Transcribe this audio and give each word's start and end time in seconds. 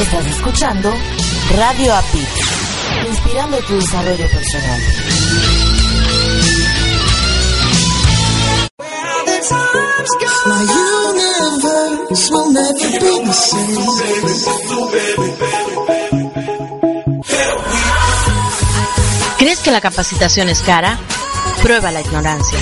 Estás 0.00 0.26
escuchando 0.26 0.90
Radio 1.56 1.94
API, 1.94 2.26
inspirando 3.06 3.58
tu 3.58 3.74
desarrollo 3.76 4.30
personal. 4.30 4.80
¿Crees 19.38 19.58
que 19.60 19.70
la 19.70 19.80
capacitación 19.82 20.48
es 20.48 20.62
cara? 20.62 20.98
Prueba 21.62 21.90
la 21.90 22.00
ignorancia. 22.00 22.58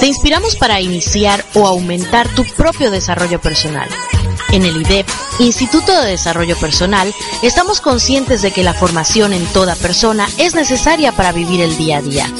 Te 0.00 0.06
inspiramos 0.08 0.56
para 0.56 0.80
iniciar 0.80 1.44
o 1.54 1.68
aumentar 1.68 2.28
tu 2.34 2.44
propio 2.44 2.90
desarrollo 2.90 3.40
personal. 3.40 3.88
En 4.52 4.64
el 4.66 4.82
IDEP, 4.82 5.08
Instituto 5.38 5.98
de 6.02 6.10
Desarrollo 6.10 6.58
Personal, 6.58 7.14
estamos 7.42 7.80
conscientes 7.80 8.42
de 8.42 8.50
que 8.50 8.62
la 8.62 8.74
formación 8.74 9.32
en 9.32 9.46
toda 9.46 9.74
persona 9.76 10.28
es 10.36 10.54
necesaria 10.54 11.12
para 11.12 11.32
vivir 11.32 11.62
el 11.62 11.74
día 11.78 11.96
a 11.96 12.02
día. 12.02 12.30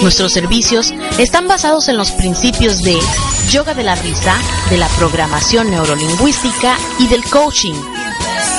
Nuestros 0.00 0.32
servicios 0.32 0.94
están 1.18 1.48
basados 1.48 1.88
en 1.88 1.96
los 1.96 2.12
principios 2.12 2.82
de 2.82 2.96
yoga 3.50 3.74
de 3.74 3.82
la 3.82 3.96
risa, 3.96 4.36
de 4.70 4.76
la 4.76 4.86
programación 4.90 5.72
neurolingüística 5.72 6.76
y 7.00 7.08
del 7.08 7.24
coaching, 7.24 7.74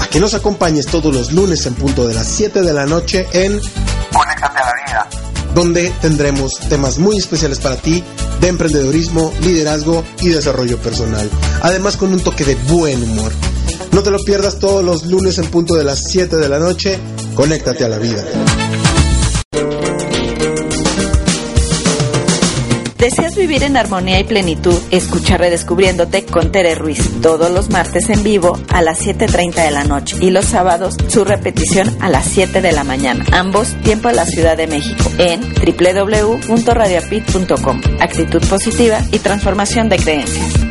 a 0.00 0.06
que 0.06 0.20
nos 0.20 0.34
acompañes 0.34 0.86
todos 0.86 1.12
los 1.12 1.32
lunes 1.32 1.66
en 1.66 1.74
punto 1.74 2.06
de 2.06 2.14
las 2.14 2.26
7 2.26 2.62
de 2.62 2.72
la 2.72 2.86
noche 2.86 3.26
en 3.32 3.60
Conéctate 4.12 4.58
a 4.58 4.64
la 4.64 4.72
vida, 4.86 5.08
donde 5.54 5.92
tendremos 6.00 6.58
temas 6.68 6.98
muy 6.98 7.16
especiales 7.16 7.58
para 7.58 7.76
ti 7.76 8.02
de 8.40 8.48
emprendedorismo, 8.48 9.32
liderazgo 9.42 10.04
y 10.20 10.28
desarrollo 10.28 10.78
personal. 10.78 11.28
Además 11.62 11.96
con 11.96 12.12
un 12.12 12.20
toque 12.20 12.44
de 12.44 12.54
buen 12.54 13.02
humor. 13.02 13.32
No 13.92 14.02
te 14.02 14.10
lo 14.10 14.18
pierdas 14.18 14.58
todos 14.58 14.84
los 14.84 15.06
lunes 15.06 15.38
en 15.38 15.46
punto 15.46 15.74
de 15.74 15.84
las 15.84 16.04
7 16.08 16.36
de 16.36 16.48
la 16.48 16.58
noche. 16.58 16.98
Conéctate 17.34 17.84
a 17.84 17.88
la 17.88 17.98
vida. 17.98 18.24
¿Deseas 23.00 23.34
vivir 23.34 23.62
en 23.62 23.78
armonía 23.78 24.20
y 24.20 24.24
plenitud? 24.24 24.78
Escucha 24.90 25.38
Redescubriéndote 25.38 26.26
con 26.26 26.52
Tere 26.52 26.74
Ruiz 26.74 27.00
todos 27.22 27.50
los 27.50 27.70
martes 27.70 28.10
en 28.10 28.22
vivo 28.22 28.58
a 28.68 28.82
las 28.82 29.00
7.30 29.00 29.64
de 29.64 29.70
la 29.70 29.84
noche 29.84 30.18
y 30.20 30.28
los 30.28 30.44
sábados 30.44 30.96
su 31.08 31.24
repetición 31.24 31.96
a 32.02 32.10
las 32.10 32.26
7 32.26 32.60
de 32.60 32.72
la 32.72 32.84
mañana. 32.84 33.24
Ambos 33.32 33.74
tiempo 33.82 34.08
de 34.08 34.14
la 34.14 34.26
Ciudad 34.26 34.58
de 34.58 34.66
México 34.66 35.10
en 35.16 35.40
www.radiopit.com. 35.40 37.80
Actitud 38.00 38.46
positiva 38.46 39.00
y 39.10 39.18
transformación 39.18 39.88
de 39.88 39.96
creencias. 39.96 40.69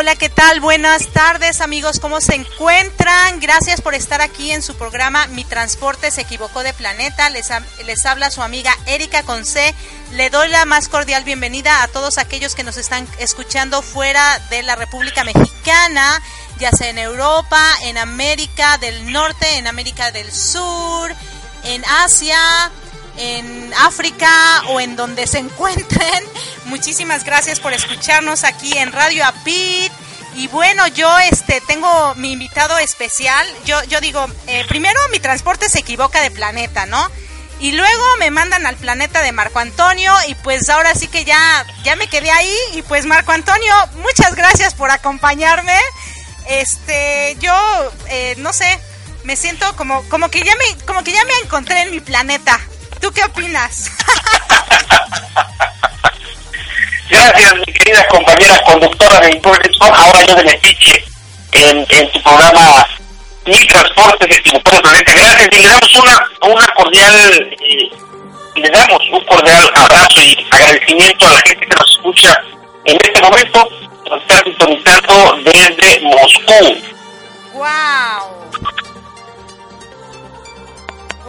Hola, 0.00 0.16
¿qué 0.16 0.30
tal? 0.30 0.60
Buenas 0.60 1.08
tardes 1.08 1.60
amigos, 1.60 2.00
¿cómo 2.00 2.22
se 2.22 2.34
encuentran? 2.34 3.38
Gracias 3.38 3.82
por 3.82 3.94
estar 3.94 4.22
aquí 4.22 4.50
en 4.50 4.62
su 4.62 4.74
programa 4.74 5.26
Mi 5.26 5.44
Transporte 5.44 6.10
se 6.10 6.22
equivocó 6.22 6.62
de 6.62 6.72
planeta. 6.72 7.28
Les, 7.28 7.50
les 7.84 8.06
habla 8.06 8.30
su 8.30 8.40
amiga 8.40 8.74
Erika 8.86 9.22
Conce. 9.24 9.74
Le 10.12 10.30
doy 10.30 10.48
la 10.48 10.64
más 10.64 10.88
cordial 10.88 11.24
bienvenida 11.24 11.82
a 11.82 11.88
todos 11.88 12.16
aquellos 12.16 12.54
que 12.54 12.64
nos 12.64 12.78
están 12.78 13.06
escuchando 13.18 13.82
fuera 13.82 14.38
de 14.48 14.62
la 14.62 14.74
República 14.74 15.22
Mexicana, 15.22 16.22
ya 16.58 16.70
sea 16.70 16.88
en 16.88 16.96
Europa, 16.96 17.62
en 17.82 17.98
América 17.98 18.78
del 18.78 19.12
Norte, 19.12 19.58
en 19.58 19.66
América 19.66 20.12
del 20.12 20.32
Sur, 20.32 21.14
en 21.64 21.84
Asia, 21.84 22.70
en 23.16 23.72
África 23.74 24.62
o 24.68 24.80
en 24.80 24.96
donde 24.96 25.26
se 25.26 25.38
encuentren. 25.38 26.24
Muchísimas 26.66 27.24
gracias 27.24 27.60
por 27.60 27.72
escucharnos 27.72 28.44
aquí 28.44 28.76
en 28.78 28.92
Radio 28.92 29.24
Apit. 29.24 29.92
Y 30.36 30.46
bueno, 30.48 30.86
yo 30.88 31.18
este 31.18 31.60
tengo 31.66 32.14
mi 32.14 32.32
invitado 32.32 32.78
especial. 32.78 33.46
Yo, 33.64 33.82
yo 33.84 34.00
digo, 34.00 34.26
eh, 34.46 34.64
primero 34.68 34.98
mi 35.10 35.18
transporte 35.18 35.68
se 35.68 35.80
equivoca 35.80 36.20
de 36.22 36.30
planeta, 36.30 36.86
¿no? 36.86 37.08
Y 37.58 37.72
luego 37.72 38.04
me 38.18 38.30
mandan 38.30 38.64
al 38.64 38.76
planeta 38.76 39.22
de 39.22 39.32
Marco 39.32 39.58
Antonio 39.58 40.14
y 40.28 40.34
pues 40.36 40.70
ahora 40.70 40.94
sí 40.94 41.08
que 41.08 41.24
ya, 41.24 41.66
ya 41.82 41.94
me 41.94 42.08
quedé 42.08 42.30
ahí 42.30 42.56
y 42.72 42.82
pues 42.82 43.04
Marco 43.04 43.32
Antonio, 43.32 43.74
muchas 43.96 44.34
gracias 44.34 44.72
por 44.74 44.90
acompañarme. 44.90 45.78
Este, 46.48 47.36
yo 47.40 47.54
eh, 48.08 48.34
no 48.38 48.54
sé, 48.54 48.80
me 49.24 49.36
siento 49.36 49.76
como, 49.76 50.02
como 50.08 50.30
que 50.30 50.42
ya 50.42 50.54
me, 50.56 50.84
como 50.86 51.04
que 51.04 51.12
ya 51.12 51.22
me 51.26 51.34
encontré 51.44 51.82
en 51.82 51.90
mi 51.90 52.00
planeta. 52.00 52.58
¿Tú 53.00 53.10
qué 53.12 53.24
opinas? 53.24 53.90
Gracias, 57.08 57.54
mi 57.56 57.72
querida 57.72 58.06
compañera 58.08 58.60
conductora 58.64 59.20
de 59.20 59.32
Impulse 59.32 59.70
ahora 59.80 60.24
yo 60.26 60.34
de 60.36 60.44
Metiche, 60.44 61.04
en, 61.52 61.86
en 61.88 62.12
tu 62.12 62.22
programa 62.22 62.86
Mi 63.46 63.66
Transporte 63.66 64.26
de 64.26 64.60
Planeta. 64.60 65.12
Gracias 65.12 65.48
y 65.52 65.56
le 65.56 65.68
damos 65.68 65.94
una, 65.96 66.28
una 66.52 66.66
cordial, 66.74 67.56
eh, 67.60 67.90
le 68.54 68.70
damos 68.70 69.02
un 69.10 69.24
cordial 69.24 69.72
abrazo 69.74 70.20
y 70.20 70.46
agradecimiento 70.50 71.26
a 71.26 71.32
la 71.32 71.40
gente 71.40 71.66
que 71.66 71.76
nos 71.76 71.90
escucha 71.90 72.40
en 72.84 72.96
este 73.02 73.22
momento, 73.22 73.68
nos 74.08 74.22
está 74.22 74.42
sintonizando 74.44 75.38
desde 75.44 76.00
Moscú. 76.00 76.82
¡Wow! 77.54 78.39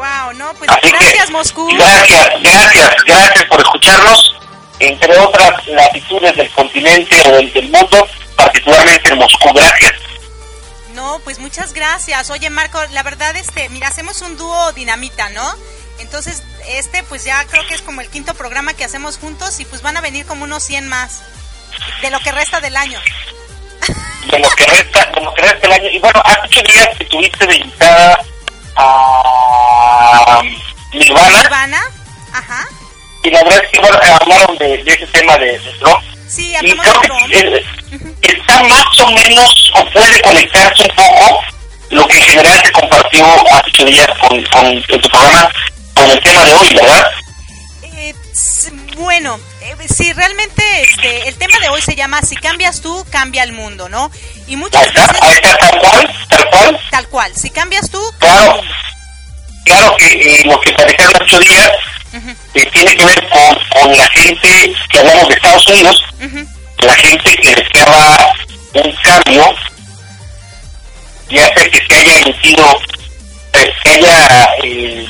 ¡Wow! 0.02 0.34
No, 0.34 0.52
pues 0.56 0.68
Así 0.72 0.90
gracias 0.90 1.28
que, 1.28 1.32
Moscú. 1.32 1.68
Gracias, 1.76 2.30
gracias, 2.42 2.96
gracias 3.06 3.46
por 3.46 3.62
escucharnos, 3.62 4.36
entre 4.80 5.16
otras 5.20 5.68
latitudes 5.68 6.36
del 6.36 6.50
continente 6.54 7.16
o 7.28 7.32
del, 7.34 7.54
del 7.54 7.70
mundo, 7.70 8.08
particularmente 8.36 9.12
en 9.12 9.20
Moscú. 9.20 9.54
Gracias. 9.54 9.94
No, 10.96 11.20
pues 11.24 11.38
muchas 11.38 11.74
gracias. 11.74 12.32
Oye, 12.32 12.50
Marco, 12.50 12.80
la 12.94 13.04
verdad, 13.04 13.36
este, 13.36 13.70
mira, 13.70 13.90
hacemos 13.90 14.24
un 14.24 14.38
dúo 14.38 14.72
dinamita, 14.72 15.30
¿no? 15.30 15.54
Entonces, 16.00 16.42
este, 16.68 17.04
pues 17.04 17.24
ya 17.24 17.46
creo 17.46 17.64
que 17.68 17.76
es 17.76 17.84
como 17.84 18.02
el 18.02 18.10
quinto 18.10 18.34
programa 18.34 18.74
que 18.74 18.84
hacemos 18.84 19.20
juntos 19.20 19.60
y 19.60 19.66
pues 19.66 19.84
van 19.84 19.98
a 19.98 20.02
venir 20.02 20.26
como 20.26 20.46
unos 20.46 20.64
100 20.64 20.90
más 20.90 21.22
de 22.02 22.10
lo 22.10 22.20
que 22.22 22.32
resta 22.32 22.60
del 22.60 22.76
año. 22.76 23.00
De 24.32 24.40
lo 24.40 24.50
que 24.50 24.66
resta, 24.66 25.06
de 25.14 25.22
lo 25.22 25.32
que 25.36 25.44
resta 25.44 25.68
el 25.68 25.74
año. 25.74 25.90
Y 25.92 26.00
bueno, 26.00 26.20
hace 26.26 26.40
ocho 26.60 26.62
días 26.64 26.90
que 26.98 27.06
tuviste 27.06 27.46
de 27.46 27.56
invitada 27.56 28.20
a 28.76 29.71
Nirvana, 30.94 31.82
ajá. 32.34 32.66
y 33.24 33.30
la 33.30 33.44
verdad 33.44 33.62
es 33.64 33.72
que 33.72 33.80
bueno, 33.80 33.98
hablaron 34.22 34.58
de, 34.58 34.84
de 34.84 34.94
ese 34.94 35.08
tema 35.08 35.38
de, 35.38 35.58
de 35.60 35.72
Trump. 35.80 36.04
Sí, 36.28 36.54
Y 36.62 36.72
creo 36.78 37.02
que 37.02 37.40
eh, 37.40 37.66
está 38.22 38.64
más 38.64 39.00
o 39.00 39.12
menos, 39.12 39.72
o 39.76 39.86
puede 39.92 40.22
conectarse 40.22 40.84
un 40.84 40.96
poco, 40.96 41.44
lo 41.90 42.08
que 42.08 42.18
en 42.18 42.24
general 42.24 42.62
se 42.66 42.72
compartió 42.72 43.26
hace 43.26 43.70
ocho 43.70 43.86
días 43.86 44.08
con, 44.20 44.44
con, 44.46 44.66
en 44.66 44.84
tu 45.02 45.10
programa, 45.10 45.52
con 45.94 46.10
el 46.10 46.20
tema 46.22 46.44
de 46.46 46.54
hoy, 46.54 46.74
¿verdad? 46.74 47.12
Eh, 47.84 48.16
bueno, 48.96 49.40
eh, 49.62 49.76
sí, 49.94 50.14
realmente 50.14 50.64
este, 50.84 51.28
el 51.28 51.36
tema 51.36 51.60
de 51.60 51.70
hoy 51.70 51.82
se 51.82 51.96
llama 51.96 52.22
Si 52.22 52.36
cambias 52.38 52.82
tú, 52.82 53.06
cambia 53.10 53.44
el 53.44 53.52
mundo, 53.52 53.90
¿no? 53.90 54.10
Y 54.48 54.52
Ahí 54.52 54.56
muchas 54.56 54.88
está, 54.88 55.02
veces, 55.08 55.22
ahí 55.22 55.34
está, 55.36 55.58
tal 55.58 55.80
cual, 55.80 56.14
tal 56.30 56.50
cual. 56.50 56.82
tal 56.92 57.08
cual, 57.10 57.36
si 57.36 57.50
cambias 57.50 57.90
tú, 57.90 58.02
Claro, 58.20 58.62
claro 59.66 59.96
que 59.98 60.08
eh, 60.08 60.44
lo 60.46 60.60
que 60.62 60.72
platicaron 60.74 61.22
ocho 61.22 61.40
días 61.40 61.72
eh, 62.54 62.70
tiene 62.74 62.96
que 62.96 63.06
ver 63.06 63.30
con, 63.30 63.58
con 63.70 63.98
la 63.98 64.08
gente 64.08 64.74
que 64.90 65.00
hablamos 65.00 65.28
de 65.30 65.36
Estados 65.36 65.68
Unidos, 65.68 66.04
la 66.80 66.96
gente 66.96 67.36
que 67.38 67.56
deseaba 67.56 68.34
un 68.74 68.96
cambio, 69.04 69.56
ya 71.30 71.46
sea 71.54 71.70
que 71.70 71.86
se 71.88 71.96
haya 71.96 72.20
emitido, 72.20 72.80
eh, 73.54 73.74
que 73.84 73.92
haya 73.92 74.50
eh, 74.64 75.08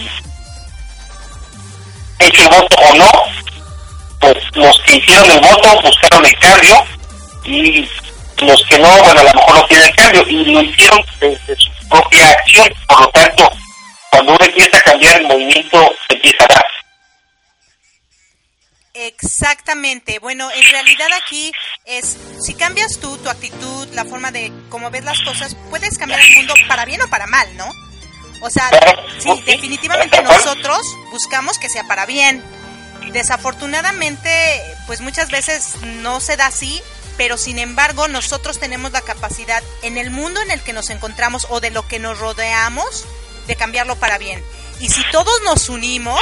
voto 2.50 2.76
o 2.76 2.96
no, 2.96 3.12
pues 4.20 4.38
los 4.54 4.80
que 4.82 4.96
hicieron 4.98 5.32
el 5.32 5.40
voto 5.40 5.82
buscaron 5.82 6.26
el 6.26 6.38
cambio 6.40 6.84
y 7.46 7.88
los 8.42 8.64
que 8.66 8.80
no, 8.80 8.90
bueno, 9.04 9.20
a 9.20 9.24
lo 9.24 9.34
mejor 9.34 9.56
no 9.56 9.66
tienen 9.66 9.88
el 9.88 9.96
cambio 9.96 10.24
y 10.28 10.46
lo 10.46 10.62
hicieron 10.62 11.04
desde 11.20 11.56
su 11.58 11.88
propia 11.90 12.30
acción. 12.30 12.70
Por 12.88 13.02
lo 13.02 13.08
tanto, 13.10 13.52
cuando 14.12 14.34
uno 14.34 14.46
empieza 14.46 14.78
a 14.78 14.82
cambiar 14.82 15.22
el 15.22 15.28
movimiento, 15.28 15.96
se 16.08 16.16
empieza 16.16 16.44
a 16.44 16.54
dar. 16.54 16.66
Exactamente. 18.94 20.20
Bueno, 20.20 20.52
en 20.52 20.70
realidad 20.70 21.08
aquí 21.24 21.52
es, 21.86 22.18
si 22.42 22.54
cambias 22.54 23.00
tú 23.00 23.18
tu 23.18 23.30
actitud, 23.30 23.88
la 23.94 24.06
forma 24.06 24.32
de 24.32 24.52
cómo 24.70 24.92
ves 24.92 25.06
las 25.06 25.20
cosas, 25.22 25.56
puedes 25.70 25.98
cambiar 25.98 26.20
el 26.20 26.36
mundo 26.36 26.54
para 26.68 26.86
bien 26.86 27.02
o 27.02 27.08
para 27.08 27.26
mal, 27.26 27.48
¿no? 27.56 27.72
O 28.42 28.50
sea, 28.50 28.70
sí, 29.20 29.30
definitivamente 29.46 30.22
nosotros 30.22 30.82
buscamos 31.12 31.58
que 31.58 31.70
sea 31.70 31.86
para 31.86 32.06
bien. 32.06 32.44
Desafortunadamente, 33.14 34.62
pues 34.88 35.00
muchas 35.02 35.32
veces 35.32 35.76
no 35.84 36.20
se 36.20 36.38
da 36.38 36.48
así, 36.48 36.82
pero 37.18 37.38
sin 37.38 37.60
embargo 37.60 38.08
nosotros 38.08 38.60
tenemos 38.60 38.92
la 38.92 39.02
capacidad 39.02 39.64
en 39.84 39.98
el 39.98 40.12
mundo 40.12 40.42
en 40.42 40.52
el 40.52 40.62
que 40.62 40.74
nos 40.74 40.90
encontramos 40.90 41.48
o 41.50 41.60
de 41.60 41.70
lo 41.70 41.88
que 41.88 42.00
nos 42.00 42.20
rodeamos 42.20 43.06
de 43.48 43.56
cambiarlo 43.56 43.96
para 43.96 44.18
bien. 44.18 44.44
Y 44.80 44.90
si 44.90 45.04
todos 45.12 45.42
nos 45.44 45.70
unimos, 45.70 46.22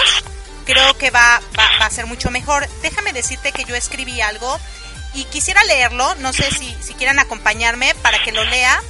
creo 0.66 0.98
que 0.98 1.12
va, 1.12 1.42
va, 1.58 1.86
a 1.86 1.90
ser 1.90 2.06
mucho 2.06 2.30
mejor. 2.30 2.68
Déjame 2.82 3.14
decirte 3.14 3.52
que 3.52 3.64
yo 3.64 3.76
escribí 3.76 4.22
algo 4.22 4.60
y 5.14 5.24
quisiera 5.26 5.64
leerlo, 5.64 6.14
no 6.16 6.34
sé 6.34 6.52
si, 6.52 6.76
si 6.82 6.94
quieran 6.94 7.20
acompañarme 7.20 7.96
para 7.96 8.22
que 8.22 8.32
lo 8.32 8.44
lea. 8.44 8.82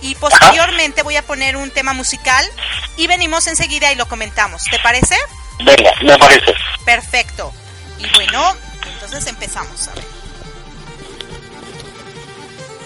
Y 0.00 0.14
posteriormente 0.14 1.02
voy 1.02 1.16
a 1.16 1.22
poner 1.22 1.56
un 1.56 1.70
tema 1.70 1.92
musical 1.92 2.48
y 2.96 3.08
venimos 3.08 3.46
enseguida 3.48 3.92
y 3.92 3.96
lo 3.96 4.06
comentamos. 4.06 4.62
¿Te 4.70 4.78
parece? 4.78 5.16
Venga, 5.64 5.92
me 6.02 6.16
parece. 6.18 6.54
Perfecto. 6.84 7.52
Y 7.98 8.08
bueno, 8.14 8.54
entonces 8.86 9.26
empezamos. 9.26 9.88
A 9.88 9.94
ver. 9.94 10.04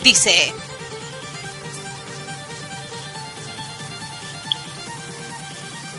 Dice, 0.03 0.55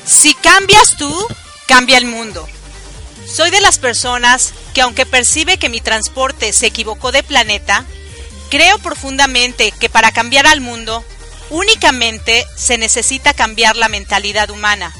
si 0.06 0.34
cambias 0.36 0.96
tú, 0.98 1.28
cambia 1.68 1.98
el 1.98 2.06
mundo. 2.06 2.48
Soy 3.26 3.52
de 3.52 3.62
las 3.62 3.80
personas 3.80 4.54
que 4.74 4.82
aunque 4.82 5.06
percibe 5.06 5.58
que 5.58 5.70
mi 5.70 5.82
transporte 5.82 6.52
se 6.54 6.68
equivocó 6.68 7.12
de 7.12 7.24
planeta, 7.24 7.86
creo 8.50 8.78
profundamente 8.80 9.72
que 9.72 9.90
para 9.90 10.12
cambiar 10.12 10.46
al 10.46 10.62
mundo 10.62 11.04
únicamente 11.50 12.46
se 12.56 12.78
necesita 12.78 13.34
cambiar 13.34 13.76
la 13.76 13.90
mentalidad 13.90 14.50
humana, 14.50 14.94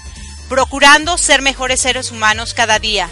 procurando 0.50 1.18
ser 1.18 1.42
mejores 1.42 1.82
seres 1.82 2.12
humanos 2.12 2.54
cada 2.54 2.80
día. 2.80 3.10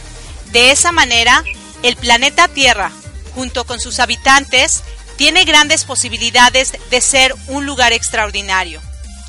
De 0.51 0.71
esa 0.71 0.91
manera, 0.91 1.43
el 1.83 1.95
planeta 1.95 2.47
Tierra, 2.47 2.91
junto 3.35 3.65
con 3.65 3.79
sus 3.79 3.99
habitantes, 3.99 4.83
tiene 5.17 5.45
grandes 5.45 5.85
posibilidades 5.85 6.73
de 6.89 7.01
ser 7.01 7.35
un 7.47 7.65
lugar 7.65 7.93
extraordinario. 7.93 8.81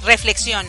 Reflexión. 0.02 0.66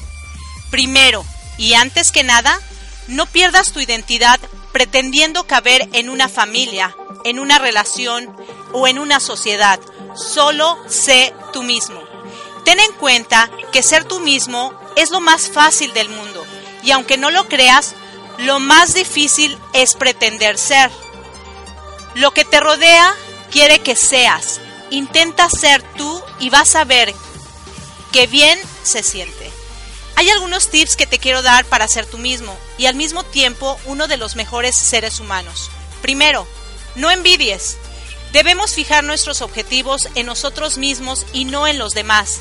Primero, 0.70 1.26
y 1.64 1.76
antes 1.76 2.12
que 2.12 2.26
nada, 2.26 2.60
no 3.08 3.26
pierdas 3.26 3.72
tu 3.72 3.80
identidad 3.80 4.38
pretendiendo 4.74 5.48
caber 5.48 5.88
en 5.94 6.10
una 6.10 6.28
familia, 6.28 6.94
en 7.24 7.40
una 7.40 7.58
relación 7.58 8.36
o 8.74 8.86
en 8.86 9.00
una 9.00 9.22
sociedad. 9.22 9.80
Solo 10.14 10.78
sé 10.90 11.34
tú 11.54 11.64
mismo. 11.64 12.04
Ten 12.66 12.82
en 12.82 12.92
cuenta 12.96 13.50
que 13.72 13.82
ser 13.82 14.04
tú 14.04 14.20
mismo 14.20 14.78
es 14.98 15.10
lo 15.10 15.22
más 15.22 15.48
fácil 15.48 15.94
del 15.94 16.10
mundo 16.10 16.46
y 16.84 16.92
aunque 16.92 17.16
no 17.16 17.32
lo 17.32 17.48
creas, 17.48 17.96
lo 18.40 18.60
más 18.60 18.94
difícil 18.94 19.58
es 19.72 19.94
pretender 19.94 20.58
ser. 20.58 20.92
Lo 22.14 22.32
que 22.32 22.44
te 22.44 22.60
rodea 22.60 23.16
quiere 23.52 23.80
que 23.80 23.96
seas. 23.96 24.60
Intenta 24.90 25.50
ser 25.50 25.82
tú 25.96 26.22
y 26.42 26.50
vas 26.50 26.76
a 26.76 26.84
ver 26.84 27.16
que 28.12 28.28
bien 28.28 28.60
se 28.84 29.02
siente. 29.02 29.43
Hay 30.16 30.30
algunos 30.30 30.70
tips 30.70 30.96
que 30.96 31.08
te 31.08 31.20
quiero 31.20 31.42
dar 31.42 31.66
para 31.66 31.88
ser 31.88 32.06
tú 32.06 32.18
mismo 32.18 32.58
y 32.78 32.86
al 32.86 32.96
mismo 32.96 33.24
tiempo 33.24 33.80
uno 33.86 34.08
de 34.08 34.18
los 34.18 34.36
mejores 34.36 34.76
seres 34.76 35.20
humanos. 35.20 35.72
Primero, 36.02 36.48
no 36.96 37.10
envidies. 37.12 37.78
Debemos 38.32 38.74
fijar 38.74 39.04
nuestros 39.04 39.42
objetivos 39.42 40.10
en 40.16 40.26
nosotros 40.26 40.78
mismos 40.78 41.26
y 41.34 41.46
no 41.46 41.68
en 41.68 41.78
los 41.78 41.94
demás. 41.94 42.40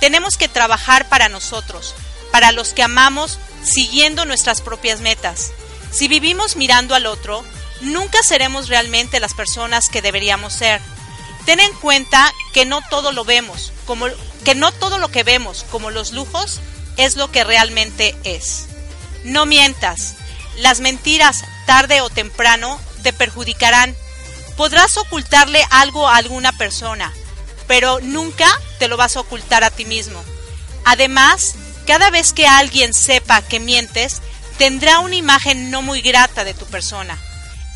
Tenemos 0.00 0.36
que 0.36 0.48
trabajar 0.48 1.08
para 1.08 1.28
nosotros, 1.28 1.94
para 2.30 2.52
los 2.52 2.72
que 2.72 2.82
amamos, 2.82 3.38
siguiendo 3.62 4.24
nuestras 4.24 4.60
propias 4.60 5.00
metas. 5.00 5.52
Si 5.90 6.06
vivimos 6.06 6.56
mirando 6.56 6.94
al 6.94 7.06
otro, 7.06 7.44
nunca 7.80 8.22
seremos 8.22 8.68
realmente 8.68 9.20
las 9.20 9.34
personas 9.34 9.88
que 9.88 10.02
deberíamos 10.02 10.52
ser. 10.52 10.80
Ten 11.44 11.60
en 11.60 11.72
cuenta 11.74 12.32
que 12.52 12.66
no 12.66 12.80
todo 12.90 13.12
lo 13.12 13.24
vemos, 13.24 13.72
como 13.86 14.06
que 14.44 14.54
no 14.54 14.70
todo 14.72 14.98
lo 14.98 15.08
que 15.08 15.24
vemos, 15.24 15.64
como 15.70 15.90
los 15.90 16.12
lujos, 16.12 16.60
es 16.98 17.16
lo 17.16 17.32
que 17.32 17.44
realmente 17.44 18.14
es. 18.24 18.66
No 19.24 19.46
mientas. 19.46 20.14
Las 20.58 20.80
mentiras, 20.80 21.44
tarde 21.66 22.02
o 22.02 22.10
temprano, 22.10 22.78
te 23.02 23.14
perjudicarán. 23.14 23.96
Podrás 24.56 24.96
ocultarle 24.98 25.64
algo 25.70 26.08
a 26.08 26.16
alguna 26.16 26.52
persona, 26.52 27.12
pero 27.66 28.00
nunca 28.00 28.46
te 28.78 28.88
lo 28.88 28.96
vas 28.96 29.16
a 29.16 29.20
ocultar 29.20 29.64
a 29.64 29.70
ti 29.70 29.84
mismo. 29.84 30.22
Además, 30.84 31.54
cada 31.86 32.10
vez 32.10 32.32
que 32.32 32.46
alguien 32.46 32.92
sepa 32.92 33.40
que 33.42 33.60
mientes, 33.60 34.20
tendrá 34.58 34.98
una 34.98 35.14
imagen 35.14 35.70
no 35.70 35.80
muy 35.80 36.02
grata 36.02 36.42
de 36.44 36.54
tu 36.54 36.66
persona. 36.66 37.16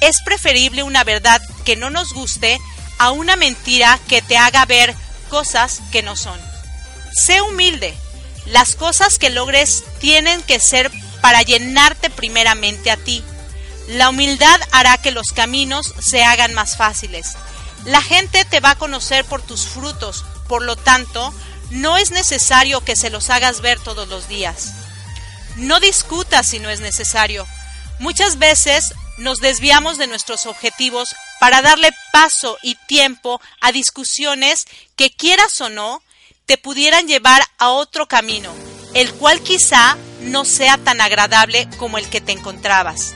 Es 0.00 0.20
preferible 0.24 0.82
una 0.82 1.04
verdad 1.04 1.40
que 1.64 1.76
no 1.76 1.90
nos 1.90 2.12
guste 2.12 2.58
a 2.98 3.12
una 3.12 3.36
mentira 3.36 4.00
que 4.08 4.20
te 4.20 4.36
haga 4.36 4.66
ver 4.66 4.94
cosas 5.28 5.80
que 5.92 6.02
no 6.02 6.16
son. 6.16 6.40
Sé 7.14 7.40
humilde, 7.40 7.94
las 8.46 8.76
cosas 8.76 9.18
que 9.18 9.30
logres 9.30 9.84
tienen 9.98 10.42
que 10.42 10.58
ser 10.60 10.90
para 11.20 11.42
llenarte 11.42 12.10
primeramente 12.10 12.90
a 12.90 12.96
ti. 12.96 13.24
La 13.88 14.10
humildad 14.10 14.60
hará 14.70 14.98
que 14.98 15.10
los 15.10 15.28
caminos 15.28 15.94
se 16.00 16.24
hagan 16.24 16.54
más 16.54 16.76
fáciles. 16.76 17.32
La 17.84 18.02
gente 18.02 18.44
te 18.44 18.60
va 18.60 18.70
a 18.70 18.78
conocer 18.78 19.24
por 19.24 19.42
tus 19.42 19.66
frutos, 19.66 20.24
por 20.48 20.62
lo 20.62 20.76
tanto, 20.76 21.32
no 21.70 21.96
es 21.96 22.10
necesario 22.10 22.82
que 22.82 22.96
se 22.96 23.10
los 23.10 23.30
hagas 23.30 23.60
ver 23.60 23.80
todos 23.80 24.08
los 24.08 24.28
días. 24.28 24.72
No 25.56 25.80
discutas 25.80 26.46
si 26.46 26.58
no 26.58 26.70
es 26.70 26.80
necesario. 26.80 27.46
Muchas 27.98 28.38
veces 28.38 28.94
nos 29.18 29.38
desviamos 29.38 29.98
de 29.98 30.06
nuestros 30.06 30.46
objetivos 30.46 31.14
para 31.40 31.62
darle 31.62 31.90
paso 32.12 32.58
y 32.62 32.76
tiempo 32.86 33.40
a 33.60 33.72
discusiones 33.72 34.66
que 34.96 35.10
quieras 35.10 35.60
o 35.60 35.68
no 35.68 36.02
te 36.46 36.58
pudieran 36.58 37.06
llevar 37.06 37.42
a 37.58 37.70
otro 37.70 38.06
camino, 38.06 38.52
el 38.94 39.12
cual 39.14 39.40
quizá 39.40 39.96
no 40.20 40.44
sea 40.44 40.78
tan 40.78 41.00
agradable 41.00 41.68
como 41.78 41.98
el 41.98 42.08
que 42.08 42.20
te 42.20 42.32
encontrabas. 42.32 43.14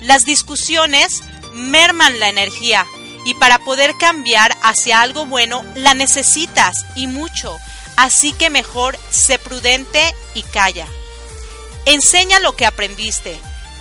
Las 0.00 0.24
discusiones 0.24 1.22
merman 1.52 2.18
la 2.20 2.28
energía 2.28 2.86
y 3.24 3.34
para 3.34 3.58
poder 3.58 3.94
cambiar 3.98 4.56
hacia 4.62 5.00
algo 5.00 5.26
bueno 5.26 5.64
la 5.74 5.94
necesitas 5.94 6.86
y 6.96 7.06
mucho, 7.06 7.56
así 7.96 8.32
que 8.32 8.50
mejor 8.50 8.98
sé 9.10 9.38
prudente 9.38 10.14
y 10.34 10.42
calla. 10.42 10.86
Enseña 11.86 12.40
lo 12.40 12.56
que 12.56 12.66
aprendiste. 12.66 13.38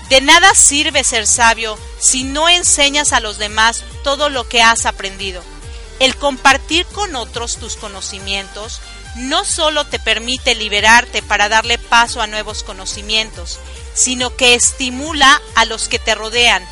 De 0.10 0.22
nada 0.22 0.56
sirve 0.56 1.04
ser 1.04 1.28
sabio 1.28 1.78
si 2.00 2.24
no 2.24 2.50
enseñas 2.50 3.14
a 3.14 3.20
los 3.20 3.38
demás 3.38 3.84
todo 4.04 4.30
lo 4.30 4.48
que 4.50 4.62
has 4.62 4.86
aprendido. 4.86 5.44
El 6.00 6.16
compartir 6.16 6.86
con 6.88 7.16
otros 7.16 7.58
tus 7.58 7.76
conocimientos 7.76 8.82
no 9.16 9.44
solo 9.44 9.86
te 9.86 10.00
permite 10.00 10.56
liberarte 10.56 11.22
para 11.22 11.50
darle 11.50 11.78
paso 11.78 12.22
a 12.22 12.28
nuevos 12.28 12.64
conocimientos, 12.64 13.60
sino 13.94 14.36
que 14.36 14.54
estimula 14.54 15.42
a 15.56 15.66
los 15.66 15.88
que 15.88 16.00
te 16.00 16.16
rodean 16.16 16.64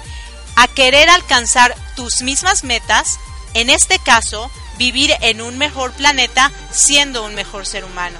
a 0.55 0.67
querer 0.67 1.09
alcanzar 1.09 1.75
tus 1.95 2.21
mismas 2.21 2.63
metas, 2.63 3.19
en 3.53 3.69
este 3.69 3.99
caso, 3.99 4.49
vivir 4.77 5.13
en 5.21 5.41
un 5.41 5.57
mejor 5.57 5.91
planeta 5.93 6.51
siendo 6.71 7.23
un 7.25 7.35
mejor 7.35 7.65
ser 7.65 7.85
humano. 7.85 8.17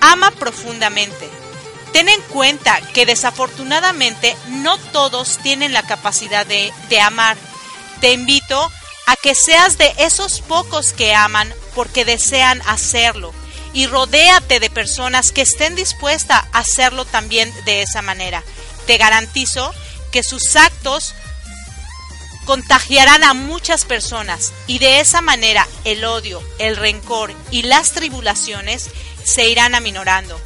Ama 0.00 0.30
profundamente. 0.32 1.28
Ten 1.92 2.08
en 2.08 2.20
cuenta 2.22 2.80
que 2.92 3.06
desafortunadamente 3.06 4.36
no 4.48 4.78
todos 4.78 5.38
tienen 5.38 5.72
la 5.72 5.82
capacidad 5.82 6.46
de, 6.46 6.72
de 6.88 7.00
amar. 7.00 7.36
Te 8.00 8.12
invito 8.12 8.60
a 8.60 8.70
que 9.24 9.34
seas 9.34 9.78
de 9.78 9.90
esos 9.96 10.42
pocos 10.42 10.92
que 10.92 11.14
aman 11.14 11.50
porque 11.74 12.04
desean 12.04 12.60
hacerlo 12.66 13.32
y 13.72 13.86
rodéate 13.86 14.60
de 14.60 14.68
personas 14.68 15.32
que 15.32 15.40
estén 15.40 15.74
dispuestas 15.74 16.44
a 16.52 16.58
hacerlo 16.58 17.06
también 17.06 17.50
de 17.64 17.80
esa 17.80 18.02
manera. 18.02 18.42
Te 18.86 18.98
garantizo 18.98 19.72
que 20.12 20.22
sus 20.22 20.56
actos 20.56 21.14
contagiarán 22.44 23.24
a 23.24 23.32
muchas 23.32 23.86
personas 23.86 24.52
y 24.66 24.78
de 24.78 25.00
esa 25.00 25.22
manera 25.22 25.66
el 25.84 26.04
odio, 26.04 26.42
el 26.58 26.76
rencor 26.76 27.32
y 27.50 27.62
las 27.62 27.92
tribulaciones 27.92 28.90
se 29.24 29.48
irán 29.48 29.74
aminorando. 29.74 30.38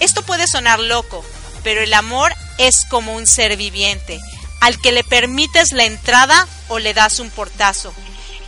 Esto 0.00 0.22
puede 0.22 0.48
sonar 0.48 0.80
loco, 0.80 1.24
pero 1.62 1.82
el 1.82 1.94
amor 1.94 2.34
es 2.58 2.84
como 2.90 3.14
un 3.14 3.28
ser 3.28 3.56
viviente 3.56 4.20
al 4.60 4.80
que 4.80 4.92
le 4.92 5.04
permites 5.04 5.72
la 5.72 5.84
entrada 5.84 6.46
o 6.68 6.78
le 6.78 6.94
das 6.94 7.18
un 7.20 7.30
portazo. 7.30 7.92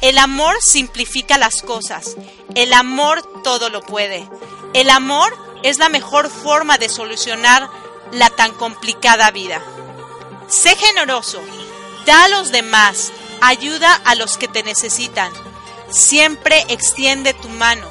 El 0.00 0.18
amor 0.18 0.56
simplifica 0.62 1.38
las 1.38 1.62
cosas. 1.62 2.16
El 2.54 2.72
amor 2.72 3.22
todo 3.42 3.68
lo 3.68 3.82
puede. 3.82 4.28
El 4.72 4.88
amor 4.90 5.36
es 5.62 5.78
la 5.78 5.88
mejor 5.88 6.30
forma 6.30 6.78
de 6.78 6.88
solucionar 6.88 7.68
la 8.12 8.30
tan 8.30 8.52
complicada 8.52 9.30
vida. 9.30 9.62
Sé 10.48 10.74
generoso, 10.76 11.40
da 12.06 12.24
a 12.24 12.28
los 12.28 12.50
demás, 12.50 13.12
ayuda 13.40 13.94
a 14.04 14.14
los 14.14 14.36
que 14.36 14.48
te 14.48 14.62
necesitan. 14.62 15.32
Siempre 15.90 16.64
extiende 16.68 17.34
tu 17.34 17.48
mano. 17.48 17.88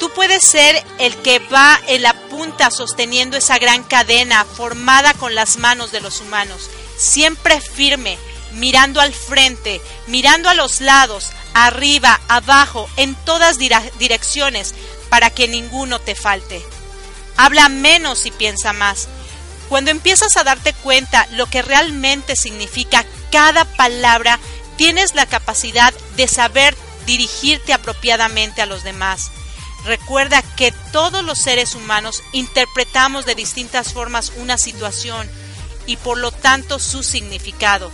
Tú 0.00 0.10
puedes 0.10 0.44
ser 0.44 0.82
el 0.98 1.14
que 1.22 1.38
va 1.38 1.80
en 1.86 2.02
la 2.02 2.14
punta 2.28 2.70
sosteniendo 2.70 3.36
esa 3.36 3.58
gran 3.58 3.84
cadena 3.84 4.44
formada 4.44 5.14
con 5.14 5.34
las 5.34 5.56
manos 5.56 5.92
de 5.92 6.00
los 6.00 6.20
humanos, 6.20 6.68
siempre 6.96 7.60
firme, 7.60 8.18
mirando 8.52 9.00
al 9.00 9.12
frente, 9.12 9.80
mirando 10.06 10.48
a 10.48 10.54
los 10.54 10.80
lados, 10.80 11.30
arriba, 11.54 12.20
abajo, 12.28 12.88
en 12.96 13.14
todas 13.14 13.58
direcciones, 13.58 14.74
para 15.08 15.30
que 15.30 15.48
ninguno 15.48 16.00
te 16.00 16.14
falte. 16.14 16.64
Habla 17.36 17.68
menos 17.68 18.26
y 18.26 18.30
piensa 18.30 18.72
más. 18.72 19.08
Cuando 19.68 19.90
empiezas 19.90 20.36
a 20.36 20.44
darte 20.44 20.72
cuenta 20.72 21.26
lo 21.32 21.46
que 21.46 21.62
realmente 21.62 22.36
significa 22.36 23.04
cada 23.30 23.64
palabra, 23.64 24.38
tienes 24.76 25.14
la 25.14 25.26
capacidad 25.26 25.94
de 26.16 26.28
saber 26.28 26.76
dirigirte 27.06 27.72
apropiadamente 27.72 28.62
a 28.62 28.66
los 28.66 28.82
demás. 28.82 29.30
Recuerda 29.84 30.42
que 30.56 30.72
todos 30.92 31.22
los 31.24 31.38
seres 31.38 31.74
humanos 31.74 32.22
interpretamos 32.32 33.26
de 33.26 33.34
distintas 33.34 33.92
formas 33.92 34.32
una 34.36 34.56
situación 34.56 35.28
y 35.86 35.96
por 35.96 36.18
lo 36.18 36.32
tanto 36.32 36.78
su 36.78 37.02
significado. 37.02 37.90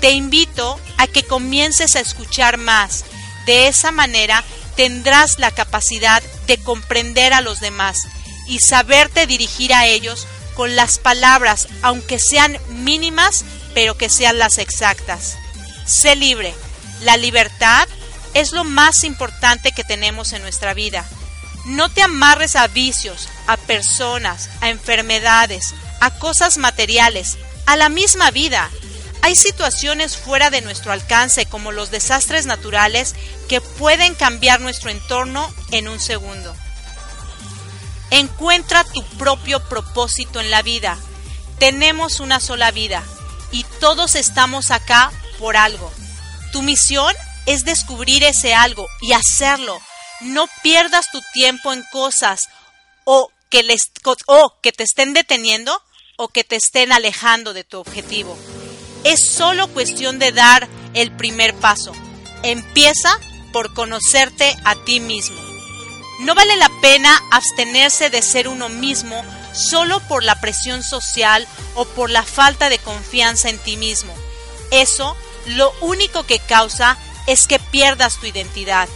Te 0.00 0.10
invito 0.12 0.78
a 0.96 1.06
que 1.06 1.22
comiences 1.22 1.96
a 1.96 2.00
escuchar 2.00 2.56
más. 2.56 3.04
De 3.46 3.68
esa 3.68 3.90
manera 3.90 4.44
tendrás 4.76 5.38
la 5.38 5.50
capacidad 5.50 6.22
de 6.46 6.58
comprender 6.58 7.32
a 7.32 7.40
los 7.40 7.60
demás 7.60 8.06
y 8.46 8.60
saberte 8.60 9.26
dirigir 9.26 9.74
a 9.74 9.86
ellos 9.86 10.26
con 10.54 10.76
las 10.76 10.98
palabras, 10.98 11.68
aunque 11.82 12.18
sean 12.18 12.58
mínimas, 12.68 13.44
pero 13.74 13.96
que 13.96 14.08
sean 14.08 14.38
las 14.38 14.58
exactas. 14.58 15.36
Sé 15.86 16.16
libre. 16.16 16.54
La 17.02 17.16
libertad 17.16 17.88
es 18.34 18.52
lo 18.52 18.64
más 18.64 19.04
importante 19.04 19.72
que 19.72 19.84
tenemos 19.84 20.32
en 20.32 20.42
nuestra 20.42 20.74
vida. 20.74 21.04
No 21.66 21.88
te 21.88 22.02
amarres 22.02 22.56
a 22.56 22.66
vicios, 22.66 23.28
a 23.46 23.56
personas, 23.56 24.48
a 24.60 24.70
enfermedades, 24.70 25.74
a 26.00 26.18
cosas 26.18 26.58
materiales, 26.58 27.38
a 27.66 27.76
la 27.76 27.88
misma 27.88 28.30
vida. 28.30 28.70
Hay 29.22 29.34
situaciones 29.34 30.16
fuera 30.16 30.50
de 30.50 30.60
nuestro 30.60 30.92
alcance 30.92 31.46
como 31.46 31.72
los 31.72 31.90
desastres 31.90 32.46
naturales 32.46 33.14
que 33.48 33.60
pueden 33.60 34.14
cambiar 34.14 34.60
nuestro 34.60 34.90
entorno 34.90 35.52
en 35.72 35.88
un 35.88 36.00
segundo. 36.00 36.54
Encuentra 38.10 38.84
tu 38.84 39.04
propio 39.18 39.60
propósito 39.68 40.40
en 40.40 40.50
la 40.50 40.62
vida. 40.62 40.96
Tenemos 41.58 42.20
una 42.20 42.40
sola 42.40 42.70
vida 42.70 43.02
y 43.50 43.64
todos 43.80 44.14
estamos 44.14 44.70
acá 44.70 45.12
por 45.38 45.56
algo. 45.56 45.92
Tu 46.52 46.62
misión 46.62 47.14
es 47.46 47.64
descubrir 47.64 48.24
ese 48.24 48.54
algo 48.54 48.86
y 49.00 49.12
hacerlo. 49.12 49.80
No 50.20 50.48
pierdas 50.62 51.10
tu 51.10 51.20
tiempo 51.32 51.72
en 51.72 51.84
cosas 51.90 52.48
o 53.04 53.30
que, 53.50 53.62
les, 53.62 53.90
o 54.26 54.54
que 54.62 54.72
te 54.72 54.84
estén 54.84 55.14
deteniendo 55.14 55.82
o 56.18 56.28
que 56.28 56.42
te 56.42 56.56
estén 56.56 56.92
alejando 56.92 57.54
de 57.54 57.62
tu 57.62 57.78
objetivo. 57.78 58.36
Es 59.04 59.30
solo 59.30 59.68
cuestión 59.68 60.18
de 60.18 60.32
dar 60.32 60.68
el 60.92 61.12
primer 61.12 61.54
paso. 61.54 61.92
Empieza 62.42 63.18
por 63.52 63.72
conocerte 63.72 64.56
a 64.64 64.74
ti 64.84 64.98
mismo. 64.98 65.40
No 66.20 66.34
vale 66.34 66.56
la 66.56 66.70
pena 66.82 67.16
abstenerse 67.30 68.10
de 68.10 68.20
ser 68.22 68.48
uno 68.48 68.68
mismo 68.68 69.24
solo 69.54 70.00
por 70.08 70.24
la 70.24 70.40
presión 70.40 70.82
social 70.82 71.46
o 71.76 71.84
por 71.84 72.10
la 72.10 72.24
falta 72.24 72.68
de 72.68 72.78
confianza 72.78 73.48
en 73.48 73.58
ti 73.58 73.76
mismo. 73.76 74.12
Eso 74.72 75.16
lo 75.46 75.72
único 75.80 76.24
que 76.24 76.40
causa 76.40 76.98
es 77.28 77.46
que 77.46 77.60
pierdas 77.60 78.18
tu 78.18 78.26
identidad, 78.26 78.88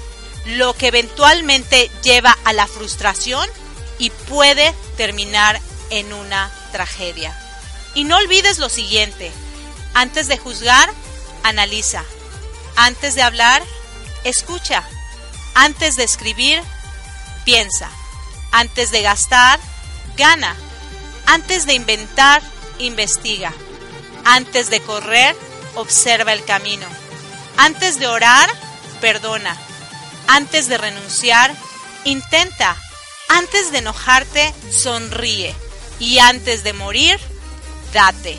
lo 0.44 0.74
que 0.74 0.88
eventualmente 0.88 1.88
lleva 2.02 2.36
a 2.44 2.52
la 2.52 2.66
frustración 2.66 3.48
y 4.00 4.10
puede 4.10 4.74
terminar 4.96 5.60
en 5.90 6.12
una 6.12 6.50
tragedia. 6.72 7.36
Y 7.94 8.04
no 8.04 8.16
olvides 8.16 8.58
lo 8.58 8.68
siguiente, 8.68 9.30
antes 9.94 10.26
de 10.26 10.38
juzgar, 10.38 10.90
analiza. 11.42 12.04
Antes 12.76 13.14
de 13.14 13.22
hablar, 13.22 13.62
escucha. 14.24 14.82
Antes 15.54 15.96
de 15.96 16.04
escribir, 16.04 16.62
piensa. 17.44 17.90
Antes 18.50 18.90
de 18.90 19.02
gastar, 19.02 19.60
gana. 20.16 20.56
Antes 21.26 21.66
de 21.66 21.74
inventar, 21.74 22.42
investiga. 22.78 23.52
Antes 24.24 24.70
de 24.70 24.80
correr, 24.80 25.36
observa 25.74 26.32
el 26.32 26.44
camino. 26.44 26.86
Antes 27.58 27.98
de 27.98 28.06
orar, 28.06 28.50
perdona. 29.00 29.56
Antes 30.26 30.68
de 30.68 30.78
renunciar, 30.78 31.54
intenta. 32.04 32.76
Antes 33.28 33.72
de 33.72 33.78
enojarte, 33.78 34.54
sonríe. 34.70 35.54
Y 36.02 36.18
antes 36.18 36.64
de 36.64 36.72
morir, 36.72 37.16
date. 37.92 38.36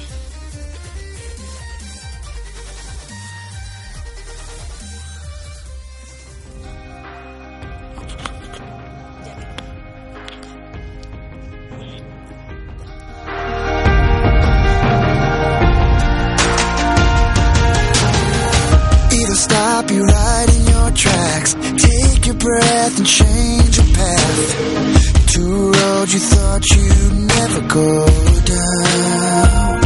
stop 19.35 19.89
right 19.89 20.47
in 20.49 20.67
your 20.67 20.91
tracks. 20.91 21.53
Take 21.53 22.25
your 22.27 22.35
breath 22.35 22.97
and 22.97 23.07
change 23.07 23.77
your 23.77 23.87
path. 23.95 25.22
Two 25.33 25.71
roads 25.71 26.13
you 26.13 26.19
thought 26.19 26.63
you'd 26.75 27.13
never 27.25 27.61
go 27.61 28.05
down. 28.45 29.81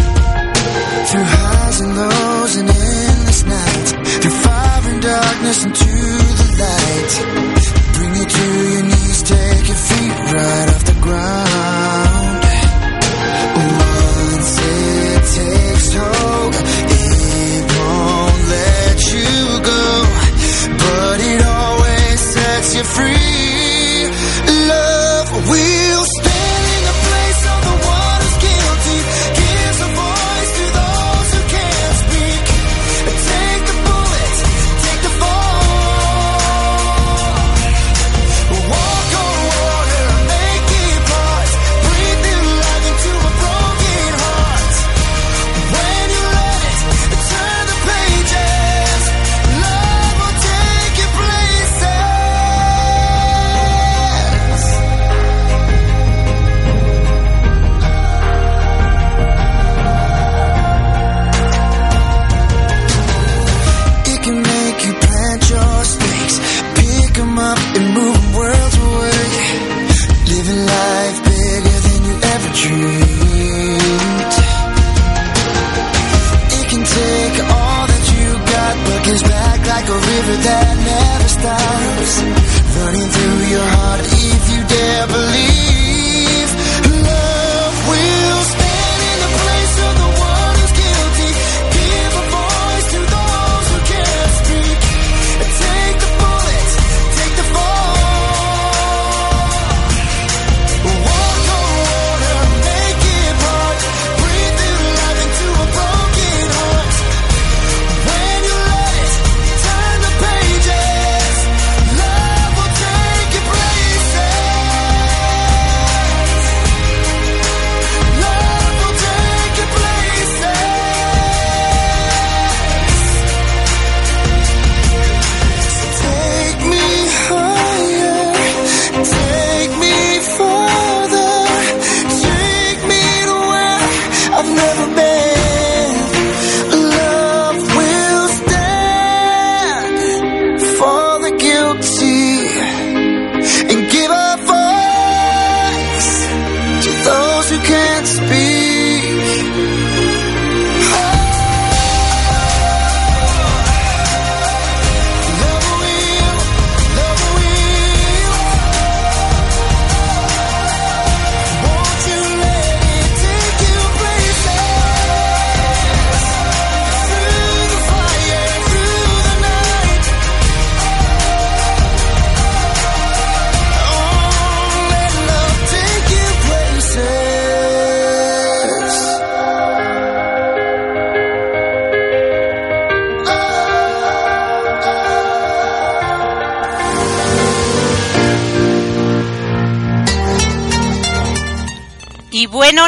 Through 1.08 1.24
highs 1.24 1.80
and 1.80 1.96
lows 1.96 2.56
and 2.58 2.70
endless 2.70 3.44
nights. 3.46 3.92
Through 4.20 4.38
fire 4.44 4.92
and 4.92 5.02
darkness 5.02 5.64
and 5.64 5.74
the 5.74 6.27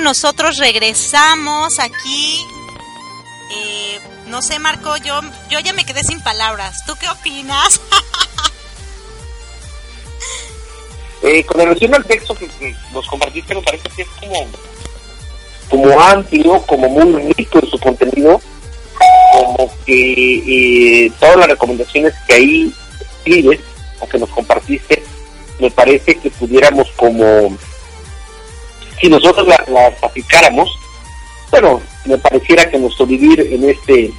nosotros 0.09 0.57
regresamos 0.57 1.77
aquí. 1.77 2.43
Eh, 3.55 3.99
no 4.25 4.41
sé, 4.41 4.57
Marco, 4.57 4.97
yo, 4.97 5.21
yo 5.51 5.59
ya 5.59 5.71
me 5.73 5.85
quedé 5.85 6.03
sin 6.03 6.19
palabras. 6.21 6.83
¿Tú 6.87 6.95
qué 6.99 7.07
opinas? 7.07 7.79
Eh, 11.21 11.43
con 11.43 11.59
relación 11.59 11.93
al 11.93 12.05
texto 12.05 12.33
que, 12.33 12.47
nos 12.93 13.05
compartiste, 13.05 13.53
me 13.53 13.61
parece 13.61 13.89
que 13.89 14.03
es 14.03 14.07
como, 14.21 14.47
como 15.69 15.99
amplio, 15.99 16.61
como 16.61 16.87
muy 16.87 17.33
rico 17.33 17.59
en 17.61 17.69
su 17.69 17.77
contenido, 17.77 18.41
como 19.33 19.69
que 19.85 21.03
eh, 21.05 21.11
todas 21.19 21.35
las 21.35 21.47
recomendaciones 21.49 22.13
que 22.25 22.33
ahí 22.33 22.73
escribes 23.01 23.59
o 23.99 24.07
que 24.07 24.17
nos 24.17 24.29
compartiste, 24.29 25.03
me 25.59 25.69
parece 25.69 26.15
que 26.15 26.29
pudiéramos 26.31 26.89
como, 26.95 27.57
si 29.01 29.09
nosotros 29.09 29.47
la- 29.47 29.63
las 29.67 30.03
aplicáramos, 30.03 30.69
bueno, 31.51 31.81
me 32.05 32.17
pareciera 32.17 32.69
que 32.69 32.77
nuestro 32.77 33.05
vivir 33.05 33.39
en 33.51 33.69
este 33.69 34.11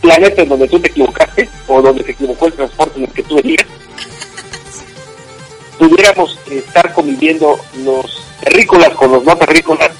planeta 0.00 0.42
en 0.42 0.48
donde 0.48 0.68
tú 0.68 0.80
te 0.80 0.88
equivocaste 0.88 1.48
o 1.68 1.82
donde 1.82 2.04
se 2.04 2.12
equivocó 2.12 2.46
el 2.46 2.52
transporte 2.54 2.98
en 2.98 3.04
el 3.04 3.12
que 3.12 3.22
tú 3.22 3.36
venías, 3.36 3.66
pudiéramos 5.78 6.38
estar 6.50 6.92
conviviendo 6.94 7.58
los 7.84 8.22
terrícolas 8.42 8.90
con 8.90 9.12
los 9.12 9.24
no 9.24 9.36
terrícolas 9.36 9.90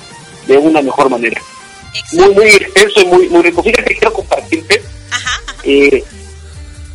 de 0.46 0.56
una 0.58 0.82
mejor 0.82 1.10
manera. 1.10 1.40
Muy, 2.12 2.34
muy 2.34 2.46
extenso 2.48 3.00
y 3.02 3.06
muy, 3.06 3.28
muy 3.28 3.42
rico. 3.42 3.62
Fíjate, 3.62 3.84
que 3.84 3.94
quiero 3.96 4.12
compartirte, 4.12 4.82
eh, 5.64 6.02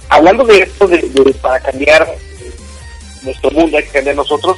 hablando 0.09 0.43
de 0.45 0.59
esto, 0.59 0.87
de, 0.87 0.97
de 0.97 1.33
para 1.35 1.59
cambiar 1.59 2.15
nuestro 3.21 3.51
mundo, 3.51 3.77
hay 3.77 3.83
que 3.83 3.91
cambiar 3.91 4.15
nosotros, 4.15 4.57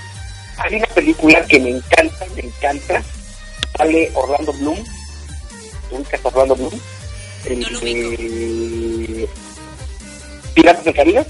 hay 0.58 0.76
una 0.76 0.88
película 0.88 1.46
que 1.46 1.60
me 1.60 1.70
encanta, 1.72 2.26
me 2.36 2.41
encanta, 2.41 3.04
sale 3.78 4.12
Orlando 4.13 4.54
Bloom, 4.54 4.84
¿ubicas 5.91 6.24
a 6.24 6.28
Orlando 6.30 6.56
Bloom? 6.56 6.80
El 7.46 7.60
de 7.80 9.30
Piratas 10.54 10.84
del 10.84 10.93
Caribe. 10.96 11.26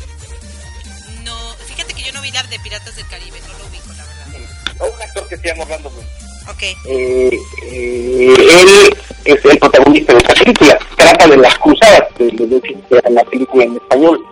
No, 1.23 1.35
fíjate 1.67 1.93
que 1.93 2.03
yo 2.03 2.13
no 2.13 2.21
vi 2.21 2.31
la 2.31 2.43
de 2.43 2.59
Piratas 2.59 2.95
del 2.95 3.07
Caribe, 3.07 3.37
no 3.47 3.57
lo 3.59 3.65
ubico, 3.67 3.89
la 3.95 4.05
verdad. 4.05 4.95
Un 4.95 5.01
actor 5.01 5.27
que 5.27 5.37
se 5.37 5.47
llama 5.47 5.63
Orlando 5.63 5.89
Bloom. 5.89 6.05
Ok. 6.49 6.63
eh, 6.63 7.37
eh, 7.63 8.35
él 8.37 8.97
es 9.25 9.45
el 9.45 9.59
protagonista 9.59 10.13
de 10.13 10.19
esta 10.19 10.33
película. 10.33 10.79
Trata 10.95 11.27
de 11.27 11.37
las 11.37 11.57
cruzadas, 11.59 12.03
de, 12.17 12.25
de, 12.27 12.47
de- 12.47 13.09
la 13.11 13.23
película 13.25 13.65
en 13.65 13.75
español. 13.75 14.25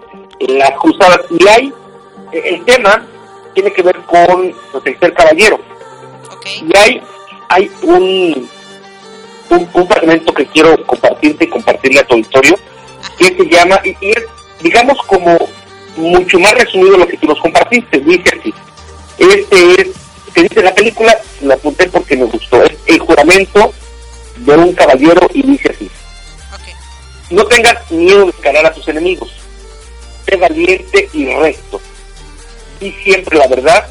Las 0.47 0.71
cruzadas, 0.79 1.19
y 1.38 1.47
hay, 1.47 1.73
el 2.31 2.63
tema 2.65 3.05
tiene 3.55 3.73
que 3.73 3.81
ver 3.81 3.97
con 4.01 4.43
el 4.45 4.83
tercer 4.83 5.13
caballero. 5.13 5.59
Y 6.61 6.77
hay, 6.77 7.01
hay 7.49 7.71
un, 7.81 8.47
un, 9.49 9.69
un 9.73 9.87
fragmento 9.87 10.31
que 10.33 10.45
quiero 10.45 10.85
compartirte 10.85 11.45
y 11.45 11.49
compartirle 11.49 11.99
a 12.01 12.05
tu 12.05 12.13
auditorio, 12.13 12.55
que 13.17 13.35
se 13.35 13.45
llama, 13.45 13.79
y, 13.83 13.89
y 14.01 14.09
es, 14.11 14.23
digamos, 14.61 14.97
como 15.07 15.37
mucho 15.95 16.39
más 16.39 16.53
resumido 16.53 16.97
lo 16.97 17.07
que 17.07 17.17
tú 17.17 17.27
nos 17.27 17.39
compartiste. 17.39 17.99
Dice 17.99 18.37
así: 18.39 18.53
Este 19.17 19.81
es 19.81 19.87
que 20.33 20.43
dice 20.43 20.61
la 20.61 20.75
película, 20.75 21.17
la 21.41 21.55
apunté 21.55 21.89
porque 21.89 22.17
me 22.17 22.25
gustó. 22.25 22.61
Es 22.63 22.77
el 22.85 22.99
juramento 22.99 23.73
de 24.37 24.57
un 24.57 24.73
caballero 24.73 25.27
y 25.33 25.41
dice 25.41 25.71
así. 25.73 25.89
No 27.31 27.43
tengas 27.45 27.89
miedo 27.89 28.25
de 28.25 28.29
escalar 28.29 28.65
a 28.67 28.73
tus 28.73 28.87
enemigos. 28.87 29.31
Sé 30.27 30.35
valiente 30.35 31.09
y 31.13 31.25
recto. 31.33 31.81
Siempre 33.04 33.38
la 33.38 33.48
verdad 33.48 33.88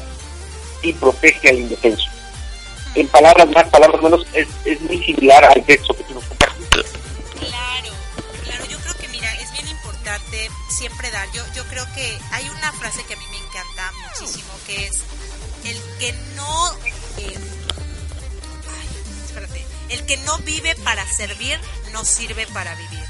y 0.81 0.93
protege 0.93 1.49
al 1.49 1.59
indefenso. 1.59 2.05
En 2.95 3.07
palabras 3.09 3.47
más, 3.49 3.67
palabras 3.69 4.01
menos, 4.01 4.25
es, 4.33 4.47
es 4.65 4.79
muy 4.81 5.03
similar 5.03 5.43
al 5.43 5.63
texto 5.65 5.93
que 5.95 6.03
tú 6.03 6.13
nos 6.13 6.23
compartiste. 6.25 6.81
Claro, 7.39 7.91
claro, 8.43 8.65
yo 8.69 8.77
creo 8.79 8.93
que 8.95 9.07
mira, 9.09 9.33
es 9.35 9.51
bien 9.51 9.67
importante 9.67 10.49
siempre 10.69 11.11
dar. 11.11 11.27
Yo, 11.33 11.43
yo 11.55 11.63
creo 11.65 11.85
que 11.93 12.17
hay 12.31 12.47
una 12.49 12.71
frase 12.73 13.03
que 13.05 13.13
a 13.15 13.17
mí 13.17 13.25
me 13.31 13.37
encanta 13.37 13.91
muchísimo, 14.07 14.49
que 14.65 14.85
es 14.87 15.01
el 15.65 15.81
que 15.99 16.13
no, 16.35 16.71
eh, 17.17 17.37
ay, 18.69 18.87
espérate, 19.25 19.65
el 19.89 20.05
que 20.05 20.17
no 20.17 20.37
vive 20.39 20.75
para 20.83 21.05
servir, 21.11 21.59
no 21.91 22.05
sirve 22.05 22.47
para 22.47 22.75
vivir. 22.75 23.03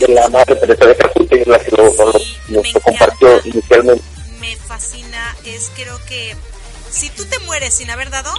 De 0.00 0.08
la 0.08 0.28
madre 0.28 0.56
Teresa 0.56 0.84
de 0.84 0.96
Calcuta, 0.96 1.36
es 1.36 1.46
la 1.46 1.58
que 1.58 1.70
lo, 1.70 1.84
lo- 1.94 2.12
nos 2.48 2.72
lo 2.74 2.80
compartió 2.80 3.40
inicialmente. 3.44 4.04
Me 4.46 4.54
fascina, 4.54 5.36
es 5.44 5.72
creo 5.74 5.98
que 6.06 6.36
si 6.88 7.10
tú 7.10 7.24
te 7.24 7.36
mueres 7.40 7.74
sin 7.74 7.90
haber 7.90 8.10
dado, 8.10 8.30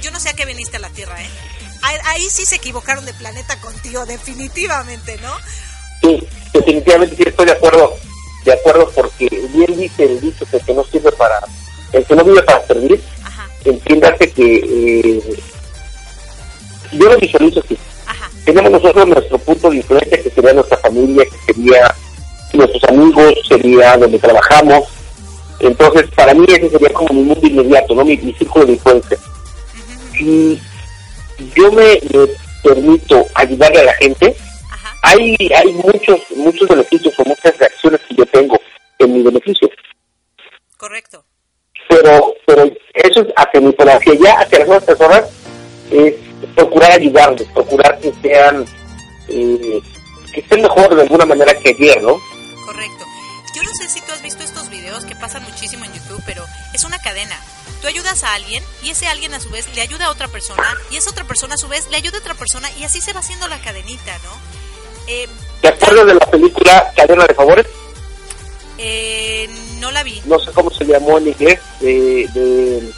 yo 0.00 0.10
no 0.10 0.18
sé 0.18 0.30
a 0.30 0.32
qué 0.32 0.46
viniste 0.46 0.78
a 0.78 0.80
la 0.80 0.88
Tierra, 0.88 1.20
¿eh? 1.20 1.28
Ahí, 2.04 2.22
sí 2.30 2.46
se 2.46 2.56
equivocaron 2.56 3.04
de 3.04 3.12
planeta 3.12 3.60
contigo, 3.60 4.06
definitivamente, 4.06 5.18
¿no? 5.18 5.30
Sí, 6.00 6.26
definitivamente 6.54 7.16
sí 7.16 7.24
estoy 7.26 7.44
de 7.44 7.52
acuerdo, 7.52 7.94
de 8.46 8.52
acuerdo 8.54 8.90
porque 8.94 9.28
bien 9.52 9.78
dice 9.78 10.04
el 10.04 10.22
dicho 10.22 10.46
que 10.46 10.72
no 10.72 10.82
sirve 10.84 11.12
para, 11.12 11.38
el 11.92 12.06
que 12.06 12.16
no 12.16 12.24
vive 12.24 12.42
para 12.42 12.66
servir, 12.66 13.04
entiéndase 13.66 14.32
que 14.32 14.54
eh, 14.56 15.42
yo 16.92 17.10
lo 17.10 17.18
visualizo 17.18 17.60
así. 17.62 17.76
Tenemos 18.46 18.70
nosotros 18.70 19.06
nuestro 19.06 19.36
punto 19.36 19.68
de 19.68 19.76
influencia 19.76 20.22
que 20.22 20.30
sería 20.30 20.54
nuestra 20.54 20.78
familia, 20.78 21.26
que 21.26 21.52
sería 21.52 21.94
nuestros 22.54 22.84
amigos, 22.84 23.34
sería 23.46 23.98
donde 23.98 24.18
trabajamos. 24.18 24.93
Entonces, 25.66 26.10
para 26.14 26.34
mí 26.34 26.44
ese 26.48 26.68
sería 26.70 26.90
como 26.90 27.14
mi 27.14 27.22
mundo 27.22 27.46
inmediato, 27.46 27.94
¿no? 27.94 28.04
Mi, 28.04 28.16
mi 28.18 28.34
círculo 28.34 28.66
de 28.66 28.72
influencia. 28.72 29.18
Si 30.12 30.60
yo 31.54 31.72
me, 31.72 31.98
me 32.12 32.28
permito 32.62 33.26
ayudarle 33.34 33.80
a 33.80 33.84
la 33.84 33.94
gente, 33.94 34.36
hay, 35.02 35.36
hay 35.54 35.72
muchos, 35.72 36.20
muchos 36.36 36.68
beneficios 36.68 37.14
o 37.18 37.24
muchas 37.24 37.56
reacciones 37.58 38.00
que 38.08 38.14
yo 38.14 38.26
tengo 38.26 38.58
en 38.98 39.12
mi 39.12 39.22
beneficio. 39.22 39.68
Correcto. 40.76 41.24
Pero, 41.88 42.34
pero 42.46 42.64
eso 42.94 43.20
es 43.20 43.28
hacia 43.36 43.60
mi 43.60 43.72
pero 43.72 43.92
hacia 43.92 44.12
allá, 44.12 44.40
hacia 44.40 44.58
las 44.60 44.68
otras 44.68 44.84
personas, 44.84 45.24
es 45.90 46.14
procurar 46.54 46.92
ayudarles, 46.92 47.48
procurar 47.54 47.98
que 48.00 48.12
sean, 48.22 48.64
eh, 49.28 49.80
que 50.32 50.40
estén 50.40 50.62
mejor 50.62 50.94
de 50.94 51.02
alguna 51.02 51.26
manera 51.26 51.54
que 51.54 51.70
ayer, 51.70 52.02
¿no? 52.02 52.18
Correcto. 52.66 53.04
Yo 53.54 53.62
no 53.62 53.70
sé 53.74 53.88
si 53.88 54.00
tú 54.00 54.12
has 54.12 54.22
visto 54.22 54.42
estos 54.42 54.53
videos 54.94 55.04
que 55.04 55.16
pasan 55.16 55.42
muchísimo 55.42 55.84
en 55.84 55.92
YouTube, 55.92 56.22
pero 56.24 56.44
es 56.72 56.84
una 56.84 56.98
cadena. 57.00 57.36
Tú 57.80 57.88
ayudas 57.88 58.22
a 58.22 58.34
alguien 58.34 58.62
y 58.82 58.90
ese 58.90 59.06
alguien 59.08 59.34
a 59.34 59.40
su 59.40 59.50
vez 59.50 59.66
le 59.74 59.82
ayuda 59.82 60.06
a 60.06 60.10
otra 60.10 60.28
persona 60.28 60.62
y 60.90 60.96
esa 60.96 61.10
otra 61.10 61.24
persona 61.24 61.54
a 61.54 61.58
su 61.58 61.68
vez 61.68 61.88
le 61.90 61.96
ayuda 61.96 62.18
a 62.18 62.20
otra 62.20 62.34
persona 62.34 62.70
y 62.78 62.84
así 62.84 63.00
se 63.00 63.12
va 63.12 63.20
haciendo 63.20 63.48
la 63.48 63.58
cadenita, 63.60 64.16
¿no? 64.18 64.30
Eh, 65.08 65.28
¿Te 65.60 65.68
acuerdas 65.68 66.06
de 66.06 66.14
la 66.14 66.26
película 66.30 66.92
Cadena 66.96 67.26
de 67.26 67.34
Favores? 67.34 67.66
eh, 68.78 69.48
no 69.80 69.90
la 69.90 70.02
vi. 70.02 70.20
No 70.26 70.38
sé 70.38 70.50
cómo 70.52 70.70
se 70.70 70.84
llamó 70.84 71.18
en 71.18 71.28
inglés, 71.28 71.60
de, 71.80 72.28
de 72.34 72.90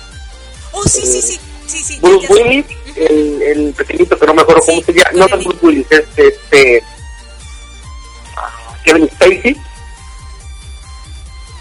Oh, 0.73 0.83
sí, 0.85 1.01
sí, 1.01 1.19
Eh, 1.19 1.21
sí, 1.23 1.41
sí, 1.67 1.83
sí. 1.85 1.99
Bruce. 2.01 2.33
Willis, 2.33 2.67
el, 2.97 3.43
el 3.43 3.73
pequeñito 3.75 4.19
que 4.19 4.27
no 4.27 4.35
me 4.35 4.43
acuerdo 4.43 4.63
cómo 4.65 4.83
se 4.83 4.93
llama, 4.93 5.11
no 5.15 5.25
es 5.27 5.45
Bruce 5.45 5.59
Willis, 5.63 5.87
es 5.91 6.05
este, 6.17 6.83
ah, 8.37 8.75
Kevin 8.85 9.09
Spacey, 9.11 9.57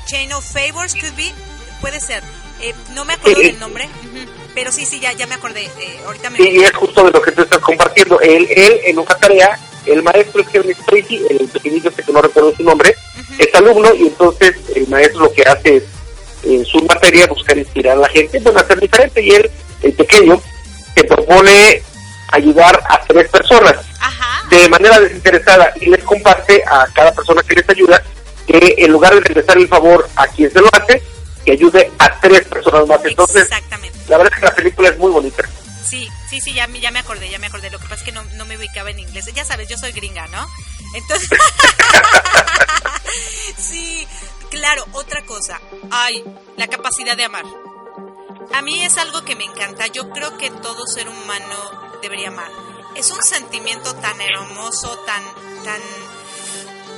Chain 0.05 0.31
of 0.33 0.45
Favors 0.45 0.93
could 0.93 1.15
be, 1.15 1.33
puede 1.81 1.99
ser. 1.99 2.23
Eh, 2.61 2.73
no 2.93 3.03
me 3.05 3.13
acuerdo 3.13 3.41
del 3.41 3.59
nombre, 3.59 3.85
ujú, 3.85 4.25
pero 4.53 4.71
sí, 4.71 4.85
sí, 4.85 4.99
ya, 4.99 5.11
ya 5.13 5.27
me 5.27 5.35
acordé. 5.35 5.63
Eh, 5.63 5.99
ahorita 6.05 6.29
me. 6.29 6.37
Sí, 6.37 6.49
y 6.51 6.63
es 6.63 6.73
justo 6.73 7.03
de 7.03 7.11
lo 7.11 7.21
que 7.21 7.31
tú 7.31 7.41
estás 7.41 7.59
compartiendo. 7.59 8.19
Él, 8.21 8.47
él 8.49 8.79
en 8.85 8.99
una 8.99 9.15
tarea, 9.15 9.59
el 9.85 10.01
maestro 10.03 10.41
es 10.41 10.47
Kevin 10.47 10.75
Spacey, 10.75 11.25
el 11.29 11.47
pequeñito 11.49 11.89
este 11.89 12.03
que 12.03 12.13
no 12.13 12.21
recuerdo 12.21 12.55
su 12.55 12.63
nombre, 12.63 12.95
es 13.37 13.53
alumno 13.55 13.93
y 13.93 14.03
entonces 14.03 14.55
el 14.75 14.87
maestro 14.87 15.21
lo 15.21 15.33
que 15.33 15.43
hace 15.43 15.77
es, 15.77 15.83
en 16.43 16.63
su 16.63 16.79
materia, 16.85 17.27
buscar 17.27 17.57
inspirar 17.57 17.97
a 17.97 18.01
la 18.01 18.09
gente, 18.09 18.39
bueno, 18.39 18.59
hacer 18.59 18.79
diferente. 18.79 19.21
Y 19.21 19.31
él, 19.31 19.51
el 19.81 19.93
pequeño, 19.93 20.41
se 20.95 21.03
propone 21.03 21.81
ayudar 22.31 22.81
a 22.87 23.01
tres 23.05 23.29
personas 23.29 23.75
de 24.49 24.69
manera 24.69 24.99
desinteresada 24.99 25.73
y 25.81 25.87
les 25.87 26.03
comparte 26.03 26.63
a 26.67 26.85
cada 26.93 27.11
persona 27.13 27.41
que 27.41 27.55
les 27.55 27.69
ayuda 27.69 28.01
que 28.59 28.75
en 28.77 28.91
lugar 28.91 29.13
de 29.15 29.21
regresar 29.21 29.57
el 29.57 29.67
favor 29.67 30.07
a 30.15 30.27
quien 30.27 30.51
se 30.51 30.59
lo 30.61 30.69
hace, 30.73 31.01
que 31.43 31.51
ayude 31.51 31.91
a 31.99 32.19
tres 32.19 32.45
personas 32.45 32.87
más. 32.87 32.99
Entonces, 33.05 33.49
la 34.07 34.17
verdad 34.17 34.33
es 34.33 34.39
que 34.39 34.45
la 34.45 34.55
película 34.55 34.89
es 34.89 34.97
muy 34.97 35.11
bonita. 35.11 35.43
Sí, 35.87 36.09
sí, 36.29 36.41
sí, 36.41 36.53
ya, 36.53 36.67
me- 36.67 36.79
ya 36.79 36.91
me 36.91 36.99
acordé, 36.99 37.29
ya 37.29 37.39
me 37.39 37.47
acordé. 37.47 37.69
Lo 37.69 37.77
que 37.79 37.83
pasa 37.85 37.95
es 37.95 38.03
que 38.03 38.11
no, 38.11 38.23
no 38.35 38.45
me 38.45 38.57
ubicaba 38.57 38.89
en 38.89 38.99
inglés. 38.99 39.25
Ya 39.33 39.45
sabes, 39.45 39.67
yo 39.67 39.77
soy 39.77 39.91
gringa, 39.91 40.27
¿no? 40.27 40.47
Entonces, 40.95 41.29
sí, 43.57 44.07
claro, 44.49 44.85
otra 44.93 45.23
cosa. 45.25 45.59
Ay, 45.91 46.23
la 46.57 46.67
capacidad 46.67 47.15
de 47.15 47.25
amar. 47.25 47.45
A 48.53 48.61
mí 48.61 48.83
es 48.83 48.97
algo 48.97 49.23
que 49.23 49.35
me 49.35 49.43
encanta. 49.45 49.87
Yo 49.87 50.09
creo 50.09 50.37
que 50.37 50.49
todo 50.49 50.85
ser 50.87 51.07
humano 51.07 51.99
debería 52.01 52.29
amar. 52.29 52.49
Es 52.95 53.11
un 53.11 53.21
sentimiento 53.21 53.93
tan 53.95 54.19
hermoso, 54.21 54.97
tan, 55.05 55.23
tan, 55.63 55.81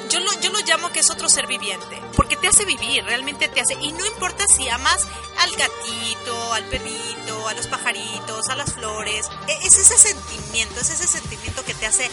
yo 0.10 0.20
lo, 0.20 0.40
yo 0.40 0.52
lo 0.52 0.60
llamo 0.60 0.92
que 0.92 1.00
es 1.00 1.10
otro 1.10 1.30
ser 1.30 1.48
viviente, 1.48 2.02
porque 2.16 2.36
te 2.36 2.48
hace 2.48 2.66
vivir, 2.66 3.04
realmente 3.04 3.48
te 3.48 3.62
hace, 3.62 3.74
y 3.76 3.92
no 3.92 4.06
importa 4.06 4.46
si 4.48 4.68
amas 4.70 5.08
al 5.40 5.52
gatito, 5.52 6.54
al 6.54 6.64
perrito, 6.66 7.48
a 7.48 7.54
los 7.54 7.68
pajaritos, 7.68 8.50
a 8.50 8.56
las 8.56 8.74
flores, 8.74 9.30
e, 9.48 9.68
es 9.68 9.78
ese 9.78 9.98
sentimiento, 9.98 10.80
es 10.80 10.90
ese 10.90 11.08
sentimiento 11.08 11.64
que 11.66 11.74
te 11.74 11.86
hace 11.86 12.10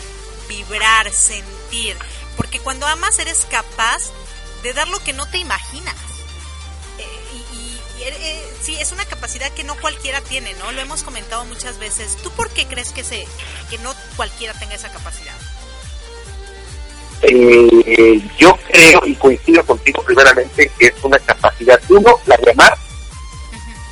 vibrar, 0.48 1.12
sentir, 1.12 1.96
porque 2.36 2.60
cuando 2.60 2.86
amas 2.86 3.18
eres 3.18 3.46
capaz 3.50 4.10
de 4.62 4.72
dar 4.72 4.88
lo 4.88 4.98
que 5.00 5.12
no 5.12 5.26
te 5.26 5.38
imaginas. 5.38 5.96
Eh, 6.98 7.42
y, 7.52 8.02
eh, 8.02 8.56
sí, 8.62 8.76
es 8.76 8.92
una 8.92 9.04
capacidad 9.04 9.50
que 9.52 9.64
no 9.64 9.76
cualquiera 9.76 10.20
tiene, 10.22 10.54
¿no? 10.54 10.72
Lo 10.72 10.80
hemos 10.80 11.02
comentado 11.02 11.44
muchas 11.44 11.78
veces. 11.78 12.16
¿Tú 12.22 12.30
por 12.30 12.50
qué 12.50 12.66
crees 12.66 12.92
que, 12.92 13.04
se, 13.04 13.26
que 13.70 13.78
no 13.78 13.94
cualquiera 14.16 14.58
tenga 14.58 14.74
esa 14.74 14.90
capacidad? 14.90 15.34
Eh, 17.26 18.20
yo 18.38 18.56
creo 18.70 19.00
y 19.06 19.14
coincido 19.14 19.64
contigo 19.64 20.02
primeramente 20.02 20.70
que 20.78 20.86
es 20.86 20.94
una 21.02 21.18
capacidad, 21.20 21.80
uno, 21.88 22.18
la 22.26 22.36
de 22.36 22.50
amar, 22.50 22.74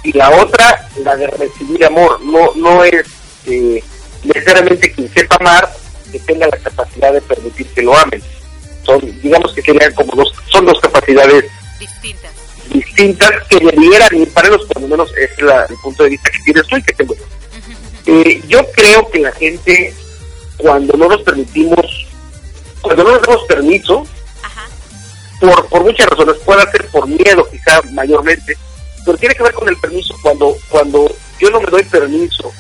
y 0.05 0.13
la 0.13 0.31
otra, 0.31 0.89
la 1.05 1.17
de 1.17 1.27
recibir 1.29 1.85
amor. 1.85 2.21
No, 2.23 2.53
no 2.57 2.85
es 2.85 3.07
eh, 3.47 3.83
necesariamente 4.25 4.93
quien 4.93 5.13
sepa 5.15 5.37
amar 5.41 5.73
que 6.11 6.19
tenga 6.21 6.47
la 6.47 6.57
capacidad 6.59 7.13
de 7.13 7.21
permitir 7.23 7.67
que 7.69 7.83
lo 7.83 7.97
amen. 7.97 8.23
Son, 8.85 9.01
digamos 9.23 9.53
que 9.55 9.63
serían 9.63 9.95
como 9.95 10.15
dos, 10.15 10.33
son 10.51 10.67
dos 10.67 10.79
capacidades 10.81 11.45
Distintas. 11.79 12.33
distintas 12.69 13.31
que 13.49 13.59
debieran 13.61 14.15
ir 14.17 14.29
para 14.33 14.49
los 14.49 14.67
por 14.67 14.83
lo 14.83 14.89
menos 14.89 15.11
es 15.17 15.31
la- 15.43 15.65
el 15.69 15.77
punto 15.77 16.03
de 16.03 16.11
vista 16.11 16.31
que 16.31 16.39
tienes 16.45 16.67
tú 16.67 16.77
y 16.77 16.83
que 16.83 16.93
tengo 16.93 17.15
yo. 17.15 17.23
Eh, 18.07 18.43
yo 18.49 18.61
creo 18.73 19.09
que 19.11 19.21
la 19.21 19.31
gente 19.33 19.95
cuando 20.59 20.97
no 20.97 21.09
nos 21.09 21.23
permitimos 21.23 21.81
cuando 22.83 23.05
no 23.05 23.13
nos 23.13 23.23
damos 23.23 23.45
permiso. 23.45 24.07
Ajá. 24.43 24.69
por, 25.41 25.69
por 25.69 25.85
muchas 25.85 26.07
razones. 26.09 26.37
Puede 26.45 26.71
ser 26.71 26.87
por 26.89 27.07
miedo 27.07 27.49
quizá 27.51 27.81
mayormente. 27.93 28.57
Pero 29.05 29.19
tiene 29.19 29.35
que 29.35 29.43
ver 29.43 29.55
con 29.55 29.69
el 29.69 29.77
permiso. 29.79 30.15
Cuando 30.23 30.57
cuando 30.69 31.11
yo 31.41 31.51
no 31.51 31.61
me 31.61 31.71
doy 31.71 31.83
permiso 31.85 32.53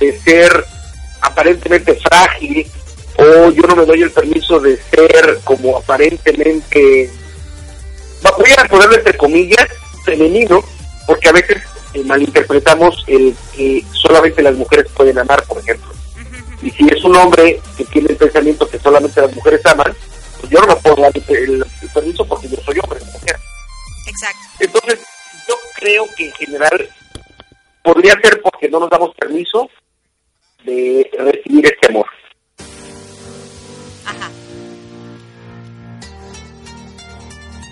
de 0.00 0.18
ser 0.20 0.66
aparentemente 1.20 1.94
frágil 1.94 2.66
o 3.16 3.50
yo 3.50 3.62
no 3.62 3.76
me 3.76 3.86
doy 3.86 4.02
el 4.02 4.10
permiso 4.10 4.58
de 4.58 4.76
ser 4.76 5.38
como 5.44 5.76
aparentemente 5.76 7.10
voy 8.36 8.50
a 8.56 8.64
ponerlo 8.64 8.96
entre 8.96 9.16
comillas 9.16 9.68
femenino 10.04 10.64
porque 11.06 11.28
a 11.28 11.32
veces 11.32 11.62
eh, 11.94 12.02
malinterpretamos 12.04 13.04
el 13.06 13.36
que 13.54 13.84
solamente 13.92 14.42
las 14.42 14.54
mujeres 14.54 14.86
pueden 14.94 15.18
amar 15.18 15.44
por 15.44 15.58
ejemplo 15.58 15.92
y 16.62 16.70
si 16.70 16.86
es 16.88 17.04
un 17.04 17.16
hombre 17.16 17.60
que 17.76 17.84
tiene 17.86 18.08
el 18.10 18.16
pensamiento 18.16 18.68
que 18.68 18.78
solamente 18.78 19.20
las 19.20 19.34
mujeres 19.34 19.64
aman 19.66 19.94
pues 20.40 20.50
yo 20.50 20.60
no 20.60 20.66
me 20.68 20.76
puedo 20.76 20.96
dar 20.96 21.12
el, 21.14 21.64
permiso 21.92 22.24
porque 22.26 22.48
yo 22.48 22.56
soy 22.64 22.78
hombre 22.82 23.00
no 23.00 23.12
mujer 23.12 23.36
Exacto. 24.06 24.40
entonces, 24.60 25.00
yo 25.48 25.54
creo 25.76 26.06
que 26.16 26.26
en 26.26 26.32
general 26.32 26.88
podría 27.82 28.14
ser 28.22 28.40
porque 28.42 28.68
no 28.68 28.80
nos 28.80 28.90
damos 28.90 29.14
permiso 29.16 29.68
de 30.64 31.10
recibir 31.18 31.66
este 31.66 31.88
amor. 31.88 32.06
Ajá. 34.06 34.30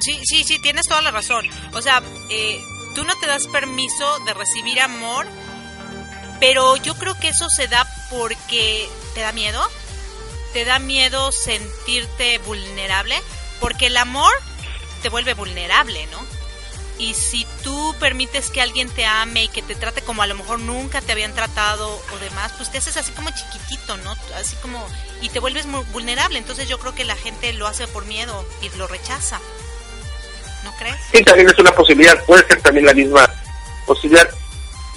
Sí, 0.01 0.21
sí, 0.25 0.45
sí, 0.45 0.61
tienes 0.63 0.87
toda 0.87 1.03
la 1.03 1.11
razón. 1.11 1.47
O 1.75 1.83
sea, 1.83 2.03
eh, 2.31 2.61
tú 2.95 3.05
no 3.05 3.13
te 3.21 3.27
das 3.27 3.47
permiso 3.49 4.19
de 4.27 4.35
recibir 4.35 4.81
amor, 4.81 5.27
pero 6.41 6.77
yo 6.77 6.95
creo 6.95 7.15
que 7.21 7.29
eso 7.29 7.47
se 7.55 7.69
da 7.69 7.87
porque 8.11 8.89
te 9.15 9.21
da 9.21 9.33
miedo. 9.33 9.61
Te 10.53 10.65
da 10.65 10.81
miedo 10.81 11.31
sentirte 11.31 12.39
vulnerable, 12.39 13.15
porque 13.61 13.87
el 13.87 13.97
amor 13.97 14.33
te 15.01 15.09
vuelve 15.09 15.35
vulnerable, 15.35 16.07
¿no? 16.09 16.19
Y 16.99 17.15
si 17.15 17.47
tú 17.63 17.95
permites 17.99 18.51
que 18.51 18.61
alguien 18.61 18.91
te 18.91 19.07
ame 19.07 19.45
y 19.45 19.49
que 19.49 19.63
te 19.63 19.75
trate 19.75 20.03
como 20.03 20.23
a 20.23 20.27
lo 20.27 20.35
mejor 20.35 20.59
nunca 20.59 21.01
te 21.01 21.13
habían 21.13 21.35
tratado 21.35 21.89
o 21.89 22.19
demás, 22.19 22.53
pues 22.59 22.71
te 22.71 22.77
haces 22.77 22.99
así 22.99 23.13
como 23.13 23.31
chiquitito, 23.31 23.97
¿no? 23.99 24.15
Así 24.35 24.55
como... 24.57 24.87
Y 25.23 25.31
te 25.31 25.39
vuelves 25.39 25.65
muy 25.65 25.83
vulnerable. 25.93 26.39
Entonces 26.39 26.69
yo 26.69 26.79
creo 26.79 26.95
que 26.95 27.05
la 27.05 27.17
gente 27.17 27.55
lo 27.55 27.67
hace 27.67 27.87
por 27.87 28.05
miedo 28.05 28.45
y 28.61 28.77
lo 28.77 28.87
rechaza. 28.87 29.41
¿No 30.65 30.75
crees? 30.77 30.97
Sí, 31.11 31.25
también 31.25 31.49
es 31.49 31.59
una 31.59 31.73
posibilidad, 31.73 32.23
puede 32.27 32.47
ser 32.47 32.61
también 32.61 32.85
la 32.85 32.93
misma 32.93 33.33
posibilidad. 33.87 34.29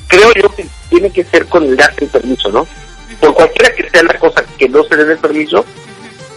Creo 0.08 0.34
yo 0.34 0.54
que 0.54 0.68
tiene 0.90 1.10
que 1.10 1.24
ser 1.24 1.48
con 1.48 1.64
el 1.64 1.78
darse 1.78 2.04
el 2.04 2.10
permiso, 2.10 2.50
¿no? 2.50 2.68
Por 3.24 3.36
cualquiera 3.36 3.74
que 3.74 3.90
sea 3.90 4.04
la 4.04 4.20
cosa 4.20 4.44
que 4.58 4.68
no 4.68 4.84
se 4.84 4.98
dé 4.98 5.14
el 5.14 5.18
permiso, 5.18 5.66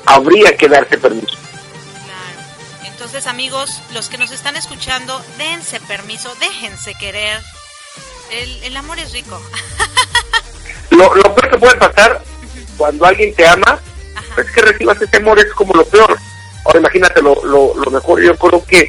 habría 0.05 0.57
que 0.57 0.68
darse 0.68 0.96
permiso. 0.96 1.37
Claro. 2.05 2.87
Entonces, 2.87 3.27
amigos, 3.27 3.83
los 3.92 4.09
que 4.09 4.18
nos 4.18 4.31
están 4.31 4.55
escuchando, 4.55 5.20
dense 5.37 5.81
permiso, 5.81 6.33
déjense 6.38 6.94
querer. 6.94 7.40
El, 8.31 8.62
el 8.62 8.77
amor 8.77 9.01
es 9.01 9.12
rico. 9.12 9.40
Lo, 10.90 11.12
lo 11.16 11.35
peor 11.35 11.51
que 11.51 11.59
puede 11.59 11.75
pasar 11.75 12.22
cuando 12.77 13.05
alguien 13.05 13.35
te 13.35 13.46
ama 13.46 13.81
es 14.38 14.51
que 14.53 14.61
recibas 14.62 15.03
ese 15.03 15.16
amor, 15.16 15.38
es 15.40 15.53
como 15.53 15.75
lo 15.75 15.85
peor. 15.85 16.16
Ahora 16.64 16.79
imagínate, 16.79 17.20
lo, 17.20 17.35
lo, 17.44 17.75
lo 17.75 17.90
mejor 17.90 18.22
yo 18.22 18.37
creo 18.37 18.64
que, 18.64 18.81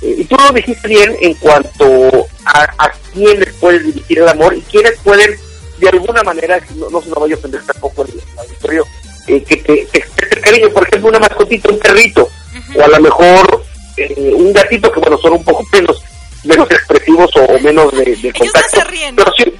eh, 0.00 0.14
y 0.18 0.24
tú 0.24 0.34
lo 0.36 0.52
dijiste 0.54 0.88
bien 0.88 1.14
en 1.20 1.34
cuanto 1.34 2.26
a, 2.46 2.62
a 2.78 2.90
quiénes 3.12 3.52
puedes 3.60 3.84
dirigir 3.84 4.20
el 4.20 4.28
amor 4.28 4.54
y 4.54 4.62
quiénes 4.62 4.98
pueden, 5.04 5.38
de 5.78 5.88
alguna 5.88 6.22
manera, 6.22 6.60
no, 6.76 6.90
no 6.90 7.00
se 7.00 7.08
me 7.08 7.14
vaya 7.14 7.34
a 7.34 7.38
ofender 7.38 7.62
tampoco 7.64 8.04
el, 8.04 8.20
auditorio, 8.38 8.84
eh, 9.26 9.42
que 9.42 9.56
te, 9.56 9.82
exprese 9.82 10.40
cariño, 10.40 10.70
por 10.70 10.86
ejemplo, 10.86 11.08
una 11.08 11.18
mascotita, 11.18 11.68
un 11.70 11.78
perrito, 11.78 12.28
o 12.76 12.82
a 12.82 12.88
lo 12.88 13.00
mejor 13.00 13.62
eh, 13.96 14.32
un 14.34 14.52
gatito 14.52 14.90
que, 14.90 15.00
bueno, 15.00 15.18
son 15.18 15.32
un 15.32 15.44
poco 15.44 15.64
menos 15.72 16.02
menos 16.44 16.70
expresivos 16.70 17.30
o, 17.36 17.44
o 17.44 17.58
menos 17.60 17.90
de, 17.92 18.04
de 18.04 18.12
Ellos 18.12 18.32
no 18.34 18.44
contacto. 18.44 18.76
se 18.76 18.84
ríen. 18.84 19.16
Pero 19.16 19.32
sí, 19.36 19.54